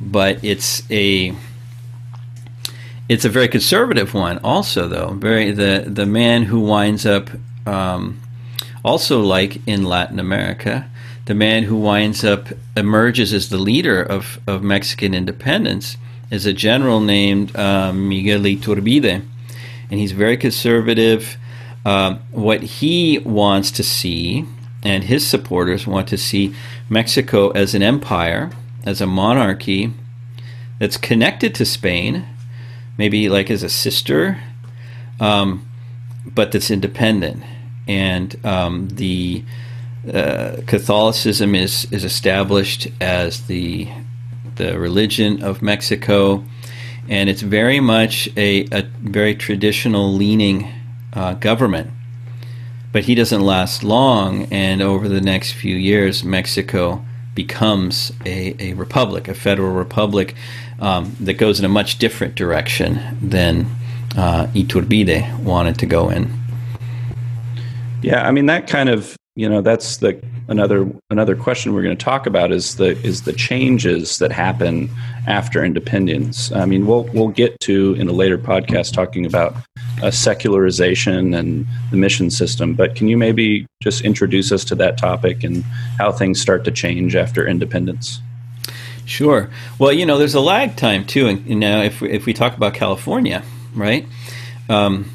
but 0.00 0.42
it's 0.44 0.82
a 0.90 1.34
it's 3.08 3.24
a 3.24 3.28
very 3.28 3.48
conservative 3.48 4.14
one, 4.14 4.38
also 4.38 4.88
though. 4.88 5.10
Very 5.14 5.50
the 5.50 5.84
the 5.86 6.06
man 6.06 6.44
who 6.44 6.60
winds 6.60 7.06
up 7.06 7.30
um, 7.66 8.20
also, 8.84 9.20
like 9.20 9.60
in 9.66 9.84
Latin 9.84 10.18
America, 10.18 10.88
the 11.26 11.34
man 11.34 11.64
who 11.64 11.76
winds 11.76 12.24
up 12.24 12.48
emerges 12.76 13.32
as 13.32 13.48
the 13.48 13.58
leader 13.58 14.02
of, 14.02 14.40
of 14.46 14.62
Mexican 14.62 15.14
independence 15.14 15.96
is 16.30 16.46
a 16.46 16.52
general 16.52 17.00
named 17.00 17.54
uh, 17.56 17.92
Miguel 17.92 18.40
Iturbide, 18.40 19.22
and 19.90 20.00
he's 20.00 20.12
very 20.12 20.36
conservative. 20.36 21.36
Uh, 21.84 22.18
what 22.32 22.62
he 22.62 23.18
wants 23.20 23.70
to 23.70 23.82
see, 23.82 24.44
and 24.82 25.04
his 25.04 25.26
supporters 25.26 25.86
want 25.86 26.08
to 26.08 26.18
see 26.18 26.54
Mexico 26.88 27.50
as 27.50 27.74
an 27.74 27.82
empire, 27.82 28.50
as 28.84 29.00
a 29.00 29.06
monarchy 29.06 29.92
that's 30.78 30.96
connected 30.96 31.54
to 31.54 31.64
Spain, 31.64 32.24
maybe 32.96 33.28
like 33.28 33.50
as 33.50 33.62
a 33.62 33.68
sister, 33.68 34.38
um, 35.20 35.68
but 36.26 36.52
that's 36.52 36.70
independent 36.70 37.42
and 37.88 38.36
um, 38.44 38.88
the 38.88 39.42
uh, 40.12 40.58
Catholicism 40.66 41.54
is 41.54 41.90
is 41.90 42.04
established 42.04 42.86
as 43.00 43.46
the 43.46 43.88
the 44.58 44.78
religion 44.78 45.42
of 45.42 45.62
Mexico, 45.62 46.44
and 47.08 47.30
it's 47.30 47.42
very 47.42 47.80
much 47.80 48.28
a, 48.36 48.66
a 48.70 48.82
very 49.00 49.34
traditional 49.34 50.12
leaning 50.12 50.70
uh, 51.14 51.34
government. 51.34 51.90
But 52.92 53.04
he 53.04 53.14
doesn't 53.14 53.40
last 53.40 53.82
long, 53.82 54.46
and 54.52 54.82
over 54.82 55.08
the 55.08 55.20
next 55.20 55.52
few 55.52 55.76
years, 55.76 56.24
Mexico 56.24 57.04
becomes 57.34 58.12
a, 58.26 58.56
a 58.58 58.72
republic, 58.74 59.28
a 59.28 59.34
federal 59.34 59.72
republic 59.72 60.34
um, 60.80 61.16
that 61.20 61.34
goes 61.34 61.58
in 61.58 61.64
a 61.64 61.68
much 61.68 61.98
different 61.98 62.34
direction 62.34 63.18
than 63.22 63.66
uh, 64.16 64.46
Iturbide 64.54 65.38
wanted 65.40 65.78
to 65.78 65.86
go 65.86 66.10
in. 66.10 66.32
Yeah, 68.02 68.26
I 68.26 68.30
mean 68.30 68.46
that 68.46 68.66
kind 68.68 68.88
of 68.88 69.17
you 69.38 69.48
know 69.48 69.60
that's 69.60 69.98
the 69.98 70.20
another 70.48 70.90
another 71.10 71.36
question 71.36 71.72
we're 71.72 71.84
going 71.84 71.96
to 71.96 72.04
talk 72.04 72.26
about 72.26 72.50
is 72.50 72.74
the 72.74 73.00
is 73.06 73.22
the 73.22 73.32
changes 73.32 74.18
that 74.18 74.32
happen 74.32 74.90
after 75.28 75.64
independence. 75.64 76.50
I 76.50 76.64
mean 76.66 76.88
we'll 76.88 77.04
we'll 77.14 77.28
get 77.28 77.60
to 77.60 77.94
in 77.94 78.08
a 78.08 78.12
later 78.12 78.36
podcast 78.36 78.92
talking 78.92 79.24
about 79.24 79.54
a 80.02 80.10
secularization 80.10 81.34
and 81.34 81.64
the 81.92 81.96
mission 81.96 82.32
system, 82.32 82.74
but 82.74 82.96
can 82.96 83.06
you 83.06 83.16
maybe 83.16 83.64
just 83.80 84.00
introduce 84.00 84.50
us 84.50 84.64
to 84.64 84.74
that 84.74 84.98
topic 84.98 85.44
and 85.44 85.62
how 85.98 86.10
things 86.10 86.40
start 86.40 86.64
to 86.64 86.72
change 86.72 87.14
after 87.14 87.46
independence? 87.46 88.20
Sure. 89.04 89.50
Well, 89.78 89.92
you 89.92 90.04
know, 90.04 90.18
there's 90.18 90.34
a 90.34 90.40
lag 90.40 90.74
time 90.74 91.06
too. 91.06 91.28
And 91.28 91.46
know, 91.46 91.82
if 91.84 92.00
we, 92.00 92.10
if 92.10 92.26
we 92.26 92.34
talk 92.34 92.56
about 92.56 92.74
California, 92.74 93.44
right? 93.72 94.04
Um, 94.68 95.08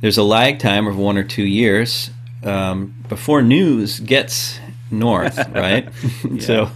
there's 0.00 0.16
a 0.16 0.22
lag 0.22 0.60
time 0.60 0.86
of 0.86 0.96
one 0.96 1.18
or 1.18 1.24
two 1.24 1.44
years 1.44 2.10
um, 2.46 2.94
before 3.08 3.42
news 3.42 4.00
gets 4.00 4.58
north, 4.90 5.36
right? 5.54 5.88
yeah. 6.30 6.40
So 6.40 6.70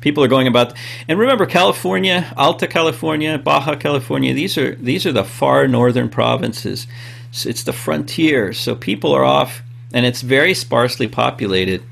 people 0.00 0.24
are 0.24 0.28
going 0.28 0.46
about 0.46 0.74
and 1.08 1.18
remember 1.18 1.46
California, 1.46 2.32
Alta 2.36 2.66
California, 2.66 3.38
Baja 3.38 3.76
California, 3.76 4.34
these 4.34 4.56
are 4.58 4.74
these 4.76 5.06
are 5.06 5.12
the 5.12 5.24
far 5.24 5.68
northern 5.68 6.08
provinces. 6.08 6.86
So 7.32 7.48
it's 7.48 7.62
the 7.62 7.72
frontier. 7.72 8.52
So 8.52 8.74
people 8.74 9.12
are 9.12 9.24
off 9.24 9.62
and 9.92 10.06
it's 10.06 10.22
very 10.22 10.54
sparsely 10.54 11.06
populated. 11.06 11.82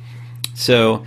So 0.54 1.04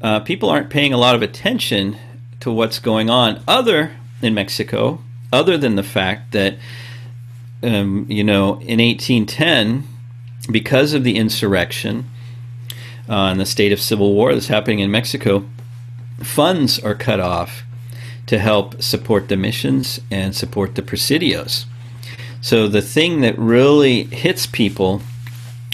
uh, 0.00 0.20
people 0.20 0.48
aren't 0.48 0.70
paying 0.70 0.92
a 0.92 0.98
lot 0.98 1.14
of 1.14 1.22
attention 1.22 1.96
to 2.40 2.50
what's 2.50 2.78
going 2.78 3.10
on 3.10 3.42
other 3.48 3.92
in 4.22 4.34
Mexico, 4.34 5.02
other 5.32 5.58
than 5.58 5.76
the 5.76 5.82
fact 5.82 6.32
that 6.32 6.56
um, 7.62 8.06
you 8.08 8.24
know 8.24 8.60
in 8.60 8.78
1810 8.80 9.84
because 10.46 10.94
of 10.94 11.04
the 11.04 11.16
insurrection 11.16 12.08
uh, 13.08 13.26
and 13.26 13.40
the 13.40 13.46
state 13.46 13.72
of 13.72 13.80
civil 13.80 14.14
war 14.14 14.34
that's 14.34 14.48
happening 14.48 14.80
in 14.80 14.90
Mexico, 14.90 15.44
funds 16.22 16.78
are 16.78 16.94
cut 16.94 17.20
off 17.20 17.62
to 18.26 18.38
help 18.38 18.82
support 18.82 19.28
the 19.28 19.36
missions 19.36 20.00
and 20.10 20.34
support 20.34 20.74
the 20.74 20.82
presidios. 20.82 21.64
So 22.40 22.68
the 22.68 22.82
thing 22.82 23.20
that 23.20 23.38
really 23.38 24.04
hits 24.04 24.46
people 24.46 25.02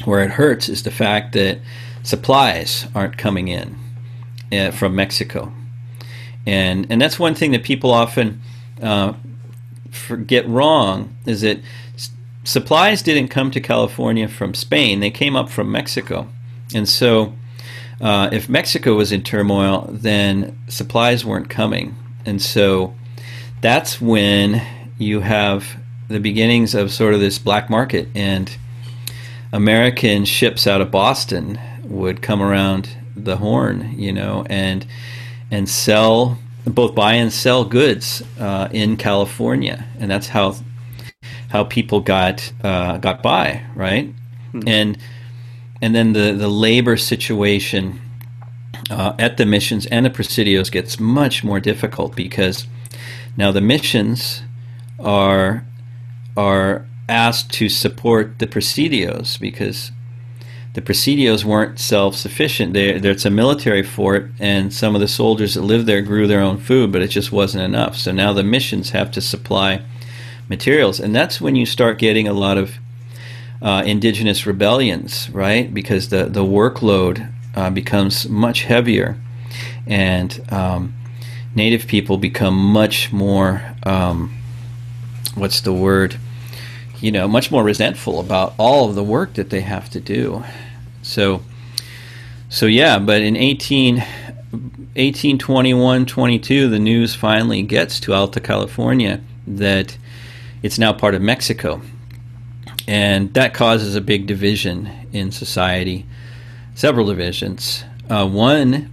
where 0.05 0.23
it 0.23 0.33
hurts 0.33 0.69
is 0.69 0.83
the 0.83 0.91
fact 0.91 1.33
that 1.33 1.59
supplies 2.03 2.87
aren't 2.95 3.19
coming 3.19 3.49
in 3.49 3.77
uh, 4.53 4.71
from 4.71 4.95
Mexico. 4.95 5.53
And, 6.47 6.87
and 6.91 7.01
that's 7.01 7.19
one 7.19 7.35
thing 7.35 7.53
that 7.53 7.63
people 7.63 7.91
often 7.91 8.43
uh, 8.83 9.15
forget 9.91 10.49
wrong 10.49 11.17
is 11.27 11.43
that 11.43 11.61
supplies 12.45 13.03
didn't 13.03 13.29
come 13.29 13.51
to 13.51 13.61
California 13.61 14.29
from 14.29 14.55
Spain, 14.55 15.01
they 15.01 15.11
came 15.11 15.37
up 15.37 15.49
from 15.49 15.71
Mexico. 15.71 16.29
And 16.75 16.89
so, 16.89 17.35
uh, 18.01 18.31
if 18.33 18.49
Mexico 18.49 18.95
was 18.95 19.13
in 19.13 19.23
turmoil, 19.23 19.89
then 19.91 20.59
supplies 20.69 21.25
weren't 21.25 21.51
coming. 21.51 21.95
And 22.25 22.41
so, 22.41 22.95
that's 23.61 24.01
when 24.01 24.63
you 24.99 25.21
have 25.21 25.77
the 26.09 26.21
beginnings 26.21 26.75
of 26.75 26.91
sort 26.91 27.15
of 27.15 27.21
this 27.21 27.39
black 27.39 27.71
market. 27.71 28.09
And 28.15 28.55
American 29.53 30.25
ships 30.25 30.67
out 30.67 30.81
of 30.81 30.91
Boston 30.91 31.61
would 31.85 32.23
come 32.23 32.43
around 32.43 32.89
the 33.17 33.37
Horn, 33.37 33.95
you 33.99 34.13
know, 34.13 34.45
and 34.49 34.87
and 35.51 35.69
sell 35.69 36.39
both 36.65 36.95
buy 36.95 37.15
and 37.15 37.33
sell 37.33 37.65
goods 37.65 38.23
uh, 38.39 38.69
in 38.71 38.97
California, 38.97 39.85
and 39.99 40.11
that's 40.11 40.29
how 40.29 40.55
how 41.53 41.65
people 41.65 42.01
got 42.01 42.51
uh, 42.65 42.97
got 42.97 43.23
by, 43.23 43.63
right? 43.77 44.09
Mm-hmm. 44.53 44.69
And 44.69 44.99
and 45.83 45.95
then 45.95 46.15
the 46.15 46.33
the 46.33 46.49
labor 46.49 46.97
situation 46.97 48.01
uh, 48.91 49.13
at 49.19 49.37
the 49.37 49.45
missions 49.45 49.87
and 49.87 50.07
the 50.07 50.11
presidios 50.11 50.73
gets 50.73 50.99
much 50.99 51.45
more 51.45 51.61
difficult 51.61 52.17
because 52.17 52.67
Now 53.37 53.53
the 53.53 53.61
missions 53.61 54.43
are 54.99 55.65
are 56.37 56.87
asked 57.09 57.53
to 57.53 57.69
support 57.69 58.39
the 58.39 58.47
presidios 58.47 59.39
because 59.39 59.93
the 60.75 60.81
presidios 60.81 61.45
weren't 61.45 61.79
self-sufficient. 61.79 62.73
They, 62.73 62.95
it's 62.95 63.27
a 63.27 63.31
military 63.31 63.83
fort, 63.83 64.31
and 64.39 64.73
some 64.73 64.95
of 64.95 65.03
the 65.03 65.09
soldiers 65.09 65.55
that 65.55 65.63
lived 65.63 65.87
there 65.87 66.01
grew 66.01 66.27
their 66.27 66.41
own 66.41 66.57
food, 66.57 66.93
but 66.93 67.03
it 67.03 67.09
just 67.09 67.31
wasn't 67.31 67.65
enough. 67.65 67.97
So 67.97 68.11
now 68.13 68.33
the 68.33 68.43
missions 68.43 68.91
have 68.91 69.11
to 69.13 69.21
supply 69.21 69.83
materials, 70.57 71.01
and 71.01 71.15
that's 71.15 71.41
when 71.41 71.57
you 71.57 71.67
start 71.67 71.99
getting 71.99 72.29
a 72.29 72.33
lot 72.33 72.59
of 72.59 72.73
uh, 73.63 73.83
indigenous 73.87 74.47
rebellions, 74.47 75.31
right? 75.31 75.73
Because 75.73 76.09
the 76.09 76.25
the 76.25 76.45
workload 76.45 77.33
uh, 77.55 77.71
becomes 77.71 78.29
much 78.29 78.65
heavier, 78.65 79.17
and 79.87 80.41
um, 80.51 80.95
native 81.55 81.87
people 81.87 82.19
become 82.19 82.55
much 82.55 83.13
more 83.13 83.63
um, 83.85 84.37
what's 85.35 85.61
the 85.61 85.73
word? 85.73 86.17
You 87.01 87.11
know, 87.11 87.27
much 87.27 87.51
more 87.51 87.65
resentful 87.65 88.21
about 88.21 88.55
all 88.59 88.89
of 88.89 88.95
the 88.95 89.03
work 89.03 89.35
that 89.35 89.51
they 89.51 89.63
have 89.63 89.91
to 89.91 90.01
do. 90.01 90.45
So, 91.03 91.43
so 92.49 92.67
yeah, 92.67 92.99
but 92.99 93.23
in 93.23 93.37
18, 93.37 93.97
1821, 93.97 96.07
22, 96.07 96.69
the 96.69 96.79
news 96.79 97.15
finally 97.15 97.63
gets 97.63 97.99
to 98.01 98.15
Alta 98.15 98.41
California 98.41 99.21
that 99.47 99.97
it's 100.63 100.79
now 100.79 100.93
part 100.93 101.15
of 101.15 101.23
Mexico. 101.23 101.83
And 102.87 103.33
that 103.35 103.55
causes 103.55 103.95
a 103.95 104.01
big 104.01 104.27
division 104.27 104.91
in 105.13 105.31
society, 105.31 106.07
several 106.75 107.07
divisions. 107.07 107.85
Uh, 108.09 108.29
one 108.29 108.91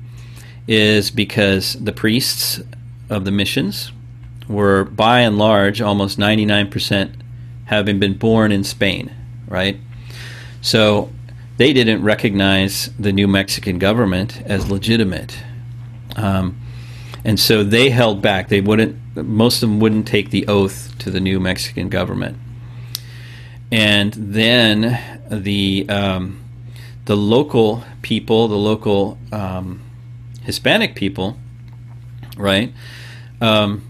is 0.67 1.09
because 1.09 1.73
the 1.73 1.91
priests 1.91 2.61
of 3.09 3.25
the 3.25 3.31
missions 3.31 3.91
were, 4.47 4.85
by 4.85 5.21
and 5.21 5.37
large, 5.37 5.81
almost 5.81 6.19
99% 6.19 7.15
having 7.65 7.99
been 7.99 8.17
born 8.17 8.51
in 8.51 8.63
Spain, 8.63 9.11
right? 9.47 9.77
So 10.61 11.11
they 11.57 11.73
didn't 11.73 12.03
recognize 12.03 12.89
the 12.97 13.11
new 13.11 13.27
Mexican 13.27 13.79
government 13.79 14.41
as 14.45 14.69
legitimate. 14.69 15.37
Um, 16.15 16.59
and 17.23 17.39
so 17.39 17.63
they 17.63 17.89
held 17.89 18.21
back. 18.21 18.49
They 18.49 18.61
wouldn't, 18.61 18.97
most 19.23 19.61
of 19.61 19.69
them 19.69 19.79
wouldn't 19.79 20.07
take 20.07 20.29
the 20.29 20.47
oath 20.47 20.97
to 20.99 21.11
the 21.11 21.19
new 21.19 21.39
Mexican 21.39 21.89
government. 21.89 22.37
And 23.71 24.13
then 24.13 24.99
the, 25.29 25.87
um, 25.89 26.43
the 27.05 27.15
local 27.15 27.83
people, 28.01 28.47
the 28.47 28.55
local 28.55 29.17
um, 29.31 29.81
Hispanic 30.43 30.95
people, 30.95 31.37
right, 32.37 32.73
um, 33.41 33.83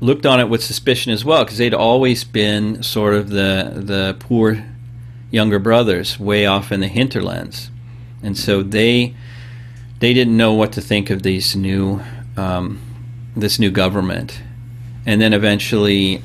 looked 0.00 0.26
on 0.26 0.40
it 0.40 0.48
with 0.48 0.62
suspicion 0.62 1.12
as 1.12 1.24
well 1.24 1.44
because 1.44 1.58
they'd 1.58 1.74
always 1.74 2.24
been 2.24 2.82
sort 2.82 3.14
of 3.14 3.30
the 3.30 3.72
the 3.76 4.16
poor 4.18 4.64
younger 5.30 5.58
brothers 5.60 6.18
way 6.18 6.44
off 6.44 6.72
in 6.72 6.80
the 6.80 6.88
hinterlands, 6.88 7.70
and 8.22 8.36
so 8.36 8.62
they 8.62 9.14
they 10.00 10.12
didn't 10.12 10.36
know 10.36 10.52
what 10.52 10.72
to 10.72 10.80
think 10.80 11.08
of 11.08 11.22
these 11.22 11.54
new 11.54 12.02
um, 12.36 12.80
this 13.36 13.58
new 13.58 13.70
government, 13.70 14.42
and 15.06 15.20
then 15.20 15.32
eventually, 15.32 16.22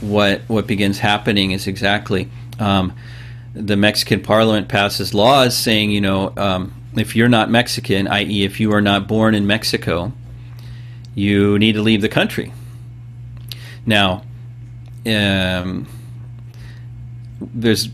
what 0.00 0.42
what 0.48 0.66
begins 0.66 0.98
happening 0.98 1.52
is 1.52 1.66
exactly. 1.66 2.28
Um, 2.58 2.94
the 3.54 3.76
Mexican 3.76 4.20
Parliament 4.20 4.68
passes 4.68 5.14
laws 5.14 5.56
saying, 5.56 5.90
you 5.90 6.00
know, 6.00 6.32
um, 6.36 6.74
if 6.96 7.14
you're 7.14 7.28
not 7.28 7.50
Mexican, 7.50 8.08
i.e., 8.08 8.44
if 8.44 8.58
you 8.58 8.72
are 8.72 8.80
not 8.80 9.06
born 9.06 9.34
in 9.34 9.46
Mexico, 9.46 10.12
you 11.14 11.58
need 11.58 11.72
to 11.72 11.82
leave 11.82 12.00
the 12.02 12.08
country. 12.08 12.52
Now, 13.86 14.24
um, 15.06 15.86
there's 17.40 17.88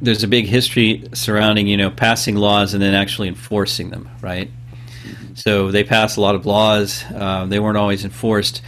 there's 0.00 0.24
a 0.24 0.28
big 0.28 0.46
history 0.46 1.04
surrounding 1.14 1.68
you 1.68 1.76
know 1.76 1.90
passing 1.90 2.34
laws 2.34 2.74
and 2.74 2.82
then 2.82 2.94
actually 2.94 3.28
enforcing 3.28 3.90
them, 3.90 4.08
right? 4.20 4.50
So 5.34 5.70
they 5.70 5.84
passed 5.84 6.16
a 6.16 6.20
lot 6.20 6.34
of 6.34 6.44
laws. 6.44 7.04
Uh, 7.14 7.46
they 7.46 7.58
weren't 7.58 7.78
always 7.78 8.04
enforced, 8.04 8.60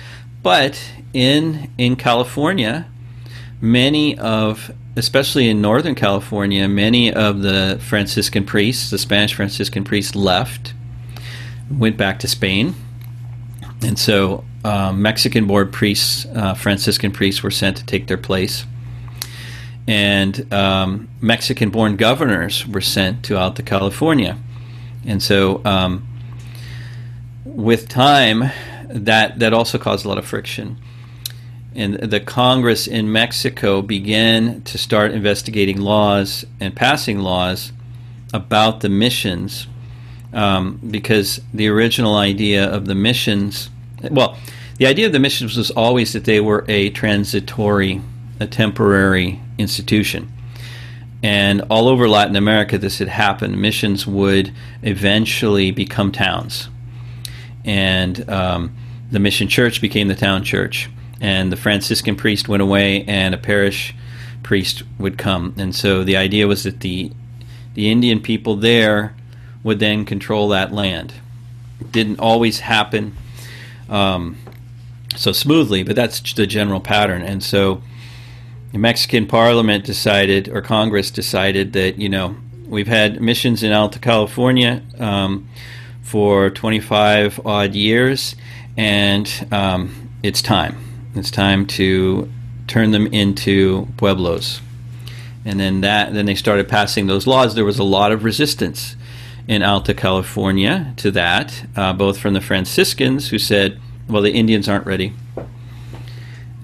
but 0.44 0.78
in 1.12 1.70
in 1.78 1.96
California, 1.96 2.86
many 3.60 4.16
of 4.18 4.70
especially 4.96 5.48
in 5.48 5.60
Northern 5.60 5.96
California, 5.96 6.68
many 6.68 7.12
of 7.12 7.40
the 7.40 7.80
Franciscan 7.82 8.44
priests, 8.44 8.90
the 8.90 8.98
Spanish 8.98 9.34
Franciscan 9.34 9.82
priests, 9.82 10.14
left, 10.14 10.74
went 11.68 11.96
back 11.96 12.20
to 12.20 12.28
Spain. 12.28 12.74
And 13.82 13.98
so 13.98 14.44
um, 14.64 15.02
Mexican 15.02 15.46
born 15.46 15.72
priests, 15.72 16.26
uh, 16.26 16.54
Franciscan 16.54 17.10
priests, 17.10 17.42
were 17.42 17.50
sent 17.50 17.78
to 17.78 17.86
take 17.86 18.06
their 18.06 18.18
place. 18.18 18.66
And 19.88 20.52
um, 20.52 21.08
Mexican 21.20 21.70
born 21.70 21.96
governors 21.96 22.66
were 22.66 22.80
sent 22.80 23.24
to 23.24 23.36
Alta 23.36 23.62
California. 23.62 24.38
And 25.06 25.22
so 25.22 25.60
um, 25.64 26.06
with 27.44 27.88
time, 27.88 28.50
that, 28.94 29.38
that 29.40 29.52
also 29.52 29.76
caused 29.76 30.04
a 30.04 30.08
lot 30.08 30.18
of 30.18 30.24
friction 30.24 30.78
and 31.74 31.94
the 31.94 32.20
Congress 32.20 32.86
in 32.86 33.10
Mexico 33.10 33.82
began 33.82 34.62
to 34.62 34.78
start 34.78 35.10
investigating 35.10 35.80
laws 35.80 36.44
and 36.60 36.74
passing 36.74 37.18
laws 37.18 37.72
about 38.32 38.80
the 38.80 38.88
missions 38.88 39.66
um, 40.32 40.80
because 40.88 41.40
the 41.52 41.68
original 41.68 42.14
idea 42.14 42.64
of 42.64 42.86
the 42.86 42.94
missions, 42.94 43.70
well, 44.10 44.36
the 44.78 44.86
idea 44.86 45.06
of 45.06 45.12
the 45.12 45.18
missions 45.18 45.56
was 45.56 45.70
always 45.72 46.12
that 46.12 46.24
they 46.24 46.40
were 46.40 46.64
a 46.68 46.90
transitory, 46.90 48.00
a 48.38 48.46
temporary 48.46 49.40
institution. 49.58 50.32
And 51.22 51.62
all 51.70 51.88
over 51.88 52.08
Latin 52.08 52.36
America, 52.36 52.78
this 52.78 52.98
had 52.98 53.08
happened. 53.08 53.60
Missions 53.60 54.06
would 54.06 54.52
eventually 54.82 55.70
become 55.70 56.12
towns. 56.12 56.68
And 57.64 58.28
um, 58.28 58.76
the 59.14 59.20
mission 59.20 59.48
church 59.48 59.80
became 59.80 60.08
the 60.08 60.14
town 60.14 60.44
church 60.44 60.90
and 61.20 61.50
the 61.50 61.56
Franciscan 61.56 62.16
priest 62.16 62.48
went 62.48 62.62
away, 62.62 63.04
and 63.04 63.34
a 63.34 63.38
parish 63.38 63.94
priest 64.42 64.82
would 64.98 65.16
come. 65.16 65.54
And 65.56 65.74
so 65.74 66.04
the 66.04 66.16
idea 66.16 66.46
was 66.46 66.64
that 66.64 66.80
the 66.80 67.12
the 67.74 67.90
Indian 67.90 68.20
people 68.20 68.56
there 68.56 69.16
would 69.62 69.78
then 69.78 70.04
control 70.04 70.48
that 70.50 70.72
land. 70.72 71.14
It 71.80 71.90
didn't 71.90 72.20
always 72.20 72.60
happen 72.60 73.16
um, 73.88 74.36
so 75.16 75.32
smoothly, 75.32 75.82
but 75.82 75.96
that's 75.96 76.20
the 76.34 76.46
general 76.46 76.80
pattern. 76.80 77.22
And 77.22 77.42
so 77.42 77.82
the 78.72 78.78
Mexican 78.78 79.26
Parliament 79.26 79.84
decided, 79.84 80.48
or 80.48 80.60
Congress 80.60 81.10
decided, 81.10 81.72
that 81.72 81.98
you 81.98 82.08
know 82.08 82.36
we've 82.66 82.88
had 82.88 83.20
missions 83.20 83.62
in 83.62 83.72
Alta 83.72 83.98
California 83.98 84.82
um, 84.98 85.48
for 86.02 86.50
25 86.50 87.40
odd 87.46 87.74
years, 87.74 88.36
and 88.76 89.48
um, 89.52 90.10
it's 90.22 90.42
time 90.42 90.84
it's 91.14 91.30
time 91.30 91.66
to 91.66 92.30
turn 92.66 92.90
them 92.90 93.06
into 93.08 93.88
pueblos. 93.96 94.60
And 95.44 95.60
then 95.60 95.82
that 95.82 96.14
then 96.14 96.26
they 96.26 96.34
started 96.34 96.68
passing 96.68 97.06
those 97.06 97.26
laws. 97.26 97.54
There 97.54 97.64
was 97.64 97.78
a 97.78 97.84
lot 97.84 98.12
of 98.12 98.24
resistance 98.24 98.96
in 99.46 99.62
Alta 99.62 99.92
California 99.92 100.94
to 100.96 101.10
that, 101.10 101.66
uh, 101.76 101.92
both 101.92 102.18
from 102.18 102.32
the 102.32 102.40
Franciscans 102.40 103.28
who 103.28 103.38
said, 103.38 103.78
"Well, 104.08 104.22
the 104.22 104.32
Indians 104.32 104.68
aren't 104.68 104.86
ready," 104.86 105.12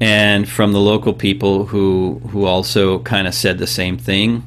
and 0.01 0.49
from 0.49 0.73
the 0.73 0.81
local 0.81 1.13
people 1.13 1.67
who 1.67 2.23
who 2.31 2.47
also 2.47 3.01
kind 3.01 3.29
of 3.29 3.35
said 3.35 3.59
the 3.59 3.67
same 3.67 3.99
thing. 3.99 4.43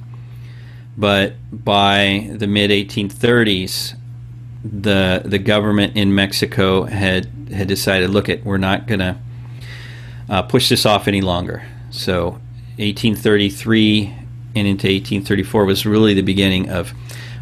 But 0.97 1.35
by 1.51 2.29
the 2.33 2.47
mid 2.47 2.71
1830s, 2.71 3.93
the 4.63 5.21
the 5.25 5.39
government 5.39 5.95
in 5.97 6.15
Mexico 6.15 6.83
had 6.83 7.25
had 7.51 7.67
decided, 7.67 8.09
look, 8.09 8.29
it 8.29 8.45
we're 8.45 8.57
not 8.57 8.87
gonna 8.87 9.21
uh, 10.29 10.41
push 10.43 10.69
this 10.69 10.85
off 10.85 11.07
any 11.07 11.21
longer. 11.21 11.63
So 11.91 12.31
1833 12.77 14.05
and 14.55 14.67
into 14.67 14.87
1834 14.87 15.65
was 15.65 15.85
really 15.85 16.13
the 16.13 16.21
beginning 16.21 16.69
of 16.69 16.93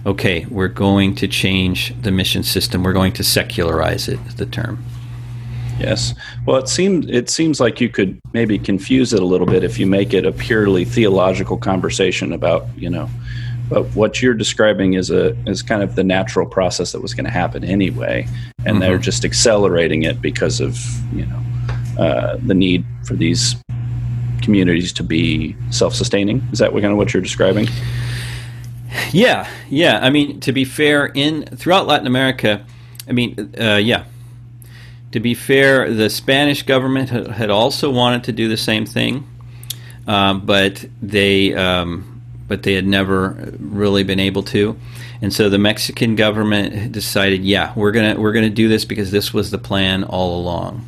okay, 0.05 0.45
we're 0.49 0.67
going 0.67 1.13
to 1.15 1.27
change 1.27 1.93
the 2.01 2.12
mission 2.12 2.43
system. 2.43 2.84
We're 2.84 2.93
going 2.93 3.13
to 3.13 3.23
secularize 3.23 4.07
it, 4.07 4.19
the 4.38 4.47
term. 4.47 4.84
Yes. 5.79 6.13
Well, 6.45 6.57
it 6.57 6.69
seems 6.69 7.07
it 7.07 7.29
seems 7.29 7.60
like 7.60 7.81
you 7.81 7.89
could 7.89 8.19
maybe 8.34 8.60
confuse 8.60 9.13
it 9.13 9.21
a 9.21 9.25
little 9.25 9.47
bit 9.47 9.63
if 9.63 9.79
you 9.79 9.88
make 9.88 10.13
it 10.13 10.25
a 10.25 10.31
purely 10.31 10.86
theological 10.86 11.57
conversation 11.57 12.34
about, 12.34 12.67
you 12.77 12.89
know, 12.89 13.10
but 13.71 13.86
what 13.95 14.21
you're 14.21 14.34
describing 14.34 14.95
is 14.95 15.10
a 15.10 15.34
is 15.49 15.63
kind 15.63 15.81
of 15.81 15.95
the 15.95 16.03
natural 16.03 16.45
process 16.45 16.91
that 16.91 17.01
was 17.01 17.13
going 17.13 17.23
to 17.23 17.31
happen 17.31 17.63
anyway, 17.63 18.27
and 18.65 18.67
mm-hmm. 18.67 18.79
they're 18.79 18.97
just 18.97 19.23
accelerating 19.23 20.03
it 20.03 20.21
because 20.21 20.60
of, 20.60 20.77
you 21.13 21.25
know, 21.25 21.41
uh, 21.97 22.38
the 22.45 22.53
need 22.53 22.86
for 23.05 23.15
these 23.15 23.55
communities 24.41 24.91
to 24.91 25.03
be 25.03 25.55
self-sustaining. 25.69 26.45
Is 26.51 26.60
that 26.60 26.71
kind 26.73 26.86
of 26.86 26.97
what 26.97 27.13
you're 27.13 27.23
describing? 27.23 27.69
Yeah, 29.13 29.49
yeah. 29.69 29.99
I 30.01 30.10
mean, 30.10 30.41
to 30.41 30.51
be 30.51 30.65
fair, 30.65 31.05
in 31.05 31.45
throughout 31.45 31.88
Latin 31.88 32.07
America, 32.07 32.65
I 33.07 33.13
mean, 33.13 33.53
uh, 33.57 33.77
yeah, 33.77 34.03
to 35.13 35.21
be 35.21 35.34
fair, 35.34 35.93
the 35.93 36.10
Spanish 36.10 36.63
government 36.63 37.10
had 37.10 37.49
also 37.49 37.89
wanted 37.89 38.25
to 38.25 38.34
do 38.34 38.49
the 38.49 38.57
same 38.57 38.86
thing, 38.86 39.25
um, 40.07 40.45
but 40.45 40.86
they 41.01 41.53
um, 41.55 42.11
but 42.52 42.64
they 42.64 42.74
had 42.74 42.86
never 42.86 43.54
really 43.60 44.04
been 44.04 44.20
able 44.20 44.44
to. 44.44 44.78
And 45.22 45.32
so 45.32 45.48
the 45.48 45.58
Mexican 45.58 46.18
government 46.18 46.92
decided, 46.92 47.46
yeah, 47.46 47.72
we're 47.78 47.94
gonna 47.94 48.20
we're 48.20 48.34
gonna 48.34 48.50
do 48.50 48.68
this 48.68 48.84
because 48.84 49.10
this 49.10 49.34
was 49.34 49.52
the 49.52 49.58
plan 49.58 50.04
all 50.04 50.38
along. 50.38 50.86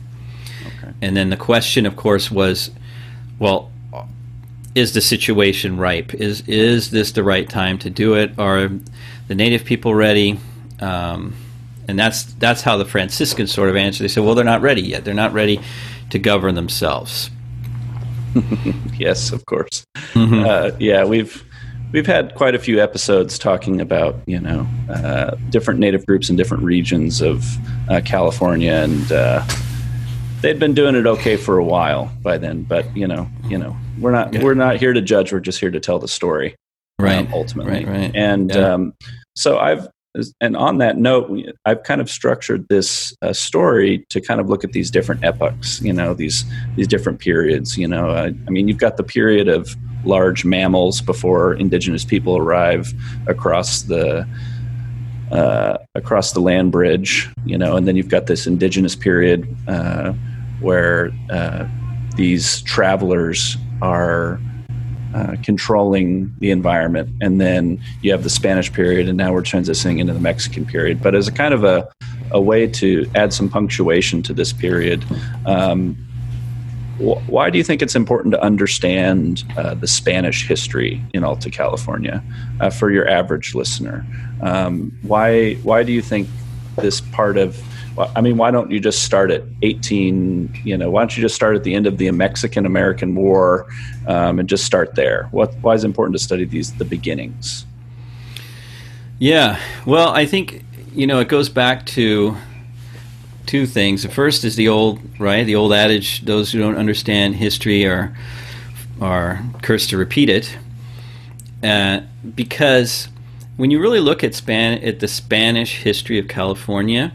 Okay. 0.68 0.92
And 1.02 1.16
then 1.16 1.30
the 1.30 1.38
question, 1.38 1.86
of 1.86 1.96
course, 1.96 2.30
was, 2.30 2.70
well, 3.40 3.72
is 4.76 4.94
the 4.94 5.00
situation 5.00 5.78
ripe? 5.78 6.14
Is 6.14 6.44
is 6.50 6.92
this 6.92 7.14
the 7.14 7.24
right 7.24 7.48
time 7.48 7.78
to 7.80 7.90
do 7.90 8.16
it? 8.16 8.38
Are 8.38 8.70
the 9.30 9.36
native 9.36 9.64
people 9.64 9.96
ready? 9.96 10.42
Um, 10.82 11.34
and 11.88 11.98
that's 11.98 12.24
that's 12.24 12.62
how 12.62 12.76
the 12.76 12.84
Franciscans 12.84 13.54
sort 13.54 13.70
of 13.70 13.78
answered. 13.78 14.04
They 14.04 14.10
said, 14.10 14.26
"Well, 14.26 14.36
they're 14.36 14.44
not 14.44 14.62
ready 14.62 14.82
yet. 14.82 15.06
They're 15.06 15.14
not 15.14 15.32
ready 15.32 15.62
to 16.10 16.20
govern 16.20 16.56
themselves." 16.56 17.30
yes, 18.98 19.32
of 19.32 19.46
course. 19.46 19.86
Mm-hmm. 19.96 20.44
Uh, 20.46 20.72
yeah, 20.78 21.06
we've 21.06 21.42
we've 21.94 22.08
had 22.08 22.36
quite 22.36 22.56
a 22.56 22.60
few 22.60 22.82
episodes 22.82 23.40
talking 23.40 23.80
about 23.80 24.16
you 24.26 24.40
know 24.40 24.68
uh, 24.90 25.36
different 25.50 25.80
native 25.80 26.06
groups 26.06 26.30
in 26.30 26.36
different 26.36 26.64
regions 26.64 27.22
of 27.22 27.46
uh, 27.90 28.02
California, 28.04 28.74
and 28.74 29.12
uh, 29.12 29.46
they'd 30.42 30.60
been 30.60 30.74
doing 30.74 30.96
it 30.96 31.08
okay 31.08 31.38
for 31.38 31.58
a 31.58 31.64
while 31.64 32.12
by 32.22 32.38
then. 32.38 32.64
But 32.64 32.96
you 32.98 33.08
know, 33.08 33.30
you 33.46 33.58
know, 33.58 33.78
we're 34.00 34.12
not 34.12 34.34
yeah. 34.34 34.44
we're 34.44 34.56
not 34.56 34.76
here 34.76 34.92
to 34.92 35.02
judge. 35.02 35.32
We're 35.32 35.40
just 35.40 35.60
here 35.60 35.72
to 35.72 35.80
tell 35.80 36.00
the 36.00 36.10
story, 36.10 36.56
right? 37.00 37.28
Um, 37.28 37.34
ultimately, 37.34 37.86
right, 37.86 37.88
right. 37.88 38.12
And 38.14 38.54
yeah. 38.54 38.74
um, 38.74 38.94
so 39.36 39.60
I've 39.60 39.88
and 40.40 40.56
on 40.56 40.78
that 40.78 40.98
note, 40.98 41.32
I've 41.66 41.84
kind 41.84 42.00
of 42.00 42.10
structured 42.10 42.68
this 42.68 43.16
uh, 43.22 43.34
story 43.34 44.06
to 44.10 44.22
kind 44.22 44.40
of 44.40 44.48
look 44.48 44.64
at 44.64 44.72
these 44.72 44.92
different 44.92 45.24
epochs. 45.24 45.82
You 45.82 45.94
know, 45.94 46.14
these 46.14 46.46
these 46.76 46.88
different 46.88 47.20
periods. 47.20 47.78
You 47.78 47.88
know, 47.88 48.10
I 48.12 48.32
mean, 48.50 48.68
you've 48.68 48.78
got 48.78 48.98
the 48.98 49.04
period 49.04 49.48
of 49.48 49.76
large 50.06 50.46
mammals 50.46 51.02
before 51.02 51.54
indigenous 51.56 52.06
people 52.06 52.38
arrive 52.38 52.94
across 53.28 53.84
the 53.84 54.28
uh, 55.32 55.78
across 55.96 56.34
the 56.34 56.40
land 56.40 56.72
bridge, 56.72 57.32
you 57.46 57.58
know, 57.58 57.76
and 57.76 57.88
then 57.88 57.96
you've 57.96 58.10
got 58.10 58.28
this 58.28 58.46
indigenous 58.46 58.96
period 58.96 59.48
uh, 59.68 60.14
where 60.60 61.12
uh, 61.32 61.68
these 62.16 62.62
travelers 62.62 63.58
are 63.82 64.40
uh, 65.14 65.36
controlling 65.44 66.34
the 66.40 66.52
environment, 66.52 67.10
and 67.22 67.40
then 67.40 67.82
you 68.02 68.12
have 68.12 68.24
the 68.24 68.30
Spanish 68.30 68.72
period, 68.72 69.08
and 69.08 69.18
now 69.18 69.32
we're 69.32 69.44
transitioning 69.44 70.00
into 70.00 70.14
the 70.14 70.20
Mexican 70.20 70.66
period. 70.66 71.02
But 71.02 71.16
as 71.16 71.28
a 71.28 71.32
kind 71.32 71.54
of 71.54 71.64
a, 71.64 71.88
a 72.32 72.42
way 72.42 72.68
to 72.68 73.10
add 73.16 73.34
some 73.34 73.50
punctuation 73.50 74.24
to 74.24 74.34
this 74.34 74.52
period, 74.54 75.06
um, 75.46 75.96
why 76.98 77.50
do 77.50 77.58
you 77.58 77.64
think 77.64 77.82
it's 77.82 77.96
important 77.96 78.34
to 78.34 78.42
understand 78.42 79.44
uh, 79.58 79.74
the 79.74 79.88
Spanish 79.88 80.48
history 80.48 81.04
in 81.14 81.24
Alta 81.24 81.50
California 81.50 82.24
uh, 82.60 82.70
for 82.70 82.92
your 82.92 83.08
average 83.10 83.56
listener? 83.56 84.06
Um, 84.42 84.98
why 85.02 85.56
why 85.64 85.84
do 85.84 85.92
you 85.92 86.02
think 86.02 86.28
this 86.78 87.02
part 87.02 87.38
of 87.38 87.62
I 87.98 88.22
mean, 88.22 88.38
why 88.38 88.50
don't 88.50 88.72
you 88.72 88.80
just 88.80 89.04
start 89.04 89.30
at 89.30 89.44
18? 89.62 90.62
You 90.64 90.78
know, 90.78 90.90
why 90.90 91.02
don't 91.02 91.16
you 91.16 91.22
just 91.22 91.36
start 91.36 91.56
at 91.56 91.64
the 91.64 91.76
end 91.76 91.86
of 91.86 91.98
the 91.98 92.10
Mexican 92.12 92.66
American 92.66 93.14
War 93.14 93.68
um, 94.08 94.40
and 94.40 94.50
just 94.50 94.66
start 94.66 94.96
there? 94.96 95.28
What, 95.32 95.54
why 95.62 95.76
is 95.76 95.84
it 95.84 95.88
important 95.88 96.18
to 96.18 96.24
study 96.24 96.46
these 96.46 96.74
the 96.74 96.86
beginnings? 96.86 97.66
Yeah, 99.20 99.60
well, 99.86 100.10
I 100.10 100.26
think 100.26 100.66
you 100.94 101.06
know 101.06 101.20
it 101.20 101.28
goes 101.28 101.50
back 101.50 101.86
to 101.88 102.36
two 103.46 103.66
things. 103.68 104.04
The 104.04 104.10
first 104.10 104.44
is 104.44 104.56
the 104.56 104.70
old 104.70 105.00
right, 105.20 105.44
the 105.44 105.56
old 105.56 105.72
adage: 105.72 106.26
those 106.26 106.52
who 106.52 106.60
don't 106.60 106.78
understand 106.78 107.36
history 107.36 107.86
are 107.86 108.18
are 109.00 109.44
cursed 109.62 109.92
to 109.92 109.98
repeat 109.98 110.30
it. 110.30 110.58
Uh, 111.62 112.02
because 112.36 113.08
when 113.56 113.72
you 113.72 113.80
really 113.80 114.00
look 114.00 114.24
at 114.24 114.34
Span 114.34 114.84
at 114.84 115.00
the 115.00 115.08
Spanish 115.08 115.84
history 115.84 116.18
of 116.20 116.28
California, 116.28 117.14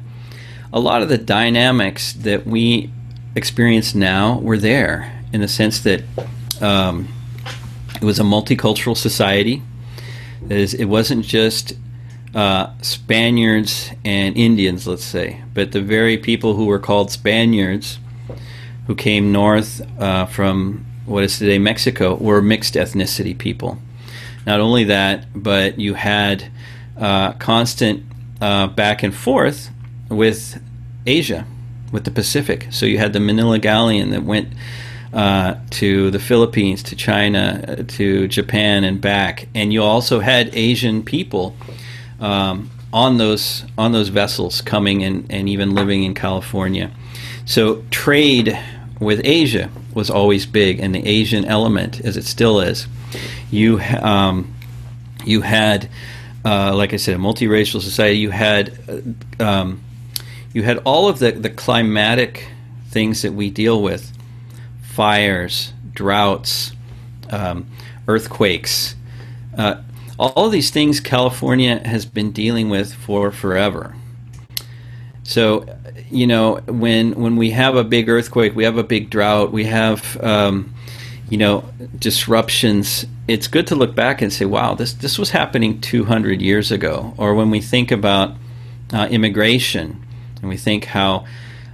a 0.72 0.80
lot 0.80 1.02
of 1.02 1.08
the 1.08 1.18
dynamics 1.18 2.12
that 2.12 2.46
we 2.46 2.90
experience 3.34 3.94
now 3.94 4.38
were 4.40 4.58
there 4.58 5.22
in 5.32 5.40
the 5.40 5.48
sense 5.48 5.80
that 5.80 6.02
um, 6.60 7.08
it 7.96 8.04
was 8.04 8.18
a 8.18 8.22
multicultural 8.22 8.96
society. 8.96 9.62
That 10.42 10.58
is, 10.58 10.74
it 10.74 10.86
wasn't 10.86 11.24
just 11.24 11.74
uh, 12.34 12.72
Spaniards 12.82 13.90
and 14.04 14.36
Indians, 14.36 14.86
let's 14.86 15.04
say, 15.04 15.42
but 15.54 15.72
the 15.72 15.80
very 15.80 16.18
people 16.18 16.54
who 16.54 16.66
were 16.66 16.78
called 16.78 17.10
Spaniards, 17.10 17.98
who 18.86 18.94
came 18.94 19.32
north 19.32 19.80
uh, 20.00 20.26
from 20.26 20.86
what 21.06 21.24
is 21.24 21.38
today 21.38 21.58
Mexico, 21.58 22.14
were 22.16 22.42
mixed 22.42 22.74
ethnicity 22.74 23.36
people. 23.36 23.78
Not 24.46 24.60
only 24.60 24.84
that, 24.84 25.26
but 25.34 25.78
you 25.78 25.94
had 25.94 26.50
uh, 26.98 27.32
constant 27.32 28.04
uh, 28.40 28.68
back 28.68 29.02
and 29.02 29.14
forth 29.14 29.70
with 30.08 30.60
Asia, 31.06 31.46
with 31.92 32.04
the 32.04 32.10
Pacific. 32.10 32.68
So 32.70 32.86
you 32.86 32.98
had 32.98 33.12
the 33.12 33.20
Manila 33.20 33.58
Galleon 33.58 34.10
that 34.10 34.22
went 34.22 34.48
uh, 35.12 35.54
to 35.70 36.10
the 36.10 36.18
Philippines, 36.18 36.82
to 36.84 36.96
China, 36.96 37.64
uh, 37.66 37.82
to 37.88 38.28
Japan, 38.28 38.84
and 38.84 39.00
back. 39.00 39.48
And 39.54 39.72
you 39.72 39.82
also 39.82 40.20
had 40.20 40.54
Asian 40.54 41.02
people 41.02 41.56
um, 42.20 42.70
on 42.92 43.18
those 43.18 43.64
on 43.76 43.92
those 43.92 44.08
vessels 44.08 44.60
coming 44.60 45.02
and, 45.02 45.26
and 45.30 45.48
even 45.48 45.74
living 45.74 46.02
in 46.02 46.14
California. 46.14 46.90
So 47.44 47.82
trade 47.90 48.58
with 49.00 49.20
Asia 49.24 49.70
was 49.94 50.10
always 50.10 50.46
big, 50.46 50.80
and 50.80 50.94
the 50.94 51.06
Asian 51.06 51.44
element, 51.44 52.00
as 52.00 52.16
it 52.16 52.24
still 52.24 52.60
is. 52.60 52.86
You 53.50 53.80
um, 53.80 54.54
you 55.24 55.42
had, 55.42 55.88
uh, 56.44 56.74
like 56.74 56.92
I 56.92 56.96
said, 56.96 57.14
a 57.14 57.18
multiracial 57.18 57.80
society. 57.80 58.18
You 58.18 58.30
had 58.30 58.78
uh, 58.88 59.44
um, 59.44 59.80
you 60.52 60.62
had 60.62 60.78
all 60.78 61.08
of 61.08 61.18
the, 61.18 61.32
the 61.32 61.50
climatic 61.50 62.48
things 62.88 63.22
that 63.22 63.32
we 63.32 63.50
deal 63.50 63.82
with 63.82 64.12
fires, 64.82 65.72
droughts, 65.92 66.72
um, 67.30 67.66
earthquakes. 68.06 68.96
Uh, 69.56 69.82
all 70.18 70.48
these 70.48 70.70
things 70.70 70.98
California 70.98 71.78
has 71.86 72.04
been 72.04 72.32
dealing 72.32 72.68
with 72.68 72.92
for 72.92 73.30
forever. 73.30 73.94
So, 75.22 75.66
you 76.10 76.26
know, 76.26 76.56
when 76.66 77.12
when 77.12 77.36
we 77.36 77.50
have 77.50 77.76
a 77.76 77.84
big 77.84 78.08
earthquake, 78.08 78.56
we 78.56 78.64
have 78.64 78.78
a 78.78 78.82
big 78.82 79.10
drought, 79.10 79.52
we 79.52 79.64
have, 79.64 80.20
um, 80.22 80.74
you 81.28 81.36
know, 81.36 81.64
disruptions. 81.98 83.04
It's 83.28 83.46
good 83.46 83.66
to 83.68 83.74
look 83.76 83.94
back 83.94 84.22
and 84.22 84.32
say, 84.32 84.46
"Wow, 84.46 84.74
this 84.74 84.94
this 84.94 85.18
was 85.18 85.30
happening 85.30 85.80
200 85.80 86.40
years 86.40 86.72
ago." 86.72 87.14
Or 87.18 87.34
when 87.34 87.50
we 87.50 87.60
think 87.60 87.92
about 87.92 88.34
uh, 88.92 89.06
immigration, 89.10 90.02
and 90.40 90.48
we 90.48 90.56
think 90.56 90.84
how 90.84 91.26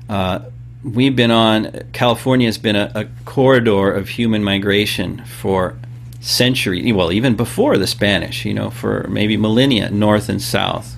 uh, 0.09 0.41
we've 0.85 1.17
been 1.17 1.31
on 1.31 1.71
California 1.93 2.47
has 2.47 2.59
been 2.59 2.77
a, 2.77 2.91
a, 2.95 3.05
corridor 3.25 3.93
of 3.93 4.09
human 4.09 4.45
migration 4.45 5.25
for 5.25 5.77
centuries, 6.21 6.93
well, 6.93 7.11
even 7.11 7.35
before 7.35 7.79
the 7.79 7.87
Spanish, 7.87 8.45
you 8.45 8.55
know, 8.55 8.71
for 8.71 9.07
maybe 9.09 9.37
millennia, 9.37 9.91
north 9.91 10.29
and 10.29 10.41
south. 10.41 10.97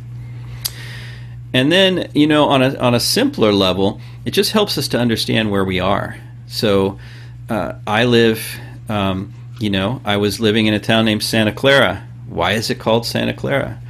And 1.53 1.71
then, 1.71 2.11
you 2.15 2.27
know, 2.27 2.47
on 2.49 2.63
a 2.63 2.77
on 2.79 2.95
a 2.95 3.01
simpler 3.01 3.53
level, 3.53 4.01
it 4.25 4.33
just 4.33 4.53
helps 4.53 4.77
us 4.77 4.89
to 4.89 4.99
understand 4.99 5.51
where 5.51 5.65
we 5.65 5.81
are. 5.81 6.19
So, 6.49 6.99
uh, 7.49 7.75
I 7.87 8.05
live, 8.05 8.45
um, 8.89 9.33
you 9.59 9.71
know, 9.71 10.01
I 10.05 10.17
was 10.19 10.39
living 10.41 10.67
in 10.67 10.75
a 10.75 10.81
town 10.81 11.05
named 11.05 11.23
Santa 11.23 11.53
Clara. 11.53 12.07
Why 12.29 12.53
is 12.53 12.71
it 12.71 12.79
called 12.79 13.07
Santa 13.07 13.33
Clara? 13.33 13.81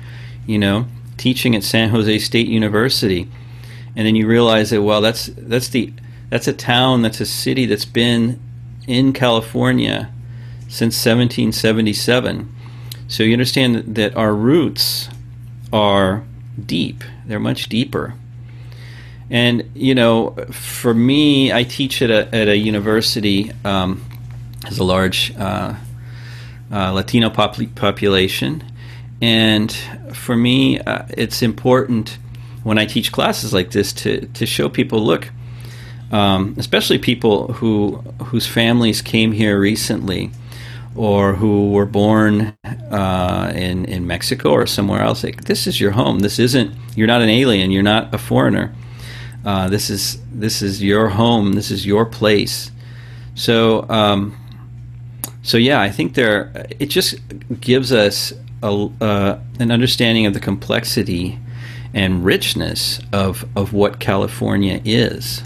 You 0.47 0.59
know, 0.59 0.87
teaching 1.17 1.57
at 1.57 1.65
San 1.65 1.89
Jose 1.89 2.19
State 2.19 2.47
University 2.47 3.29
and 3.97 4.07
then 4.07 4.15
you 4.15 4.27
realize 4.27 4.71
that 4.71 4.83
well 4.83 5.01
that's 5.01 5.27
that's 5.37 5.69
the 5.69 5.93
that's 6.29 6.47
a 6.47 6.53
town 6.53 7.03
that's 7.03 7.21
a 7.21 7.27
city 7.27 7.67
that's 7.67 7.85
been 7.85 8.39
in 8.87 9.13
California 9.13 10.11
since 10.69 10.95
1777 11.05 12.53
so 13.09 13.23
you 13.23 13.33
understand 13.33 13.95
that 13.97 14.17
our 14.17 14.35
roots 14.35 15.09
are 15.73 16.25
deep. 16.65 17.05
They're 17.27 17.41
much 17.41 17.69
deeper. 17.69 18.15
And 19.31 19.71
you 19.75 19.95
know 19.95 20.37
for 20.51 20.95
me 20.95 21.53
I 21.53 21.65
teach 21.65 22.03
at 22.03 22.11
a, 22.11 22.35
at 22.35 22.49
a 22.49 22.57
university 22.57 23.53
um, 23.65 24.05
has 24.65 24.79
a 24.79 24.85
large 24.85 25.37
uh, 25.37 25.75
uh, 26.73 26.93
Latino 26.93 27.31
pop- 27.31 27.75
population. 27.75 28.63
And 29.21 29.73
for 30.13 30.37
me 30.37 30.81
uh, 30.81 31.07
it's 31.11 31.43
important 31.43 32.19
when 32.67 32.79
I 32.79 32.85
teach 32.85 33.13
classes 33.13 33.55
like 33.55 33.71
this 33.71 33.93
to 33.93 34.27
to 34.27 34.45
show 34.45 34.69
people, 34.69 34.99
look, 34.99 35.31
um, 36.11 36.57
especially 36.59 36.99
people 36.99 37.53
who 37.53 38.03
whose 38.25 38.45
families 38.45 39.01
came 39.03 39.31
here 39.31 39.61
recently 39.61 40.33
or 40.97 41.35
who 41.35 41.71
were 41.71 41.87
born 41.87 42.57
uh, 42.91 43.53
in 43.55 43.85
in 43.85 44.09
Mexico 44.09 44.51
or 44.51 44.67
somewhere 44.67 45.01
else. 45.01 45.23
Like, 45.23 45.45
this 45.45 45.69
is 45.69 45.81
your 45.81 45.93
home. 45.93 46.19
This 46.19 46.41
isn't. 46.41 46.75
You're 46.97 47.07
not 47.07 47.23
an 47.23 47.29
alien. 47.29 47.71
You're 47.71 47.85
not 47.85 48.13
a 48.13 48.19
foreigner. 48.19 48.75
Uh, 49.45 49.69
this 49.69 49.89
is 49.89 50.19
this 50.33 50.61
is 50.61 50.83
your 50.83 51.11
home. 51.11 51.53
This 51.53 51.71
is 51.71 51.87
your 51.87 52.05
place. 52.05 52.73
So 53.37 53.89
um, 53.89 54.35
so 55.45 55.57
yeah, 55.57 55.81
I 55.81 55.93
think 55.93 56.15
there 56.15 56.67
it 56.81 56.87
just 56.87 57.15
gives 57.61 57.93
us 57.93 58.33
a, 58.61 58.89
uh, 59.01 59.39
an 59.61 59.71
understanding 59.71 60.27
of 60.27 60.35
the 60.35 60.41
complexity 60.41 61.39
and 61.95 62.25
richness 62.25 63.01
of 63.13 63.45
of 63.57 63.73
what 63.73 64.01
California 64.01 64.81
is. 64.85 65.43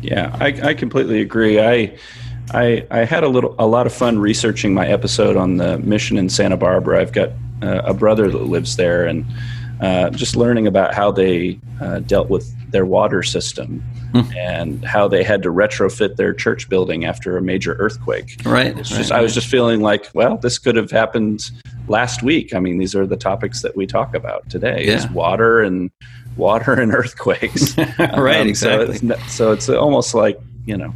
Yeah, 0.00 0.36
I, 0.38 0.46
I 0.62 0.74
completely 0.74 1.20
agree. 1.20 1.60
I, 1.60 1.96
I 2.52 2.86
I 2.90 2.98
had 3.04 3.24
a 3.24 3.28
little 3.28 3.54
a 3.58 3.66
lot 3.66 3.86
of 3.86 3.92
fun 3.92 4.18
researching 4.18 4.72
my 4.74 4.86
episode 4.86 5.36
on 5.36 5.56
the 5.56 5.78
mission 5.78 6.16
in 6.18 6.28
Santa 6.28 6.56
Barbara. 6.56 7.00
I've 7.00 7.12
got 7.12 7.30
uh, 7.62 7.82
a 7.84 7.94
brother 7.94 8.30
that 8.30 8.42
lives 8.44 8.76
there, 8.76 9.06
and 9.06 9.26
uh, 9.80 10.10
just 10.10 10.36
learning 10.36 10.66
about 10.66 10.94
how 10.94 11.10
they 11.10 11.58
uh, 11.80 12.00
dealt 12.00 12.28
with 12.28 12.54
their 12.70 12.86
water 12.86 13.22
system 13.22 13.82
hmm. 14.12 14.20
and 14.36 14.84
how 14.84 15.08
they 15.08 15.22
had 15.22 15.42
to 15.42 15.50
retrofit 15.50 16.16
their 16.16 16.34
church 16.34 16.68
building 16.68 17.04
after 17.04 17.36
a 17.36 17.42
major 17.42 17.74
earthquake. 17.74 18.40
Right. 18.44 18.76
It's 18.78 18.90
just 18.90 19.10
right, 19.10 19.20
I 19.20 19.22
was 19.22 19.34
just 19.34 19.46
feeling 19.46 19.80
like, 19.80 20.08
well, 20.14 20.36
this 20.36 20.58
could 20.58 20.76
have 20.76 20.90
happened 20.90 21.50
last 21.88 22.22
week. 22.22 22.54
I 22.54 22.60
mean, 22.60 22.78
these 22.78 22.94
are 22.94 23.06
the 23.06 23.16
topics 23.16 23.62
that 23.62 23.76
we 23.76 23.86
talk 23.86 24.14
about 24.14 24.48
today: 24.50 24.86
yeah. 24.86 24.94
is 24.94 25.08
water 25.10 25.60
and 25.60 25.90
water 26.36 26.72
and 26.74 26.94
earthquakes. 26.94 27.76
right. 27.98 28.40
Um, 28.40 28.48
exactly. 28.48 28.98
So 28.98 29.12
it's, 29.12 29.32
so 29.32 29.52
it's 29.52 29.68
almost 29.68 30.14
like 30.14 30.38
you 30.66 30.76
know 30.76 30.92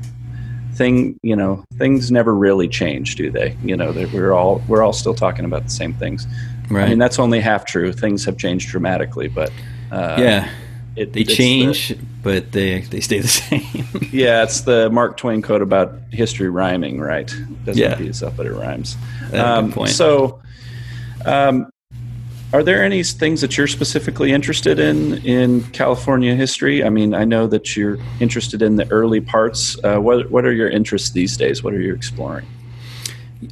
thing 0.75 1.19
you 1.23 1.37
know 1.37 1.65
things 1.77 2.11
never 2.11 2.35
really 2.35 2.69
change 2.69 3.17
do 3.17 3.31
they 3.31 3.57
you 3.63 3.77
know 3.77 3.93
we're 4.13 4.33
all 4.33 4.63
we're 4.69 4.83
all 4.83 4.93
still 4.93 5.15
talking 5.15 5.45
about 5.45 5.65
the 5.65 5.71
same 5.71 5.93
things 5.95 6.27
right 6.71 6.87
i 6.87 6.89
mean 6.89 6.99
that's 6.99 7.19
only 7.19 7.41
half 7.41 7.65
true 7.65 7.93
things 7.93 8.25
have 8.25 8.37
changed 8.39 8.69
dramatically 8.69 9.29
but 9.29 9.51
uh, 9.91 10.17
yeah 10.19 10.51
it, 10.97 11.13
they 11.13 11.25
change 11.25 11.89
the, 11.89 11.99
but 12.23 12.53
they 12.53 12.81
they 12.83 13.01
stay 13.01 13.21
the 13.21 13.29
same 13.43 13.63
yeah 14.11 14.43
it's 14.43 14.63
the 14.63 14.89
mark 14.91 15.17
twain 15.17 15.43
quote 15.43 15.63
about 15.63 15.93
history 16.11 16.49
rhyming 16.49 17.01
right 17.01 17.35
doesn't 17.65 17.81
yeah. 17.81 17.91
repeat 17.91 18.09
itself 18.09 18.35
but 18.37 18.47
it 18.47 18.53
rhymes 18.53 18.97
um, 19.35 19.73
so 19.87 20.41
um, 21.27 21.71
are 22.53 22.63
there 22.63 22.85
any 22.85 23.03
things 23.03 23.41
that 23.41 23.57
you're 23.57 23.67
specifically 23.67 24.31
interested 24.31 24.79
in 24.79 25.25
in 25.25 25.63
California 25.73 26.35
history? 26.35 26.85
I 26.85 26.91
mean, 26.91 27.15
I 27.15 27.25
know 27.25 27.47
that 27.47 27.77
you're 27.77 27.99
interested 28.21 28.61
in 28.61 28.77
the 28.77 28.91
early 28.91 29.21
parts. 29.21 29.77
Uh, 29.83 29.99
what 29.99 30.31
What 30.31 30.45
are 30.45 30.53
your 30.53 30.69
interests 30.69 31.11
these 31.11 31.37
days? 31.37 31.63
What 31.63 31.73
are 31.73 31.81
you 31.81 31.95
exploring? 31.95 32.47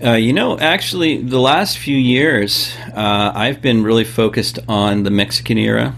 Uh, 0.05 0.13
you 0.13 0.33
know, 0.33 0.59
actually, 0.59 1.23
the 1.23 1.41
last 1.41 1.79
few 1.79 1.97
years, 1.97 2.73
uh, 2.95 3.33
I've 3.35 3.61
been 3.61 3.83
really 3.83 4.05
focused 4.05 4.59
on 4.69 5.03
the 5.03 5.11
Mexican 5.11 5.59
era. 5.59 5.95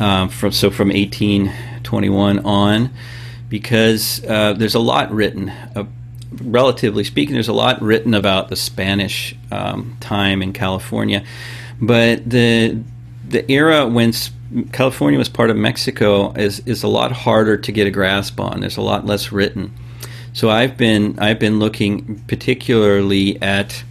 Um, 0.00 0.30
from 0.30 0.52
so 0.52 0.70
from 0.70 0.88
1821 0.88 2.40
on, 2.40 2.90
because 3.48 4.24
uh, 4.24 4.54
there's 4.54 4.74
a 4.74 4.80
lot 4.80 5.12
written. 5.12 5.52
Relatively 6.40 7.04
speaking, 7.04 7.34
there's 7.34 7.48
a 7.48 7.52
lot 7.52 7.80
written 7.82 8.14
about 8.14 8.48
the 8.48 8.56
Spanish 8.56 9.36
um, 9.50 9.96
time 10.00 10.42
in 10.42 10.52
California. 10.52 11.24
But 11.80 12.28
the 12.28 12.82
the 13.28 13.50
era 13.50 13.86
when 13.86 14.12
California 14.72 15.18
was 15.18 15.28
part 15.28 15.50
of 15.50 15.56
Mexico 15.56 16.32
is 16.32 16.60
is 16.66 16.82
a 16.82 16.88
lot 16.88 17.12
harder 17.12 17.56
to 17.56 17.72
get 17.72 17.86
a 17.86 17.90
grasp 17.90 18.40
on. 18.40 18.60
There's 18.60 18.76
a 18.76 18.82
lot 18.82 19.06
less 19.06 19.32
written. 19.32 19.72
So 20.32 20.48
I've 20.48 20.76
been 20.76 21.18
I've 21.18 21.38
been 21.38 21.58
looking 21.58 22.22
particularly 22.26 23.40
at 23.42 23.84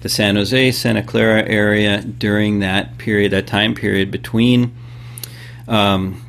the 0.00 0.08
San 0.08 0.36
Jose 0.36 0.72
Santa 0.72 1.02
Clara 1.02 1.48
area 1.48 2.02
during 2.02 2.60
that 2.60 2.98
period, 2.98 3.32
that 3.32 3.46
time 3.46 3.74
period 3.74 4.10
between, 4.10 4.74
um, 5.66 6.22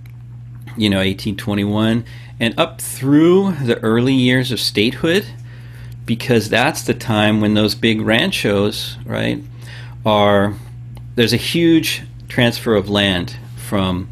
you 0.78 0.89
know, 0.89 0.99
1821 0.99 2.05
and 2.39 2.57
up 2.59 2.80
through 2.80 3.51
the 3.63 3.78
early 3.82 4.13
years 4.13 4.51
of 4.51 4.59
statehood, 4.59 5.26
because 6.06 6.49
that's 6.49 6.84
the 6.84 6.93
time 6.93 7.41
when 7.41 7.53
those 7.53 7.76
big 7.76 8.01
ranchos, 8.01 8.97
right, 9.06 9.41
are 10.06 10.56
there's 11.16 11.34
a 11.34 11.38
huge 11.38 12.03
transfer 12.28 12.76
of 12.76 12.89
land 12.89 13.36
from 13.56 14.08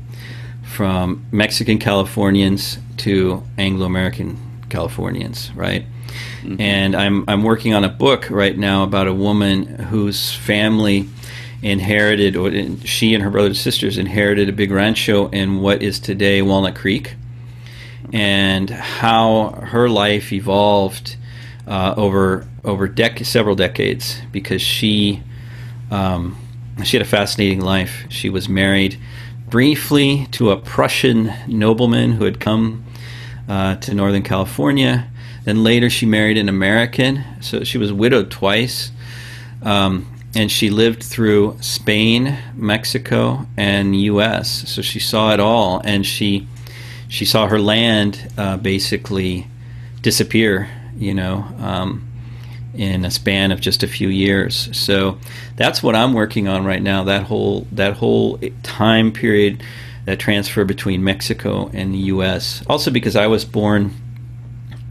from 0.64 1.26
Mexican 1.32 1.78
Californians 1.78 2.80
to 2.98 3.44
Anglo 3.58 3.86
American 3.86 4.38
Californians, 4.70 5.52
right? 5.54 5.86
Mm-hmm. 6.42 6.60
And 6.60 6.96
I'm 6.96 7.26
I'm 7.28 7.44
working 7.44 7.74
on 7.74 7.84
a 7.84 7.90
book 7.90 8.30
right 8.30 8.58
now 8.58 8.84
about 8.84 9.08
a 9.08 9.14
woman 9.14 9.66
whose 9.66 10.34
family 10.34 11.08
inherited, 11.62 12.36
or 12.36 12.52
she 12.86 13.14
and 13.14 13.24
her 13.24 13.30
brothers 13.30 13.52
and 13.52 13.58
sisters 13.58 13.98
inherited 13.98 14.50
a 14.50 14.52
big 14.52 14.72
rancho 14.72 15.30
in 15.30 15.60
what 15.60 15.82
is 15.82 16.00
today 16.00 16.42
Walnut 16.42 16.76
Creek, 16.76 17.16
and 18.12 18.70
how 18.70 19.52
her 19.52 19.90
life 19.90 20.34
evolved 20.34 21.16
uh, 21.68 21.94
over 21.98 22.48
over 22.64 22.88
dec- 22.88 23.26
several 23.26 23.56
decades 23.56 24.22
because 24.32 24.62
she 24.62 25.22
um, 25.92 26.38
she 26.84 26.98
had 26.98 27.06
a 27.06 27.10
fascinating 27.10 27.62
life. 27.62 28.06
She 28.10 28.30
was 28.30 28.50
married 28.50 29.00
briefly 29.50 30.28
to 30.32 30.52
a 30.52 30.58
Prussian 30.58 31.34
nobleman 31.48 32.14
who 32.14 32.26
had 32.26 32.40
come 32.40 32.84
uh, 33.48 33.76
to 33.78 33.94
Northern 33.94 34.24
California. 34.24 35.10
Then 35.44 35.64
later 35.64 35.90
she 35.90 36.06
married 36.06 36.38
an 36.38 36.50
American. 36.50 37.24
So 37.42 37.64
she 37.64 37.78
was 37.78 37.92
widowed 37.92 38.32
twice. 38.32 38.92
Um, 39.62 40.08
and 40.36 40.52
she 40.52 40.70
lived 40.70 41.04
through 41.04 41.58
Spain, 41.62 42.38
Mexico, 42.56 43.46
and 43.56 43.96
U.S. 44.02 44.68
So 44.70 44.82
she 44.82 45.00
saw 45.00 45.32
it 45.34 45.40
all, 45.40 45.80
and 45.86 46.06
she 46.06 46.48
she 47.08 47.26
saw 47.26 47.48
her 47.48 47.60
land 47.60 48.32
uh, 48.38 48.58
basically 48.58 49.48
disappear. 50.02 50.70
You 50.98 51.14
know, 51.14 51.46
um, 51.60 52.08
in 52.74 53.06
a 53.06 53.12
span 53.12 53.52
of 53.52 53.62
just 53.62 53.84
a 53.84 53.88
few 53.88 54.08
years. 54.08 54.76
So 54.76 55.18
that's 55.56 55.84
what 55.84 55.96
I'm 55.96 56.14
working 56.14 56.48
on 56.48 56.66
right 56.66 56.82
now. 56.82 57.04
That 57.04 57.24
whole 57.24 57.68
that 57.72 57.94
whole 57.94 58.40
time 58.64 59.12
period, 59.12 59.64
that 60.06 60.20
transfer 60.20 60.66
between 60.66 61.04
Mexico 61.04 61.70
and 61.74 61.94
the 61.94 62.00
U.S. 62.00 62.64
Also 62.68 62.92
because 62.92 63.16
I 63.16 63.28
was 63.28 63.46
born 63.46 63.94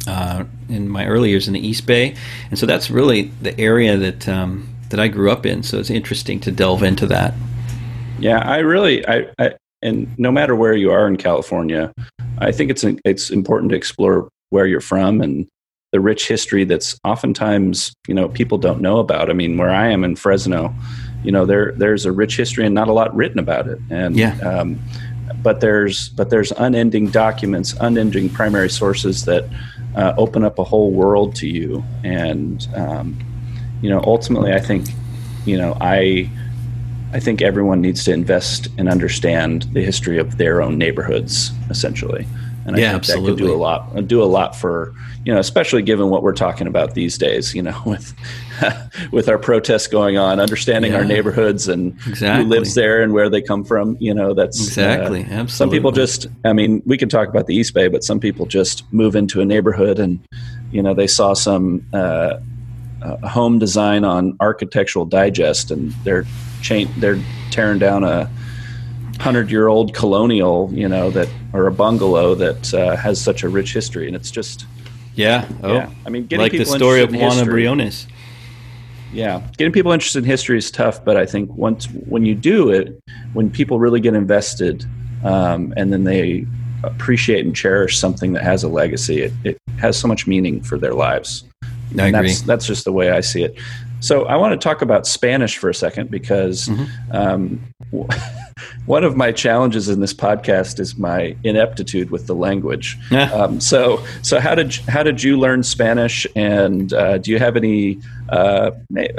uh, 0.06 0.44
in 0.68 0.88
my 0.88 1.06
early 1.06 1.30
years 1.30 1.46
in 1.46 1.54
the 1.54 1.66
East 1.66 1.86
Bay, 1.86 2.14
and 2.50 2.58
so 2.58 2.66
that's 2.66 2.90
really 2.90 3.32
the 3.42 3.58
area 3.58 3.96
that 3.96 4.28
um, 4.28 4.68
that 4.90 5.00
I 5.00 5.08
grew 5.08 5.30
up 5.30 5.44
in. 5.44 5.62
So 5.62 5.78
it's 5.78 5.90
interesting 5.90 6.40
to 6.40 6.52
delve 6.52 6.82
into 6.82 7.06
that. 7.06 7.34
Yeah, 8.18 8.38
I 8.38 8.58
really 8.58 9.06
I, 9.06 9.26
I 9.38 9.54
and 9.82 10.16
no 10.18 10.30
matter 10.30 10.54
where 10.54 10.74
you 10.74 10.92
are 10.92 11.08
in 11.08 11.16
California, 11.16 11.92
I 12.38 12.52
think 12.52 12.70
it's 12.70 12.84
it's 13.04 13.30
important 13.30 13.70
to 13.70 13.76
explore 13.76 14.28
where 14.50 14.66
you're 14.66 14.80
from 14.80 15.20
and 15.20 15.48
the 15.92 16.00
rich 16.00 16.26
history 16.26 16.64
that's 16.64 16.98
oftentimes 17.04 17.94
you 18.08 18.14
know 18.14 18.28
people 18.28 18.58
don't 18.58 18.80
know 18.80 18.98
about. 18.98 19.30
I 19.30 19.34
mean, 19.34 19.56
where 19.56 19.70
I 19.70 19.88
am 19.88 20.04
in 20.04 20.16
Fresno, 20.16 20.74
you 21.22 21.30
know, 21.30 21.46
there 21.46 21.72
there's 21.72 22.04
a 22.04 22.12
rich 22.12 22.36
history 22.36 22.66
and 22.66 22.74
not 22.74 22.88
a 22.88 22.92
lot 22.92 23.14
written 23.14 23.38
about 23.38 23.68
it. 23.68 23.78
And 23.90 24.16
yeah. 24.16 24.36
Um, 24.40 24.80
but 25.42 25.60
there's 25.60 26.08
but 26.10 26.30
there's 26.30 26.50
unending 26.52 27.10
documents, 27.10 27.74
unending 27.80 28.30
primary 28.30 28.70
sources 28.70 29.24
that 29.26 29.48
uh, 29.94 30.14
open 30.16 30.44
up 30.44 30.58
a 30.58 30.64
whole 30.64 30.90
world 30.90 31.34
to 31.36 31.46
you. 31.46 31.84
And 32.02 32.66
um, 32.74 33.18
you 33.82 33.90
know, 33.90 34.02
ultimately, 34.04 34.52
I 34.52 34.60
think 34.60 34.88
you 35.44 35.56
know 35.56 35.76
I. 35.80 36.30
I 37.14 37.20
think 37.20 37.42
everyone 37.42 37.82
needs 37.82 38.06
to 38.06 38.12
invest 38.14 38.68
and 38.78 38.88
understand 38.88 39.64
the 39.74 39.82
history 39.82 40.16
of 40.16 40.38
their 40.38 40.62
own 40.62 40.78
neighborhoods, 40.78 41.50
essentially 41.68 42.26
and 42.64 42.76
I 42.76 42.78
yeah, 42.78 42.90
think 42.90 43.00
absolutely. 43.00 43.30
that 43.30 43.36
could 43.36 43.46
do 43.46 43.54
a 43.54 43.56
lot 43.56 44.06
do 44.06 44.22
a 44.22 44.24
lot 44.24 44.56
for 44.56 44.94
you 45.24 45.32
know 45.32 45.40
especially 45.40 45.82
given 45.82 46.10
what 46.10 46.22
we're 46.22 46.32
talking 46.32 46.66
about 46.66 46.94
these 46.94 47.18
days 47.18 47.54
you 47.54 47.62
know 47.62 47.80
with 47.86 48.14
with 49.12 49.28
our 49.28 49.38
protests 49.38 49.86
going 49.86 50.16
on 50.16 50.40
understanding 50.40 50.92
yeah. 50.92 50.98
our 50.98 51.04
neighborhoods 51.04 51.68
and 51.68 51.92
exactly. 52.06 52.44
who 52.44 52.50
lives 52.50 52.74
there 52.74 53.02
and 53.02 53.12
where 53.12 53.28
they 53.28 53.42
come 53.42 53.64
from 53.64 53.96
you 54.00 54.14
know 54.14 54.34
that's 54.34 54.60
exactly 54.60 55.20
uh, 55.22 55.26
absolutely 55.26 55.48
some 55.48 55.70
people 55.70 55.92
just 55.92 56.26
I 56.44 56.52
mean 56.52 56.82
we 56.86 56.96
can 56.96 57.08
talk 57.08 57.28
about 57.28 57.46
the 57.46 57.54
East 57.54 57.74
Bay 57.74 57.88
but 57.88 58.04
some 58.04 58.20
people 58.20 58.46
just 58.46 58.90
move 58.92 59.16
into 59.16 59.40
a 59.40 59.44
neighborhood 59.44 59.98
and 59.98 60.20
you 60.70 60.82
know 60.82 60.94
they 60.94 61.06
saw 61.06 61.34
some 61.34 61.86
uh, 61.92 62.38
uh, 63.02 63.28
home 63.28 63.58
design 63.58 64.04
on 64.04 64.36
Architectural 64.40 65.04
Digest 65.04 65.70
and 65.70 65.92
they're 66.04 66.24
chain 66.62 66.88
they're 66.98 67.20
tearing 67.50 67.78
down 67.78 68.04
a 68.04 68.30
hundred 69.22 69.50
year 69.50 69.68
old 69.68 69.94
colonial, 69.94 70.68
you 70.72 70.88
know, 70.88 71.10
that 71.10 71.28
or 71.52 71.68
a 71.68 71.72
bungalow 71.72 72.34
that 72.34 72.74
uh, 72.74 72.96
has 72.96 73.22
such 73.22 73.44
a 73.44 73.48
rich 73.48 73.72
history, 73.72 74.06
and 74.08 74.16
it's 74.16 74.30
just 74.30 74.66
yeah. 75.14 75.48
Oh, 75.62 75.74
yeah. 75.74 75.90
I 76.04 76.10
mean, 76.10 76.26
like 76.32 76.52
the 76.52 76.64
story 76.64 77.02
of 77.02 77.12
Juana 77.12 77.44
Briones. 77.44 78.08
Yeah, 79.12 79.46
getting 79.58 79.72
people 79.72 79.92
interested 79.92 80.24
in 80.24 80.24
history 80.24 80.58
is 80.58 80.70
tough, 80.70 81.04
but 81.04 81.16
I 81.16 81.26
think 81.26 81.50
once 81.54 81.86
when 81.86 82.24
you 82.24 82.34
do 82.34 82.70
it, 82.70 82.98
when 83.34 83.50
people 83.50 83.78
really 83.78 84.00
get 84.00 84.14
invested, 84.14 84.84
um, 85.22 85.72
and 85.76 85.92
then 85.92 86.04
they 86.04 86.46
appreciate 86.82 87.44
and 87.44 87.54
cherish 87.54 87.98
something 87.98 88.32
that 88.32 88.42
has 88.42 88.64
a 88.64 88.68
legacy, 88.68 89.22
it, 89.22 89.32
it 89.44 89.58
has 89.78 89.96
so 89.98 90.08
much 90.08 90.26
meaning 90.26 90.62
for 90.62 90.78
their 90.78 90.94
lives. 90.94 91.44
I 91.62 91.66
and 92.06 92.16
agree. 92.16 92.28
That's, 92.28 92.40
that's 92.42 92.66
just 92.66 92.84
the 92.84 92.92
way 92.92 93.10
I 93.10 93.20
see 93.20 93.42
it. 93.44 93.54
So 94.02 94.24
I 94.26 94.36
want 94.36 94.52
to 94.52 94.62
talk 94.62 94.82
about 94.82 95.06
Spanish 95.06 95.56
for 95.56 95.70
a 95.70 95.74
second 95.74 96.10
because 96.10 96.66
mm-hmm. 96.66 97.16
um, 97.16 97.62
one 98.86 99.04
of 99.04 99.16
my 99.16 99.30
challenges 99.30 99.88
in 99.88 100.00
this 100.00 100.12
podcast 100.12 100.80
is 100.80 100.96
my 100.96 101.36
ineptitude 101.44 102.10
with 102.10 102.26
the 102.26 102.34
language. 102.34 102.98
um, 103.12 103.60
so, 103.60 104.04
so 104.22 104.40
how 104.40 104.56
did 104.56 104.74
how 104.88 105.04
did 105.04 105.22
you 105.22 105.38
learn 105.38 105.62
Spanish? 105.62 106.26
And 106.34 106.92
uh, 106.92 107.18
do 107.18 107.30
you 107.30 107.38
have 107.38 107.56
any? 107.56 108.00
Uh, 108.28 108.72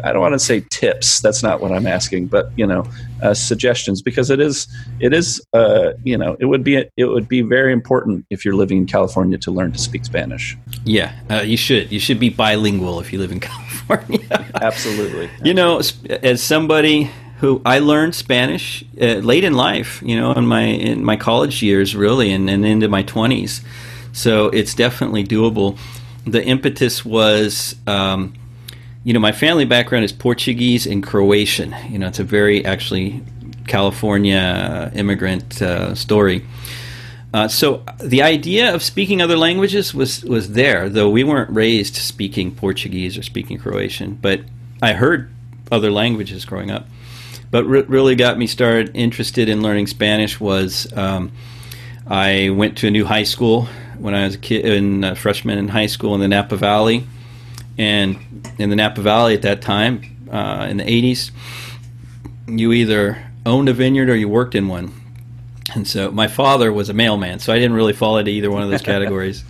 I 0.03 0.11
don't 0.11 0.21
want 0.21 0.33
to 0.33 0.39
say 0.39 0.65
tips. 0.69 1.21
That's 1.21 1.43
not 1.43 1.61
what 1.61 1.71
I'm 1.71 1.87
asking, 1.87 2.27
but 2.27 2.51
you 2.57 2.67
know, 2.67 2.85
uh, 3.21 3.33
suggestions 3.33 4.01
because 4.01 4.29
it 4.29 4.41
is 4.41 4.67
it 4.99 5.13
is 5.13 5.41
uh, 5.53 5.93
you 6.03 6.17
know 6.17 6.35
it 6.41 6.45
would 6.45 6.63
be 6.63 6.85
it 6.97 7.05
would 7.05 7.29
be 7.29 7.41
very 7.41 7.71
important 7.71 8.25
if 8.29 8.43
you're 8.43 8.55
living 8.55 8.79
in 8.79 8.85
California 8.85 9.37
to 9.37 9.51
learn 9.51 9.71
to 9.71 9.79
speak 9.79 10.03
Spanish. 10.03 10.57
Yeah, 10.83 11.17
uh, 11.29 11.41
you 11.41 11.55
should. 11.55 11.89
You 11.89 11.99
should 11.99 12.19
be 12.19 12.29
bilingual 12.29 12.99
if 12.99 13.13
you 13.13 13.19
live 13.19 13.31
in 13.31 13.39
California. 13.39 13.72
Absolutely. 14.61 15.29
You 15.43 15.53
know, 15.53 15.81
as 16.09 16.41
somebody 16.41 17.11
who 17.39 17.61
I 17.65 17.79
learned 17.79 18.15
Spanish 18.15 18.83
uh, 19.01 19.15
late 19.15 19.43
in 19.43 19.53
life, 19.53 20.01
you 20.05 20.15
know, 20.19 20.31
in 20.31 20.47
my 20.47 20.63
in 20.63 21.03
my 21.03 21.17
college 21.17 21.61
years, 21.61 21.95
really, 21.95 22.31
and, 22.31 22.49
and 22.49 22.65
into 22.65 22.87
my 22.87 23.03
twenties. 23.03 23.61
So 24.13 24.47
it's 24.47 24.73
definitely 24.75 25.23
doable. 25.23 25.77
The 26.25 26.43
impetus 26.43 27.03
was, 27.03 27.75
um, 27.87 28.33
you 29.03 29.13
know, 29.13 29.19
my 29.19 29.31
family 29.33 29.65
background 29.65 30.05
is 30.05 30.13
Portuguese 30.13 30.85
and 30.85 31.03
Croatian. 31.03 31.75
You 31.89 31.99
know, 31.99 32.07
it's 32.07 32.19
a 32.19 32.23
very 32.23 32.63
actually 32.63 33.21
California 33.67 34.91
immigrant 34.95 35.61
uh, 35.61 35.95
story. 35.95 36.45
Uh, 37.33 37.47
so 37.47 37.83
the 37.99 38.21
idea 38.21 38.73
of 38.73 38.83
speaking 38.83 39.21
other 39.21 39.35
languages 39.35 39.93
was 39.93 40.23
was 40.23 40.51
there, 40.51 40.87
though 40.87 41.09
we 41.09 41.23
weren't 41.23 41.49
raised 41.49 41.95
speaking 41.95 42.53
Portuguese 42.53 43.17
or 43.17 43.23
speaking 43.23 43.57
Croatian. 43.57 44.15
But 44.21 44.41
I 44.81 44.93
heard 44.93 45.31
other 45.71 45.89
languages 45.89 46.45
growing 46.45 46.69
up 46.69 46.85
but 47.53 47.65
re- 47.65 47.83
really 47.83 48.15
got 48.15 48.35
me 48.35 48.47
started 48.47 48.89
interested 48.95 49.47
in 49.47 49.61
learning 49.61 49.85
Spanish 49.85 50.39
was 50.39 50.91
um, 50.97 51.31
I 52.07 52.49
went 52.49 52.79
to 52.79 52.87
a 52.87 52.91
new 52.91 53.05
high 53.05 53.25
school 53.25 53.67
when 53.99 54.15
I 54.15 54.25
was 54.25 54.33
a 54.33 54.37
kid, 54.39 54.65
in 54.65 55.03
a 55.03 55.15
freshman 55.15 55.59
in 55.59 55.67
high 55.67 55.85
school 55.85 56.15
in 56.15 56.19
the 56.19 56.27
Napa 56.27 56.57
Valley, 56.57 57.05
and 57.77 58.17
in 58.57 58.71
the 58.71 58.75
Napa 58.75 59.01
Valley 59.01 59.35
at 59.35 59.43
that 59.43 59.61
time 59.61 60.01
uh, 60.31 60.65
in 60.67 60.77
the 60.77 60.83
'80s, 60.83 61.29
you 62.47 62.73
either 62.73 63.23
owned 63.45 63.69
a 63.69 63.73
vineyard 63.73 64.09
or 64.09 64.15
you 64.15 64.27
worked 64.27 64.55
in 64.55 64.67
one. 64.67 64.91
And 65.75 65.87
so 65.87 66.11
my 66.11 66.27
father 66.27 66.71
was 66.71 66.89
a 66.89 66.93
mailman, 66.93 67.39
so 67.39 67.53
I 67.53 67.57
didn't 67.57 67.73
really 67.73 67.93
fall 67.93 68.17
into 68.17 68.31
either 68.31 68.51
one 68.51 68.63
of 68.63 68.69
those 68.69 68.81
categories. 68.93 69.43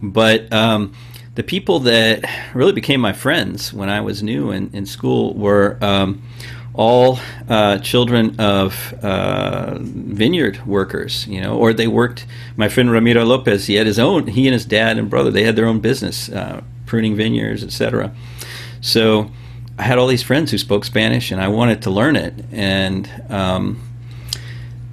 but 0.00 0.52
um, 0.52 0.94
the 1.34 1.42
people 1.42 1.80
that 1.80 2.24
really 2.54 2.72
became 2.72 3.00
my 3.00 3.12
friends 3.12 3.72
when 3.72 3.88
I 3.88 4.00
was 4.00 4.22
new 4.22 4.50
in, 4.50 4.70
in 4.74 4.84
school 4.84 5.32
were 5.34 5.78
um, 5.80 6.22
all 6.74 7.18
uh, 7.48 7.78
children 7.78 8.38
of 8.38 8.94
uh, 9.02 9.78
vineyard 9.78 10.64
workers, 10.66 11.26
you 11.26 11.40
know, 11.40 11.56
or 11.56 11.72
they 11.72 11.86
worked. 11.86 12.26
My 12.56 12.68
friend 12.68 12.90
Ramiro 12.90 13.24
Lopez, 13.24 13.66
he 13.66 13.74
had 13.74 13.86
his 13.86 13.98
own. 13.98 14.26
He 14.26 14.46
and 14.46 14.52
his 14.52 14.64
dad 14.64 14.98
and 14.98 15.08
brother, 15.08 15.30
they 15.30 15.44
had 15.44 15.56
their 15.56 15.66
own 15.66 15.80
business, 15.80 16.28
uh, 16.28 16.62
pruning 16.86 17.16
vineyards, 17.16 17.62
etc. 17.62 18.14
So 18.80 19.30
I 19.78 19.82
had 19.82 19.98
all 19.98 20.06
these 20.06 20.22
friends 20.22 20.50
who 20.50 20.58
spoke 20.58 20.84
Spanish, 20.84 21.30
and 21.30 21.40
I 21.40 21.48
wanted 21.48 21.82
to 21.82 21.90
learn 21.90 22.16
it. 22.16 22.34
And 22.52 23.10
um, 23.28 23.80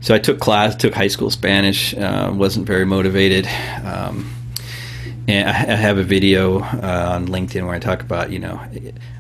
so 0.02 0.16
I 0.16 0.20
took 0.20 0.39
class, 0.39 0.76
took 0.76 0.93
high 0.93 1.08
school 1.08 1.30
Spanish. 1.30 1.93
Uh, 1.93 2.32
wasn't 2.34 2.66
very 2.66 2.86
motivated. 2.86 3.47
Um, 3.84 4.32
and 5.28 5.47
I 5.47 5.54
have 5.54 6.00
a 6.00 6.04
video 6.04 6.60
uh, 6.60 7.12
on 7.14 7.28
LinkedIn 7.28 7.64
where 7.64 7.76
I 7.76 7.80
talk 7.80 8.02
about, 8.02 8.32
you 8.32 8.39
know, 8.39 8.60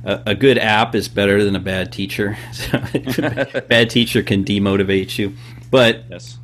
a, 0.03 0.23
a 0.27 0.35
good 0.35 0.57
app 0.57 0.95
is 0.95 1.07
better 1.07 1.43
than 1.43 1.55
a 1.55 1.59
bad 1.59 1.91
teacher. 1.91 2.35
bad 3.67 3.89
teacher 3.91 4.23
can 4.23 4.43
demotivate 4.43 5.19
you, 5.19 5.35
but 5.69 6.03
yes. 6.09 6.39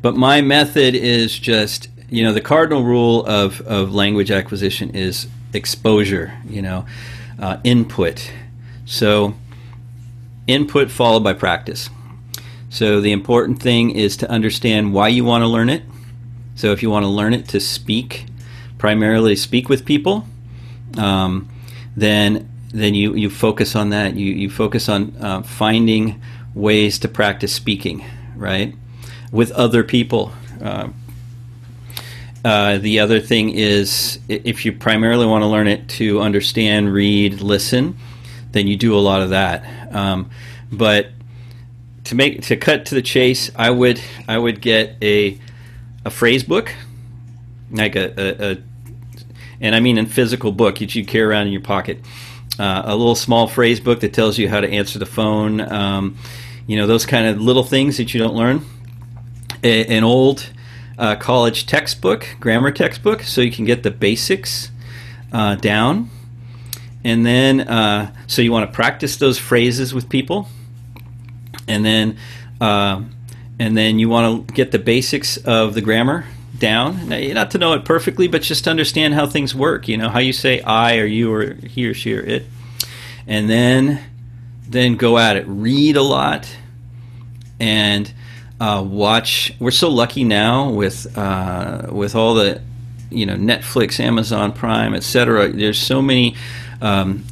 but 0.00 0.16
my 0.16 0.40
method 0.40 0.94
is 0.94 1.38
just, 1.38 1.88
you 2.08 2.24
know, 2.24 2.32
the 2.32 2.40
cardinal 2.40 2.82
rule 2.82 3.26
of 3.26 3.60
of 3.62 3.92
language 3.92 4.30
acquisition 4.30 4.90
is 4.94 5.26
exposure. 5.52 6.32
You 6.48 6.62
know, 6.62 6.86
uh, 7.38 7.58
input. 7.64 8.32
So 8.86 9.34
input 10.46 10.90
followed 10.90 11.24
by 11.24 11.34
practice. 11.34 11.90
So 12.72 13.02
the 13.02 13.12
important 13.12 13.62
thing 13.62 13.90
is 13.90 14.16
to 14.16 14.30
understand 14.30 14.94
why 14.94 15.08
you 15.08 15.26
want 15.26 15.42
to 15.42 15.46
learn 15.46 15.68
it. 15.68 15.82
So 16.54 16.72
if 16.72 16.82
you 16.82 16.88
want 16.88 17.04
to 17.04 17.08
learn 17.08 17.34
it 17.34 17.46
to 17.48 17.60
speak 17.60 18.24
primarily 18.82 19.36
speak 19.36 19.68
with 19.68 19.84
people, 19.84 20.26
um, 20.98 21.48
then 21.96 22.48
then 22.74 22.94
you, 22.94 23.14
you 23.14 23.30
focus 23.30 23.76
on 23.76 23.90
that. 23.90 24.16
You, 24.16 24.32
you 24.32 24.50
focus 24.50 24.88
on 24.88 25.14
uh, 25.20 25.42
finding 25.42 26.20
ways 26.52 26.98
to 27.00 27.08
practice 27.08 27.52
speaking, 27.52 28.04
right, 28.34 28.74
with 29.30 29.52
other 29.52 29.84
people. 29.84 30.32
Uh, 30.60 30.88
uh, 32.44 32.78
the 32.78 32.98
other 32.98 33.20
thing 33.20 33.50
is 33.50 34.18
if 34.28 34.64
you 34.64 34.72
primarily 34.72 35.26
want 35.26 35.42
to 35.42 35.46
learn 35.46 35.68
it 35.68 35.88
to 35.90 36.20
understand, 36.20 36.92
read, 36.92 37.40
listen, 37.40 37.96
then 38.50 38.66
you 38.66 38.76
do 38.76 38.96
a 38.96 38.98
lot 38.98 39.20
of 39.20 39.30
that. 39.30 39.94
Um, 39.94 40.30
but 40.72 41.10
to 42.04 42.14
make 42.14 42.42
to 42.42 42.56
cut 42.56 42.86
to 42.86 42.94
the 42.94 43.02
chase, 43.02 43.50
I 43.56 43.70
would 43.70 44.00
I 44.28 44.38
would 44.38 44.60
get 44.60 44.96
a 45.02 45.38
a 46.04 46.10
phrase 46.10 46.42
book, 46.42 46.74
like 47.70 47.96
a, 47.96 48.12
a, 48.20 48.52
a 48.52 48.62
and 49.60 49.74
I 49.74 49.80
mean 49.80 49.98
in 49.98 50.06
physical 50.06 50.52
book 50.52 50.78
that 50.78 50.94
you 50.94 51.04
carry 51.04 51.24
around 51.24 51.46
in 51.46 51.52
your 51.52 51.62
pocket. 51.62 51.98
Uh, 52.58 52.82
a 52.84 52.96
little 52.96 53.14
small 53.14 53.48
phrase 53.48 53.80
book 53.80 54.00
that 54.00 54.12
tells 54.12 54.36
you 54.36 54.48
how 54.48 54.60
to 54.60 54.68
answer 54.68 54.98
the 54.98 55.06
phone. 55.06 55.60
Um, 55.60 56.18
you 56.66 56.76
know 56.76 56.86
those 56.86 57.06
kind 57.06 57.26
of 57.26 57.40
little 57.40 57.64
things 57.64 57.96
that 57.96 58.12
you 58.12 58.20
don't 58.20 58.34
learn. 58.34 58.64
A, 59.64 59.86
an 59.86 60.02
old 60.02 60.50
uh, 60.98 61.16
college 61.16 61.66
textbook, 61.66 62.26
grammar 62.40 62.70
textbook, 62.70 63.22
so 63.22 63.40
you 63.40 63.52
can 63.52 63.64
get 63.64 63.82
the 63.82 63.90
basics 63.90 64.70
uh, 65.32 65.54
down. 65.56 66.10
And 67.04 67.26
then, 67.26 67.60
uh, 67.60 68.14
so 68.26 68.42
you 68.42 68.52
want 68.52 68.70
to 68.70 68.74
practice 68.74 69.16
those 69.16 69.38
phrases 69.38 69.92
with 69.92 70.08
people, 70.08 70.48
and 71.68 71.84
then, 71.84 72.16
uh, 72.60 73.02
and 73.58 73.76
then 73.76 73.98
you 73.98 74.08
want 74.08 74.48
to 74.48 74.54
get 74.54 74.72
the 74.72 74.78
basics 74.78 75.36
of 75.36 75.74
the 75.74 75.80
grammar 75.80 76.24
down. 76.58 77.08
Not 77.08 77.50
to 77.52 77.58
know 77.58 77.72
it 77.74 77.84
perfectly, 77.84 78.28
but 78.28 78.42
just 78.42 78.64
to 78.64 78.70
understand 78.70 79.14
how 79.14 79.26
things 79.26 79.54
work. 79.54 79.88
You 79.88 79.96
know, 79.96 80.08
how 80.08 80.20
you 80.20 80.32
say 80.32 80.60
I 80.60 80.98
or 80.98 81.04
you 81.04 81.32
or 81.32 81.54
he 81.54 81.86
or 81.86 81.94
she 81.94 82.16
or 82.16 82.20
it. 82.20 82.46
And 83.26 83.48
then 83.48 84.00
then 84.68 84.96
go 84.96 85.18
at 85.18 85.36
it. 85.36 85.44
Read 85.46 85.96
a 85.96 86.02
lot 86.02 86.48
and 87.60 88.12
uh, 88.60 88.82
watch. 88.86 89.54
We're 89.58 89.70
so 89.70 89.88
lucky 89.88 90.24
now 90.24 90.70
with 90.70 91.16
uh, 91.18 91.88
with 91.90 92.14
all 92.14 92.34
the 92.34 92.62
you 93.10 93.26
know 93.26 93.34
Netflix, 93.34 94.00
Amazon 94.00 94.52
Prime, 94.52 94.94
etc. 94.94 95.48
There's 95.48 95.78
so 95.78 96.00
many 96.00 96.36
um, 96.80 97.24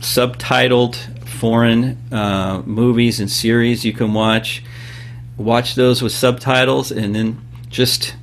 subtitled 0.00 0.96
foreign 1.38 1.96
uh, 2.12 2.62
movies 2.66 3.20
and 3.20 3.30
series 3.30 3.84
you 3.84 3.92
can 3.92 4.12
watch. 4.12 4.62
Watch 5.36 5.76
those 5.76 6.02
with 6.02 6.12
subtitles, 6.12 6.90
and 6.90 7.14
then 7.14 7.40
just 7.68 8.16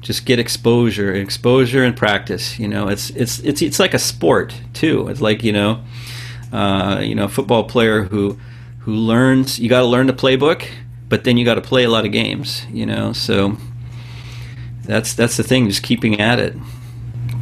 just 0.00 0.24
get 0.24 0.38
exposure, 0.38 1.12
exposure 1.12 1.84
and 1.84 1.96
practice. 1.96 2.58
You 2.58 2.68
know, 2.68 2.88
it's 2.88 3.10
it's 3.10 3.40
it's 3.40 3.62
it's 3.62 3.80
like 3.80 3.94
a 3.94 3.98
sport 3.98 4.54
too. 4.72 5.08
It's 5.08 5.20
like 5.20 5.42
you 5.42 5.52
know, 5.52 5.82
uh, 6.52 7.00
you 7.02 7.14
know, 7.14 7.24
a 7.24 7.28
football 7.28 7.64
player 7.64 8.04
who 8.04 8.38
who 8.80 8.92
learns. 8.92 9.58
You 9.58 9.68
got 9.68 9.80
to 9.80 9.86
learn 9.86 10.06
the 10.06 10.12
playbook, 10.12 10.66
but 11.08 11.24
then 11.24 11.36
you 11.36 11.44
got 11.44 11.56
to 11.56 11.60
play 11.60 11.84
a 11.84 11.90
lot 11.90 12.06
of 12.06 12.12
games. 12.12 12.64
You 12.70 12.86
know, 12.86 13.12
so 13.12 13.56
that's 14.84 15.14
that's 15.14 15.36
the 15.36 15.42
thing. 15.42 15.68
Just 15.68 15.82
keeping 15.82 16.20
at 16.20 16.38
it. 16.38 16.54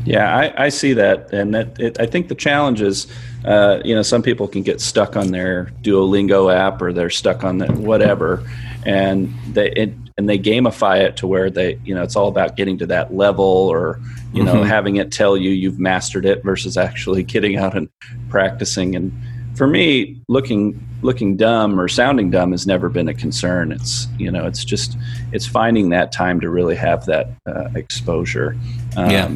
Yeah, 0.04 0.34
I, 0.34 0.64
I 0.64 0.68
see 0.70 0.94
that, 0.94 1.32
and 1.34 1.54
that 1.54 1.78
it, 1.78 2.00
I 2.00 2.06
think 2.06 2.28
the 2.28 2.34
challenge 2.34 2.80
is, 2.80 3.06
uh, 3.44 3.80
you 3.84 3.94
know, 3.94 4.02
some 4.02 4.22
people 4.22 4.48
can 4.48 4.62
get 4.62 4.80
stuck 4.80 5.16
on 5.16 5.30
their 5.30 5.66
Duolingo 5.82 6.52
app 6.52 6.82
or 6.82 6.92
they're 6.92 7.10
stuck 7.10 7.44
on 7.44 7.58
the 7.58 7.66
whatever, 7.72 8.44
and 8.84 9.32
they 9.52 9.70
it, 9.72 9.94
and 10.16 10.28
they 10.28 10.38
gamify 10.38 11.00
it 11.00 11.16
to 11.18 11.26
where 11.26 11.48
they 11.48 11.78
you 11.84 11.94
know 11.94 12.02
it's 12.02 12.16
all 12.16 12.28
about 12.28 12.56
getting 12.56 12.78
to 12.78 12.86
that 12.86 13.14
level 13.14 13.44
or 13.44 14.00
you 14.32 14.42
know 14.42 14.54
mm-hmm. 14.54 14.68
having 14.68 14.96
it 14.96 15.12
tell 15.12 15.36
you 15.36 15.50
you've 15.50 15.78
mastered 15.78 16.26
it 16.26 16.42
versus 16.42 16.76
actually 16.76 17.22
getting 17.34 17.56
out 17.56 17.76
and 17.76 17.88
practicing. 18.28 18.96
And 18.96 19.12
for 19.54 19.66
me 19.66 20.20
looking 20.28 20.84
looking 21.00 21.36
dumb 21.36 21.78
or 21.78 21.86
sounding 21.86 22.30
dumb 22.30 22.50
has 22.50 22.66
never 22.66 22.88
been 22.88 23.08
a 23.08 23.14
concern. 23.14 23.70
It's 23.70 24.08
you 24.18 24.30
know 24.32 24.46
it's 24.46 24.64
just 24.64 24.96
it's 25.32 25.46
finding 25.46 25.90
that 25.90 26.10
time 26.10 26.40
to 26.40 26.50
really 26.50 26.76
have 26.76 27.06
that 27.06 27.30
uh, 27.46 27.68
exposure. 27.76 28.56
Um, 28.96 29.10
yeah 29.10 29.30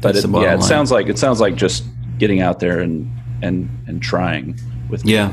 but 0.00 0.16
it, 0.16 0.28
yeah 0.28 0.54
it 0.54 0.62
sounds 0.62 0.92
like 0.92 1.08
it 1.08 1.18
sounds 1.18 1.40
like 1.40 1.56
just 1.56 1.84
getting 2.18 2.42
out 2.42 2.60
there 2.60 2.80
and 2.80 3.10
and 3.44 3.68
and 3.86 4.02
trying 4.02 4.58
with 4.88 5.04
yeah 5.04 5.32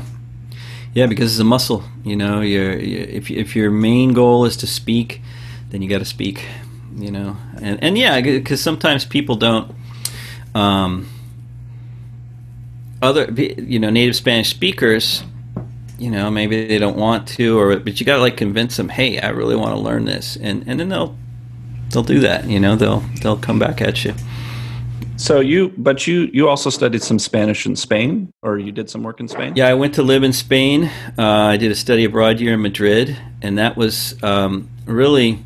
yeah, 0.94 1.06
because 1.06 1.32
it's 1.32 1.40
a 1.40 1.44
muscle. 1.44 1.84
You 2.04 2.16
know, 2.16 2.40
you're, 2.40 2.72
if 2.72 3.30
if 3.30 3.56
your 3.56 3.70
main 3.70 4.12
goal 4.12 4.44
is 4.44 4.56
to 4.58 4.66
speak, 4.66 5.22
then 5.70 5.80
you 5.80 5.88
got 5.88 5.98
to 5.98 6.04
speak. 6.04 6.44
You 6.96 7.10
know, 7.10 7.36
and 7.60 7.82
and 7.82 7.96
yeah, 7.96 8.20
because 8.20 8.60
sometimes 8.60 9.04
people 9.04 9.36
don't. 9.36 9.74
Um, 10.54 11.08
other 13.00 13.32
you 13.32 13.78
know 13.78 13.88
native 13.88 14.14
Spanish 14.14 14.50
speakers, 14.50 15.22
you 15.98 16.10
know 16.10 16.30
maybe 16.30 16.66
they 16.66 16.78
don't 16.78 16.98
want 16.98 17.26
to, 17.28 17.58
or 17.58 17.78
but 17.78 17.98
you 17.98 18.04
got 18.04 18.16
to 18.16 18.22
like 18.22 18.36
convince 18.36 18.76
them, 18.76 18.90
hey, 18.90 19.18
I 19.18 19.30
really 19.30 19.56
want 19.56 19.74
to 19.74 19.80
learn 19.80 20.04
this, 20.04 20.36
and 20.36 20.62
and 20.66 20.78
then 20.78 20.90
they'll 20.90 21.16
they'll 21.90 22.02
do 22.02 22.20
that. 22.20 22.46
You 22.46 22.60
know, 22.60 22.76
they'll 22.76 23.02
they'll 23.22 23.38
come 23.38 23.58
back 23.58 23.80
at 23.80 24.04
you. 24.04 24.14
So 25.16 25.40
you, 25.40 25.72
but 25.76 26.06
you, 26.06 26.30
you 26.32 26.48
also 26.48 26.70
studied 26.70 27.02
some 27.02 27.18
Spanish 27.18 27.66
in 27.66 27.76
Spain, 27.76 28.32
or 28.42 28.58
you 28.58 28.72
did 28.72 28.90
some 28.90 29.02
work 29.02 29.20
in 29.20 29.28
Spain. 29.28 29.54
Yeah, 29.54 29.68
I 29.68 29.74
went 29.74 29.94
to 29.94 30.02
live 30.02 30.22
in 30.22 30.32
Spain. 30.32 30.90
Uh, 31.18 31.22
I 31.22 31.56
did 31.56 31.70
a 31.70 31.74
study 31.74 32.04
abroad 32.04 32.40
year 32.40 32.54
in 32.54 32.62
Madrid, 32.62 33.16
and 33.40 33.58
that 33.58 33.76
was 33.76 34.20
um, 34.22 34.68
really 34.86 35.38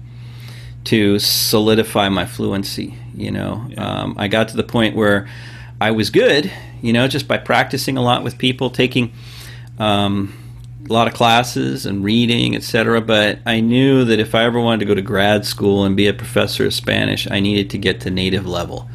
to 0.85 1.19
solidify 1.19 2.09
my 2.09 2.27
fluency. 2.27 2.97
You 3.14 3.31
know, 3.31 3.67
yeah. 3.69 4.03
um, 4.03 4.14
I 4.19 4.29
got 4.29 4.49
to 4.49 4.57
the 4.57 4.62
point 4.62 4.95
where 4.95 5.29
I 5.81 5.91
was 5.91 6.11
good. 6.11 6.51
You 6.81 6.93
know, 6.93 7.09
just 7.09 7.27
by 7.27 7.39
practicing 7.39 7.97
a 7.97 8.03
lot 8.03 8.23
with 8.23 8.39
people, 8.39 8.71
taking 8.71 9.12
um, 9.79 10.33
a 10.89 10.93
lot 10.93 11.09
of 11.09 11.14
classes 11.14 11.87
and 11.87 12.05
reading, 12.05 12.55
etc. 12.55 13.01
But 13.01 13.41
I 13.45 13.61
knew 13.61 14.05
that 14.05 14.21
if 14.21 14.35
I 14.35 14.45
ever 14.45 14.61
wanted 14.61 14.81
to 14.81 14.87
go 14.87 14.95
to 14.95 15.03
grad 15.03 15.45
school 15.45 15.85
and 15.85 15.97
be 15.97 16.07
a 16.07 16.14
professor 16.14 16.67
of 16.67 16.75
Spanish, 16.75 17.29
I 17.31 17.41
needed 17.41 17.71
to 17.71 17.79
get 17.79 18.01
to 18.03 18.11
native 18.11 18.47
level. 18.47 18.89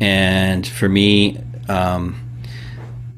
And 0.00 0.66
for 0.66 0.88
me, 0.88 1.38
um, 1.68 2.16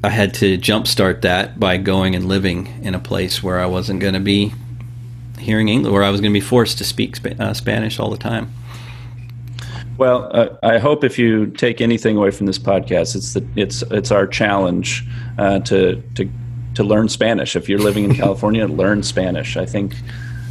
I 0.05 0.09
had 0.09 0.35
to 0.35 0.59
jumpstart 0.59 1.22
that 1.22 1.61
by 1.61 1.76
going 1.76 2.16
and 2.16 2.26
living 2.26 2.66
in 2.83 2.95
a 2.95 2.99
place 2.99 3.43
where 3.43 3.61
I 3.61 3.66
wasn't 3.66 4.01
going 4.01 4.14
to 4.14 4.20
be 4.20 4.53
hearing 5.39 5.68
English, 5.68 5.93
where 5.93 6.03
I 6.03 6.11
was 6.11 6.20
going 6.20 6.33
to 6.33 6.37
be 6.37 6.45
forced 6.45 6.78
to 6.78 6.85
speak 6.85 7.16
Sp- 7.16 7.39
uh, 7.39 7.55
Spanish 7.55 8.01
all 8.01 8.11
the 8.11 8.16
time. 8.16 8.53
Well, 9.99 10.28
uh, 10.33 10.49
I 10.62 10.78
hope 10.78 11.05
if 11.05 11.18
you 11.18 11.47
take 11.47 11.80
anything 11.80 12.16
away 12.16 12.33
from 12.33 12.47
this 12.47 12.59
podcast, 12.59 13.14
it's 13.14 13.35
the 13.35 13.47
it's 13.55 13.83
it's 13.91 14.11
our 14.11 14.26
challenge 14.26 15.07
uh, 15.39 15.61
to 15.61 16.03
to 16.14 16.28
to 16.74 16.83
learn 16.83 17.09
Spanish. 17.09 17.55
If 17.55 17.68
you're 17.68 17.78
living 17.78 18.05
in 18.05 18.14
California, 18.22 18.66
learn 18.66 19.03
Spanish. 19.03 19.57
I 19.57 19.66
think 19.66 19.95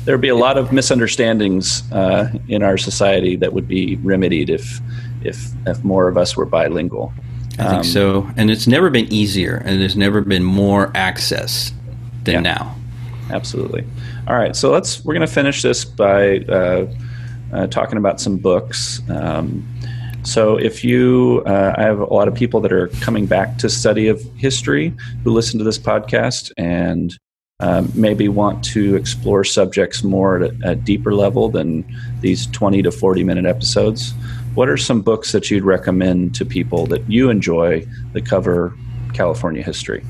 there'd 0.06 0.22
be 0.22 0.30
a 0.30 0.36
lot 0.36 0.58
of 0.58 0.72
misunderstandings 0.72 1.92
uh, 1.92 2.32
in 2.48 2.64
our 2.64 2.78
society 2.78 3.36
that 3.38 3.52
would 3.52 3.68
be 3.68 3.98
remedied 3.98 4.50
if 4.50 4.80
if 5.24 5.52
if 5.68 5.84
more 5.84 6.08
of 6.08 6.18
us 6.18 6.36
were 6.36 6.46
bilingual. 6.46 7.14
I 7.60 7.64
think 7.64 7.74
um, 7.74 7.84
so, 7.84 8.30
and 8.38 8.50
it's 8.50 8.68
never 8.68 8.90
been 8.90 9.12
easier, 9.12 9.62
and 9.66 9.82
there's 9.82 9.98
never 9.98 10.22
been 10.22 10.44
more 10.44 10.92
access 10.96 11.74
than 12.24 12.36
yeah, 12.36 12.56
now. 12.56 12.76
Absolutely. 13.30 13.86
All 14.28 14.36
right, 14.36 14.56
so 14.56 14.72
let's 14.72 15.04
we're 15.04 15.14
going 15.14 15.28
to 15.28 15.34
finish 15.34 15.62
this 15.62 15.84
by 15.86 16.40
uh, 16.40 16.88
uh, 17.54 17.68
talking 17.68 17.98
about 17.98 18.22
some 18.22 18.38
books. 18.38 19.02
Um, 19.10 19.68
so, 20.24 20.58
if 20.58 20.84
you, 20.84 21.44
uh, 21.48 21.74
I 21.78 21.82
have 21.82 22.00
a 22.00 22.14
lot 22.14 22.28
of 22.28 22.36
people 22.36 22.62
that 22.62 22.72
are 22.72 22.88
coming 23.02 23.26
back 23.26 23.58
to 23.58 23.70
study 23.70 24.08
of 24.08 24.22
history 24.36 24.94
who 25.24 25.32
listen 25.32 25.58
to 25.58 25.66
this 25.66 25.80
podcast 25.80 26.52
and 26.58 27.18
um, 27.60 27.92
maybe 27.94 28.28
want 28.28 28.64
to 28.66 28.96
explore 28.96 29.44
subjects 29.44 30.04
more 30.04 30.42
at 30.42 30.52
a, 30.52 30.72
a 30.72 30.76
deeper 30.76 31.14
level 31.14 31.50
than 31.50 31.86
these 32.20 32.48
20 32.48 32.82
to 32.84 32.92
40 32.92 33.24
minute 33.24 33.46
episodes 33.46 34.14
what 34.54 34.70
are 34.70 34.78
some 34.78 35.02
books 35.02 35.32
that 35.32 35.50
you'd 35.50 35.64
recommend 35.64 36.36
to 36.36 36.46
people 36.46 36.88
that 36.88 37.10
you 37.10 37.30
enjoy 37.30 37.86
that 38.14 38.26
cover 38.26 38.74
California 39.14 39.64
history? 39.64 40.04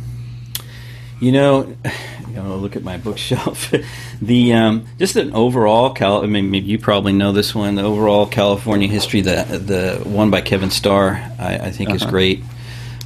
You 1.19 1.31
know, 1.31 1.75
you 2.27 2.33
know 2.33 2.55
look 2.55 2.75
at 2.75 2.83
my 2.83 2.97
bookshelf. 2.97 3.73
the 4.21 4.53
um, 4.53 4.85
just 4.97 5.15
an 5.15 5.33
overall 5.33 5.93
Cal. 5.93 6.23
I 6.23 6.27
mean, 6.27 6.51
maybe 6.51 6.67
you 6.67 6.79
probably 6.79 7.13
know 7.13 7.31
this 7.31 7.53
one. 7.53 7.75
The 7.75 7.83
overall 7.83 8.25
California 8.25 8.87
history, 8.87 9.21
the 9.21 9.43
the 9.43 10.09
one 10.09 10.31
by 10.31 10.41
Kevin 10.41 10.71
Starr, 10.71 11.15
I, 11.39 11.55
I 11.55 11.71
think 11.71 11.89
uh-huh. 11.89 11.95
is 11.97 12.05
great. 12.05 12.43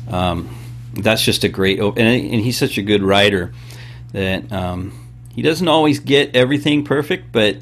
Um, 0.10 0.56
that's 0.94 1.24
just 1.24 1.44
a 1.44 1.50
great, 1.50 1.80
and, 1.80 1.98
and, 1.98 2.42
he's 2.42 2.58
such 2.58 2.78
a 2.78 2.82
good 2.82 3.04
writer 3.04 3.54
that 4.14 4.50
um, 4.52 4.94
he 5.34 5.42
doesn't 5.42 5.68
always 5.68 6.00
get 6.00 6.36
everything 6.36 6.86
perfect, 6.86 7.32
but 7.32 7.58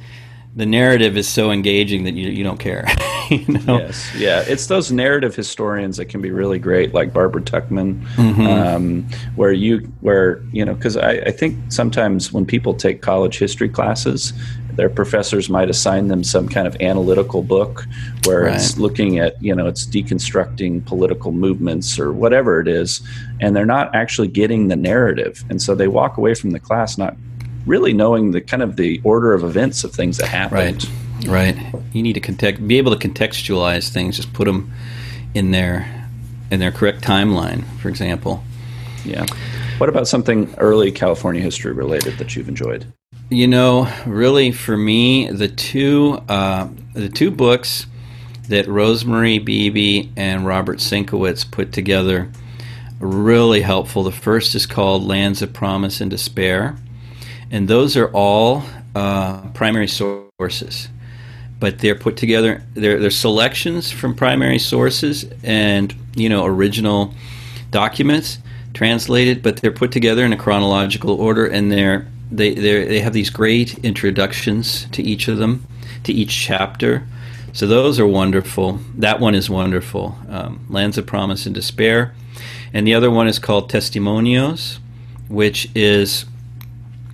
the 0.55 0.65
narrative 0.65 1.17
is 1.17 1.27
so 1.27 1.51
engaging 1.51 2.03
that 2.03 2.13
you, 2.13 2.29
you 2.29 2.43
don't 2.43 2.59
care. 2.59 2.85
you 3.29 3.45
know? 3.47 3.79
Yes, 3.79 4.15
yeah, 4.15 4.43
it's 4.47 4.67
those 4.67 4.91
narrative 4.91 5.35
historians 5.35 5.97
that 5.97 6.05
can 6.05 6.21
be 6.21 6.31
really 6.31 6.59
great, 6.59 6.93
like 6.93 7.13
Barbara 7.13 7.41
Tuchman, 7.41 8.03
mm-hmm. 8.15 8.41
um, 8.41 9.03
where 9.35 9.51
you 9.51 9.79
where 10.01 10.41
you 10.51 10.65
know 10.65 10.73
because 10.73 10.97
I, 10.97 11.11
I 11.11 11.31
think 11.31 11.71
sometimes 11.71 12.31
when 12.31 12.45
people 12.45 12.73
take 12.73 13.01
college 13.01 13.37
history 13.37 13.69
classes, 13.69 14.33
their 14.73 14.89
professors 14.89 15.49
might 15.49 15.69
assign 15.69 16.07
them 16.07 16.23
some 16.23 16.49
kind 16.49 16.67
of 16.67 16.75
analytical 16.81 17.43
book 17.43 17.85
where 18.25 18.43
right. 18.43 18.55
it's 18.55 18.77
looking 18.77 19.19
at 19.19 19.41
you 19.41 19.53
know 19.53 19.67
it's 19.67 19.85
deconstructing 19.85 20.85
political 20.85 21.31
movements 21.31 21.99
or 21.99 22.11
whatever 22.11 22.59
it 22.59 22.67
is 22.67 23.01
and 23.39 23.55
they're 23.55 23.65
not 23.65 23.93
actually 23.93 24.27
getting 24.27 24.69
the 24.69 24.75
narrative 24.75 25.43
and 25.49 25.61
so 25.61 25.75
they 25.75 25.87
walk 25.87 26.17
away 26.17 26.33
from 26.33 26.51
the 26.51 26.59
class 26.59 26.97
not 26.97 27.15
really 27.65 27.93
knowing 27.93 28.31
the 28.31 28.41
kind 28.41 28.61
of 28.61 28.75
the 28.75 29.01
order 29.03 29.33
of 29.33 29.43
events 29.43 29.83
of 29.83 29.93
things 29.93 30.17
that 30.17 30.27
happened. 30.27 30.83
Right, 30.83 31.12
right. 31.27 31.57
You 31.93 32.03
need 32.03 32.13
to 32.13 32.19
context, 32.19 32.67
be 32.67 32.77
able 32.77 32.95
to 32.95 33.07
contextualize 33.07 33.89
things. 33.89 34.17
Just 34.17 34.33
put 34.33 34.45
them 34.45 34.71
in 35.33 35.51
their 35.51 36.09
in 36.51 36.59
their 36.59 36.71
correct 36.71 37.01
timeline. 37.03 37.63
For 37.79 37.89
example. 37.89 38.43
Yeah. 39.05 39.25
What 39.77 39.89
about 39.89 40.07
something 40.07 40.53
early 40.57 40.91
California 40.91 41.41
history 41.41 41.73
related 41.73 42.17
that 42.17 42.35
you've 42.35 42.47
enjoyed? 42.47 42.85
You 43.29 43.47
know, 43.47 43.91
really, 44.05 44.51
for 44.51 44.77
me, 44.77 45.29
the 45.29 45.47
two 45.47 46.19
uh, 46.29 46.69
the 46.93 47.09
two 47.09 47.31
books 47.31 47.87
that 48.49 48.67
Rose 48.67 49.05
Marie 49.05 49.39
Beebe 49.39 50.09
and 50.15 50.45
Robert 50.45 50.79
Senkewicz 50.79 51.49
put 51.49 51.71
together 51.71 52.29
really 52.99 53.61
helpful. 53.61 54.03
The 54.03 54.11
first 54.11 54.55
is 54.55 54.65
called 54.65 55.03
Lands 55.03 55.41
of 55.41 55.53
Promise 55.53 56.01
and 56.01 56.11
Despair, 56.11 56.77
and 57.49 57.67
those 57.67 57.97
are 57.97 58.09
all 58.09 58.63
uh, 58.95 59.41
primary 59.49 59.87
sources 59.87 60.89
but 61.63 61.79
they're 61.79 61.95
put 61.95 62.17
together 62.17 62.61
they're, 62.73 62.99
they're 62.99 63.09
selections 63.09 63.89
from 63.89 64.13
primary 64.13 64.59
sources 64.59 65.23
and 65.43 65.95
you 66.13 66.27
know 66.27 66.43
original 66.43 67.13
documents 67.71 68.37
translated 68.73 69.41
but 69.41 69.55
they're 69.61 69.71
put 69.71 69.89
together 69.89 70.25
in 70.25 70.33
a 70.33 70.37
chronological 70.37 71.11
order 71.11 71.45
and 71.45 71.71
they're 71.71 72.05
they 72.29 72.53
they 72.53 72.85
they 72.85 72.99
have 72.99 73.13
these 73.13 73.29
great 73.29 73.77
introductions 73.79 74.87
to 74.91 75.01
each 75.01 75.29
of 75.29 75.37
them 75.37 75.65
to 76.03 76.11
each 76.11 76.35
chapter. 76.35 77.07
So 77.53 77.65
those 77.65 77.97
are 77.97 78.07
wonderful. 78.07 78.79
That 78.95 79.21
one 79.21 79.33
is 79.33 79.49
wonderful. 79.49 80.17
Um, 80.27 80.65
lands 80.69 80.97
of 80.97 81.05
promise 81.05 81.45
and 81.45 81.55
despair. 81.55 82.13
And 82.73 82.85
the 82.85 82.93
other 82.93 83.09
one 83.09 83.27
is 83.27 83.39
called 83.39 83.71
testimonios 83.71 84.79
which 85.29 85.69
is 85.73 86.25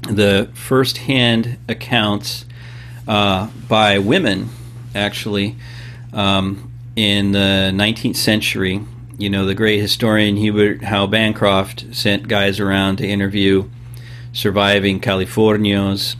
the 0.10 0.50
first-hand 0.54 1.58
accounts 1.70 2.46
uh, 3.10 3.50
by 3.68 4.00
women, 4.00 4.50
actually, 4.96 5.58
um, 6.14 6.72
in 6.96 7.32
the 7.34 7.72
19th 7.74 8.16
century. 8.16 8.82
You 9.18 9.30
know, 9.30 9.46
the 9.46 9.56
great 9.56 9.80
historian 9.82 10.38
Hubert 10.38 10.84
Howe 10.84 11.08
Bancroft 11.08 11.94
sent 11.94 12.30
guys 12.30 12.62
around 12.62 12.98
to 12.98 13.08
interview 13.08 13.68
surviving 14.32 15.02
Californios, 15.02 16.16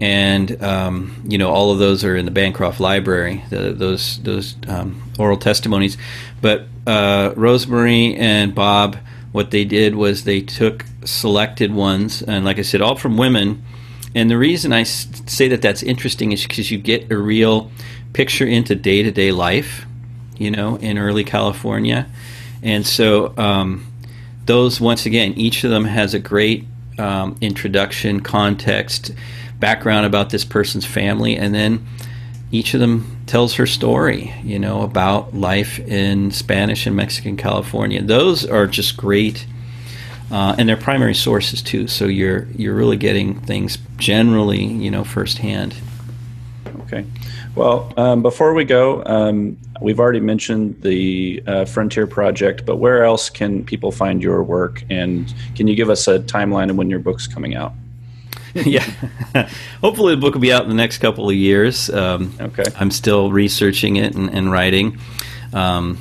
and 0.00 0.62
um, 0.62 1.22
you 1.28 1.36
know 1.36 1.50
all 1.50 1.72
of 1.72 1.78
those 1.78 2.02
are 2.04 2.16
in 2.16 2.24
the 2.24 2.30
Bancroft 2.30 2.80
Library. 2.80 3.44
The, 3.50 3.72
those 3.72 4.22
those 4.22 4.56
um, 4.68 5.02
oral 5.18 5.36
testimonies, 5.36 5.98
but 6.40 6.66
uh, 6.86 7.34
Rose 7.36 7.66
Marie 7.66 8.14
and 8.14 8.54
Bob 8.54 8.96
what 9.32 9.50
they 9.50 9.64
did 9.64 9.94
was 9.94 10.24
they 10.24 10.40
took 10.40 10.84
selected 11.04 11.72
ones, 11.72 12.22
and 12.22 12.44
like 12.44 12.58
I 12.58 12.62
said, 12.62 12.80
all 12.80 12.96
from 12.96 13.16
women. 13.16 13.62
And 14.14 14.30
the 14.30 14.38
reason 14.38 14.72
I 14.72 14.82
say 14.82 15.48
that 15.48 15.62
that's 15.62 15.82
interesting 15.82 16.32
is 16.32 16.42
because 16.42 16.70
you 16.70 16.78
get 16.78 17.10
a 17.10 17.16
real 17.16 17.70
picture 18.12 18.46
into 18.46 18.74
day 18.74 19.02
to 19.02 19.10
day 19.10 19.32
life, 19.32 19.86
you 20.36 20.50
know, 20.50 20.76
in 20.76 20.98
early 20.98 21.24
California. 21.24 22.06
And 22.62 22.86
so, 22.86 23.34
um, 23.38 23.86
those, 24.46 24.80
once 24.80 25.06
again, 25.06 25.34
each 25.34 25.62
of 25.62 25.70
them 25.70 25.84
has 25.84 26.12
a 26.12 26.18
great 26.18 26.66
um, 26.98 27.36
introduction, 27.40 28.20
context, 28.20 29.12
background 29.60 30.06
about 30.06 30.30
this 30.30 30.44
person's 30.44 30.84
family, 30.84 31.36
and 31.36 31.54
then 31.54 31.86
each 32.50 32.74
of 32.74 32.80
them 32.80 33.20
tells 33.26 33.54
her 33.54 33.66
story, 33.66 34.34
you 34.42 34.58
know, 34.58 34.82
about 34.82 35.34
life 35.34 35.78
in 35.78 36.32
Spanish 36.32 36.86
and 36.86 36.96
Mexican 36.96 37.36
California. 37.36 38.02
Those 38.02 38.44
are 38.44 38.66
just 38.66 38.96
great, 38.96 39.46
uh, 40.30 40.54
and 40.58 40.68
they're 40.68 40.76
primary 40.76 41.14
sources 41.14 41.62
too. 41.62 41.88
So 41.88 42.06
you're 42.06 42.46
you're 42.56 42.74
really 42.74 42.96
getting 42.96 43.40
things 43.40 43.78
generally, 43.96 44.64
you 44.64 44.90
know, 44.90 45.04
firsthand. 45.04 45.74
Okay. 46.82 47.04
Well, 47.54 47.92
um, 47.96 48.22
before 48.22 48.54
we 48.54 48.64
go, 48.64 49.04
um, 49.04 49.56
we've 49.80 49.98
already 49.98 50.20
mentioned 50.20 50.80
the 50.82 51.42
uh, 51.46 51.64
Frontier 51.64 52.06
Project, 52.06 52.64
but 52.64 52.76
where 52.76 53.04
else 53.04 53.28
can 53.28 53.64
people 53.64 53.90
find 53.90 54.22
your 54.22 54.42
work? 54.42 54.84
And 54.88 55.32
can 55.56 55.66
you 55.66 55.74
give 55.74 55.90
us 55.90 56.06
a 56.06 56.20
timeline 56.20 56.70
of 56.70 56.76
when 56.76 56.90
your 56.90 57.00
book's 57.00 57.26
coming 57.26 57.54
out? 57.54 57.72
yeah. 58.54 58.84
Hopefully, 59.80 60.14
the 60.14 60.20
book 60.20 60.34
will 60.34 60.40
be 60.40 60.52
out 60.52 60.62
in 60.62 60.68
the 60.68 60.74
next 60.74 60.98
couple 60.98 61.28
of 61.28 61.36
years. 61.36 61.90
Um, 61.90 62.34
okay. 62.40 62.64
I'm 62.76 62.90
still 62.90 63.30
researching 63.30 63.96
it 63.96 64.14
and, 64.14 64.30
and 64.30 64.50
writing. 64.50 64.98
Um, 65.52 65.98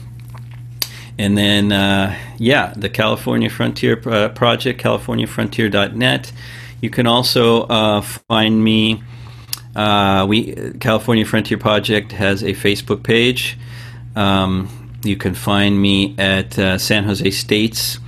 and 1.20 1.38
then, 1.38 1.74
uh, 1.74 2.18
yeah, 2.38 2.74
the 2.78 2.88
California 2.88 3.50
Frontier 3.50 4.02
uh, 4.08 4.30
Project, 4.30 4.82
CaliforniaFrontier.net. 4.82 6.32
You 6.80 6.90
can 6.90 7.08
also 7.08 7.64
uh, 7.64 8.02
find 8.30 8.64
me. 8.64 9.04
Uh, 9.76 10.26
we 10.30 10.54
California 10.80 11.26
Frontier 11.26 11.58
Project 11.58 12.14
has 12.14 12.42
a 12.42 12.54
Facebook 12.54 13.04
page. 13.04 13.58
Um, 14.16 14.70
you 15.04 15.18
can 15.18 15.34
find 15.34 15.82
me 15.82 16.16
at 16.18 16.58
uh, 16.58 16.78
San 16.78 17.04
Jose 17.04 17.30
State's 17.32 18.00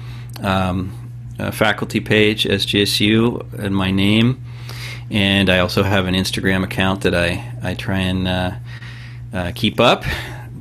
um, 0.42 0.94
uh, 1.38 1.52
faculty 1.52 2.00
page, 2.00 2.46
SJSU, 2.46 3.60
and 3.60 3.76
my 3.76 3.92
name. 3.92 4.42
And 5.10 5.50
I 5.50 5.60
also 5.60 5.84
have 5.84 6.06
an 6.06 6.16
Instagram 6.16 6.64
account 6.64 7.02
that 7.02 7.14
I, 7.14 7.52
I 7.62 7.74
try 7.74 8.00
and 8.00 9.54
keep 9.54 9.82
up. 9.82 10.06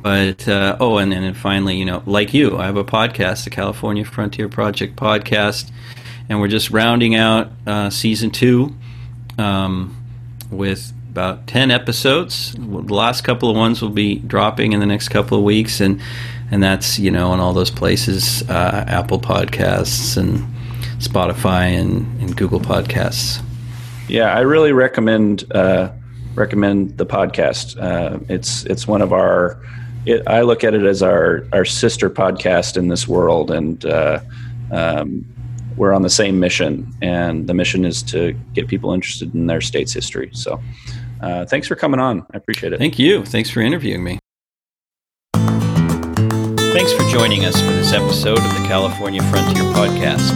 But 0.02 0.48
uh, 0.48 0.76
oh, 0.80 0.98
and 0.98 1.12
then 1.12 1.34
finally, 1.34 1.76
you 1.76 1.84
know, 1.84 2.02
like 2.06 2.32
you, 2.32 2.56
I 2.56 2.66
have 2.66 2.76
a 2.76 2.84
podcast, 2.84 3.44
the 3.44 3.50
California 3.50 4.04
Frontier 4.04 4.48
Project 4.48 4.96
podcast, 4.96 5.70
and 6.28 6.40
we're 6.40 6.48
just 6.48 6.70
rounding 6.70 7.14
out 7.14 7.50
uh, 7.66 7.90
season 7.90 8.30
two 8.30 8.74
um, 9.36 9.96
with 10.50 10.92
about 11.10 11.46
ten 11.46 11.70
episodes. 11.70 12.52
The 12.52 12.94
last 12.94 13.24
couple 13.24 13.50
of 13.50 13.56
ones 13.56 13.82
will 13.82 13.90
be 13.90 14.16
dropping 14.16 14.72
in 14.72 14.80
the 14.80 14.86
next 14.86 15.08
couple 15.08 15.36
of 15.36 15.44
weeks, 15.44 15.80
and 15.80 16.00
and 16.50 16.62
that's 16.62 16.98
you 16.98 17.10
know 17.10 17.34
in 17.34 17.40
all 17.40 17.52
those 17.52 17.70
places, 17.70 18.48
uh, 18.48 18.84
Apple 18.88 19.20
Podcasts 19.20 20.16
and 20.16 20.38
Spotify 20.98 21.78
and, 21.78 22.20
and 22.22 22.36
Google 22.36 22.60
Podcasts. 22.60 23.42
Yeah, 24.08 24.34
I 24.34 24.40
really 24.40 24.72
recommend 24.72 25.44
uh, 25.52 25.92
recommend 26.34 26.96
the 26.96 27.06
podcast. 27.06 27.80
Uh, 27.80 28.18
it's 28.28 28.64
it's 28.64 28.86
one 28.86 29.02
of 29.02 29.12
our 29.12 29.60
it, 30.06 30.26
I 30.26 30.42
look 30.42 30.64
at 30.64 30.74
it 30.74 30.84
as 30.84 31.02
our 31.02 31.46
our 31.52 31.64
sister 31.64 32.10
podcast 32.10 32.76
in 32.76 32.88
this 32.88 33.06
world, 33.06 33.50
and 33.50 33.84
uh, 33.84 34.20
um, 34.70 35.24
we're 35.76 35.92
on 35.92 36.02
the 36.02 36.10
same 36.10 36.40
mission. 36.40 36.92
And 37.02 37.46
the 37.46 37.54
mission 37.54 37.84
is 37.84 38.02
to 38.04 38.32
get 38.54 38.68
people 38.68 38.92
interested 38.92 39.34
in 39.34 39.46
their 39.46 39.60
state's 39.60 39.92
history. 39.92 40.30
So, 40.32 40.60
uh, 41.20 41.46
thanks 41.46 41.68
for 41.68 41.76
coming 41.76 42.00
on. 42.00 42.26
I 42.32 42.36
appreciate 42.36 42.72
it. 42.72 42.78
Thank 42.78 42.98
you. 42.98 43.24
Thanks 43.24 43.50
for 43.50 43.60
interviewing 43.60 44.04
me. 44.04 44.18
Thanks 46.72 46.92
for 46.92 47.02
joining 47.10 47.44
us 47.44 47.60
for 47.60 47.72
this 47.72 47.92
episode 47.92 48.38
of 48.38 48.44
the 48.44 48.64
California 48.68 49.22
Frontier 49.24 49.64
Podcast. 49.74 50.32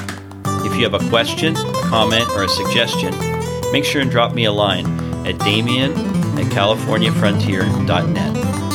If 0.67 0.77
you 0.77 0.85
have 0.85 0.95
a 0.95 1.09
question, 1.09 1.57
a 1.57 1.73
comment, 1.89 2.29
or 2.31 2.45
a 2.45 2.49
suggestion, 2.49 3.13
make 3.73 3.85
sure 3.85 4.01
and 4.01 4.11
drop 4.11 4.33
me 4.35 4.45
a 4.45 4.53
line 4.53 4.87
at 5.27 5.39
damian 5.41 5.93
at 5.93 6.47
californiafrontier.net. 6.47 8.74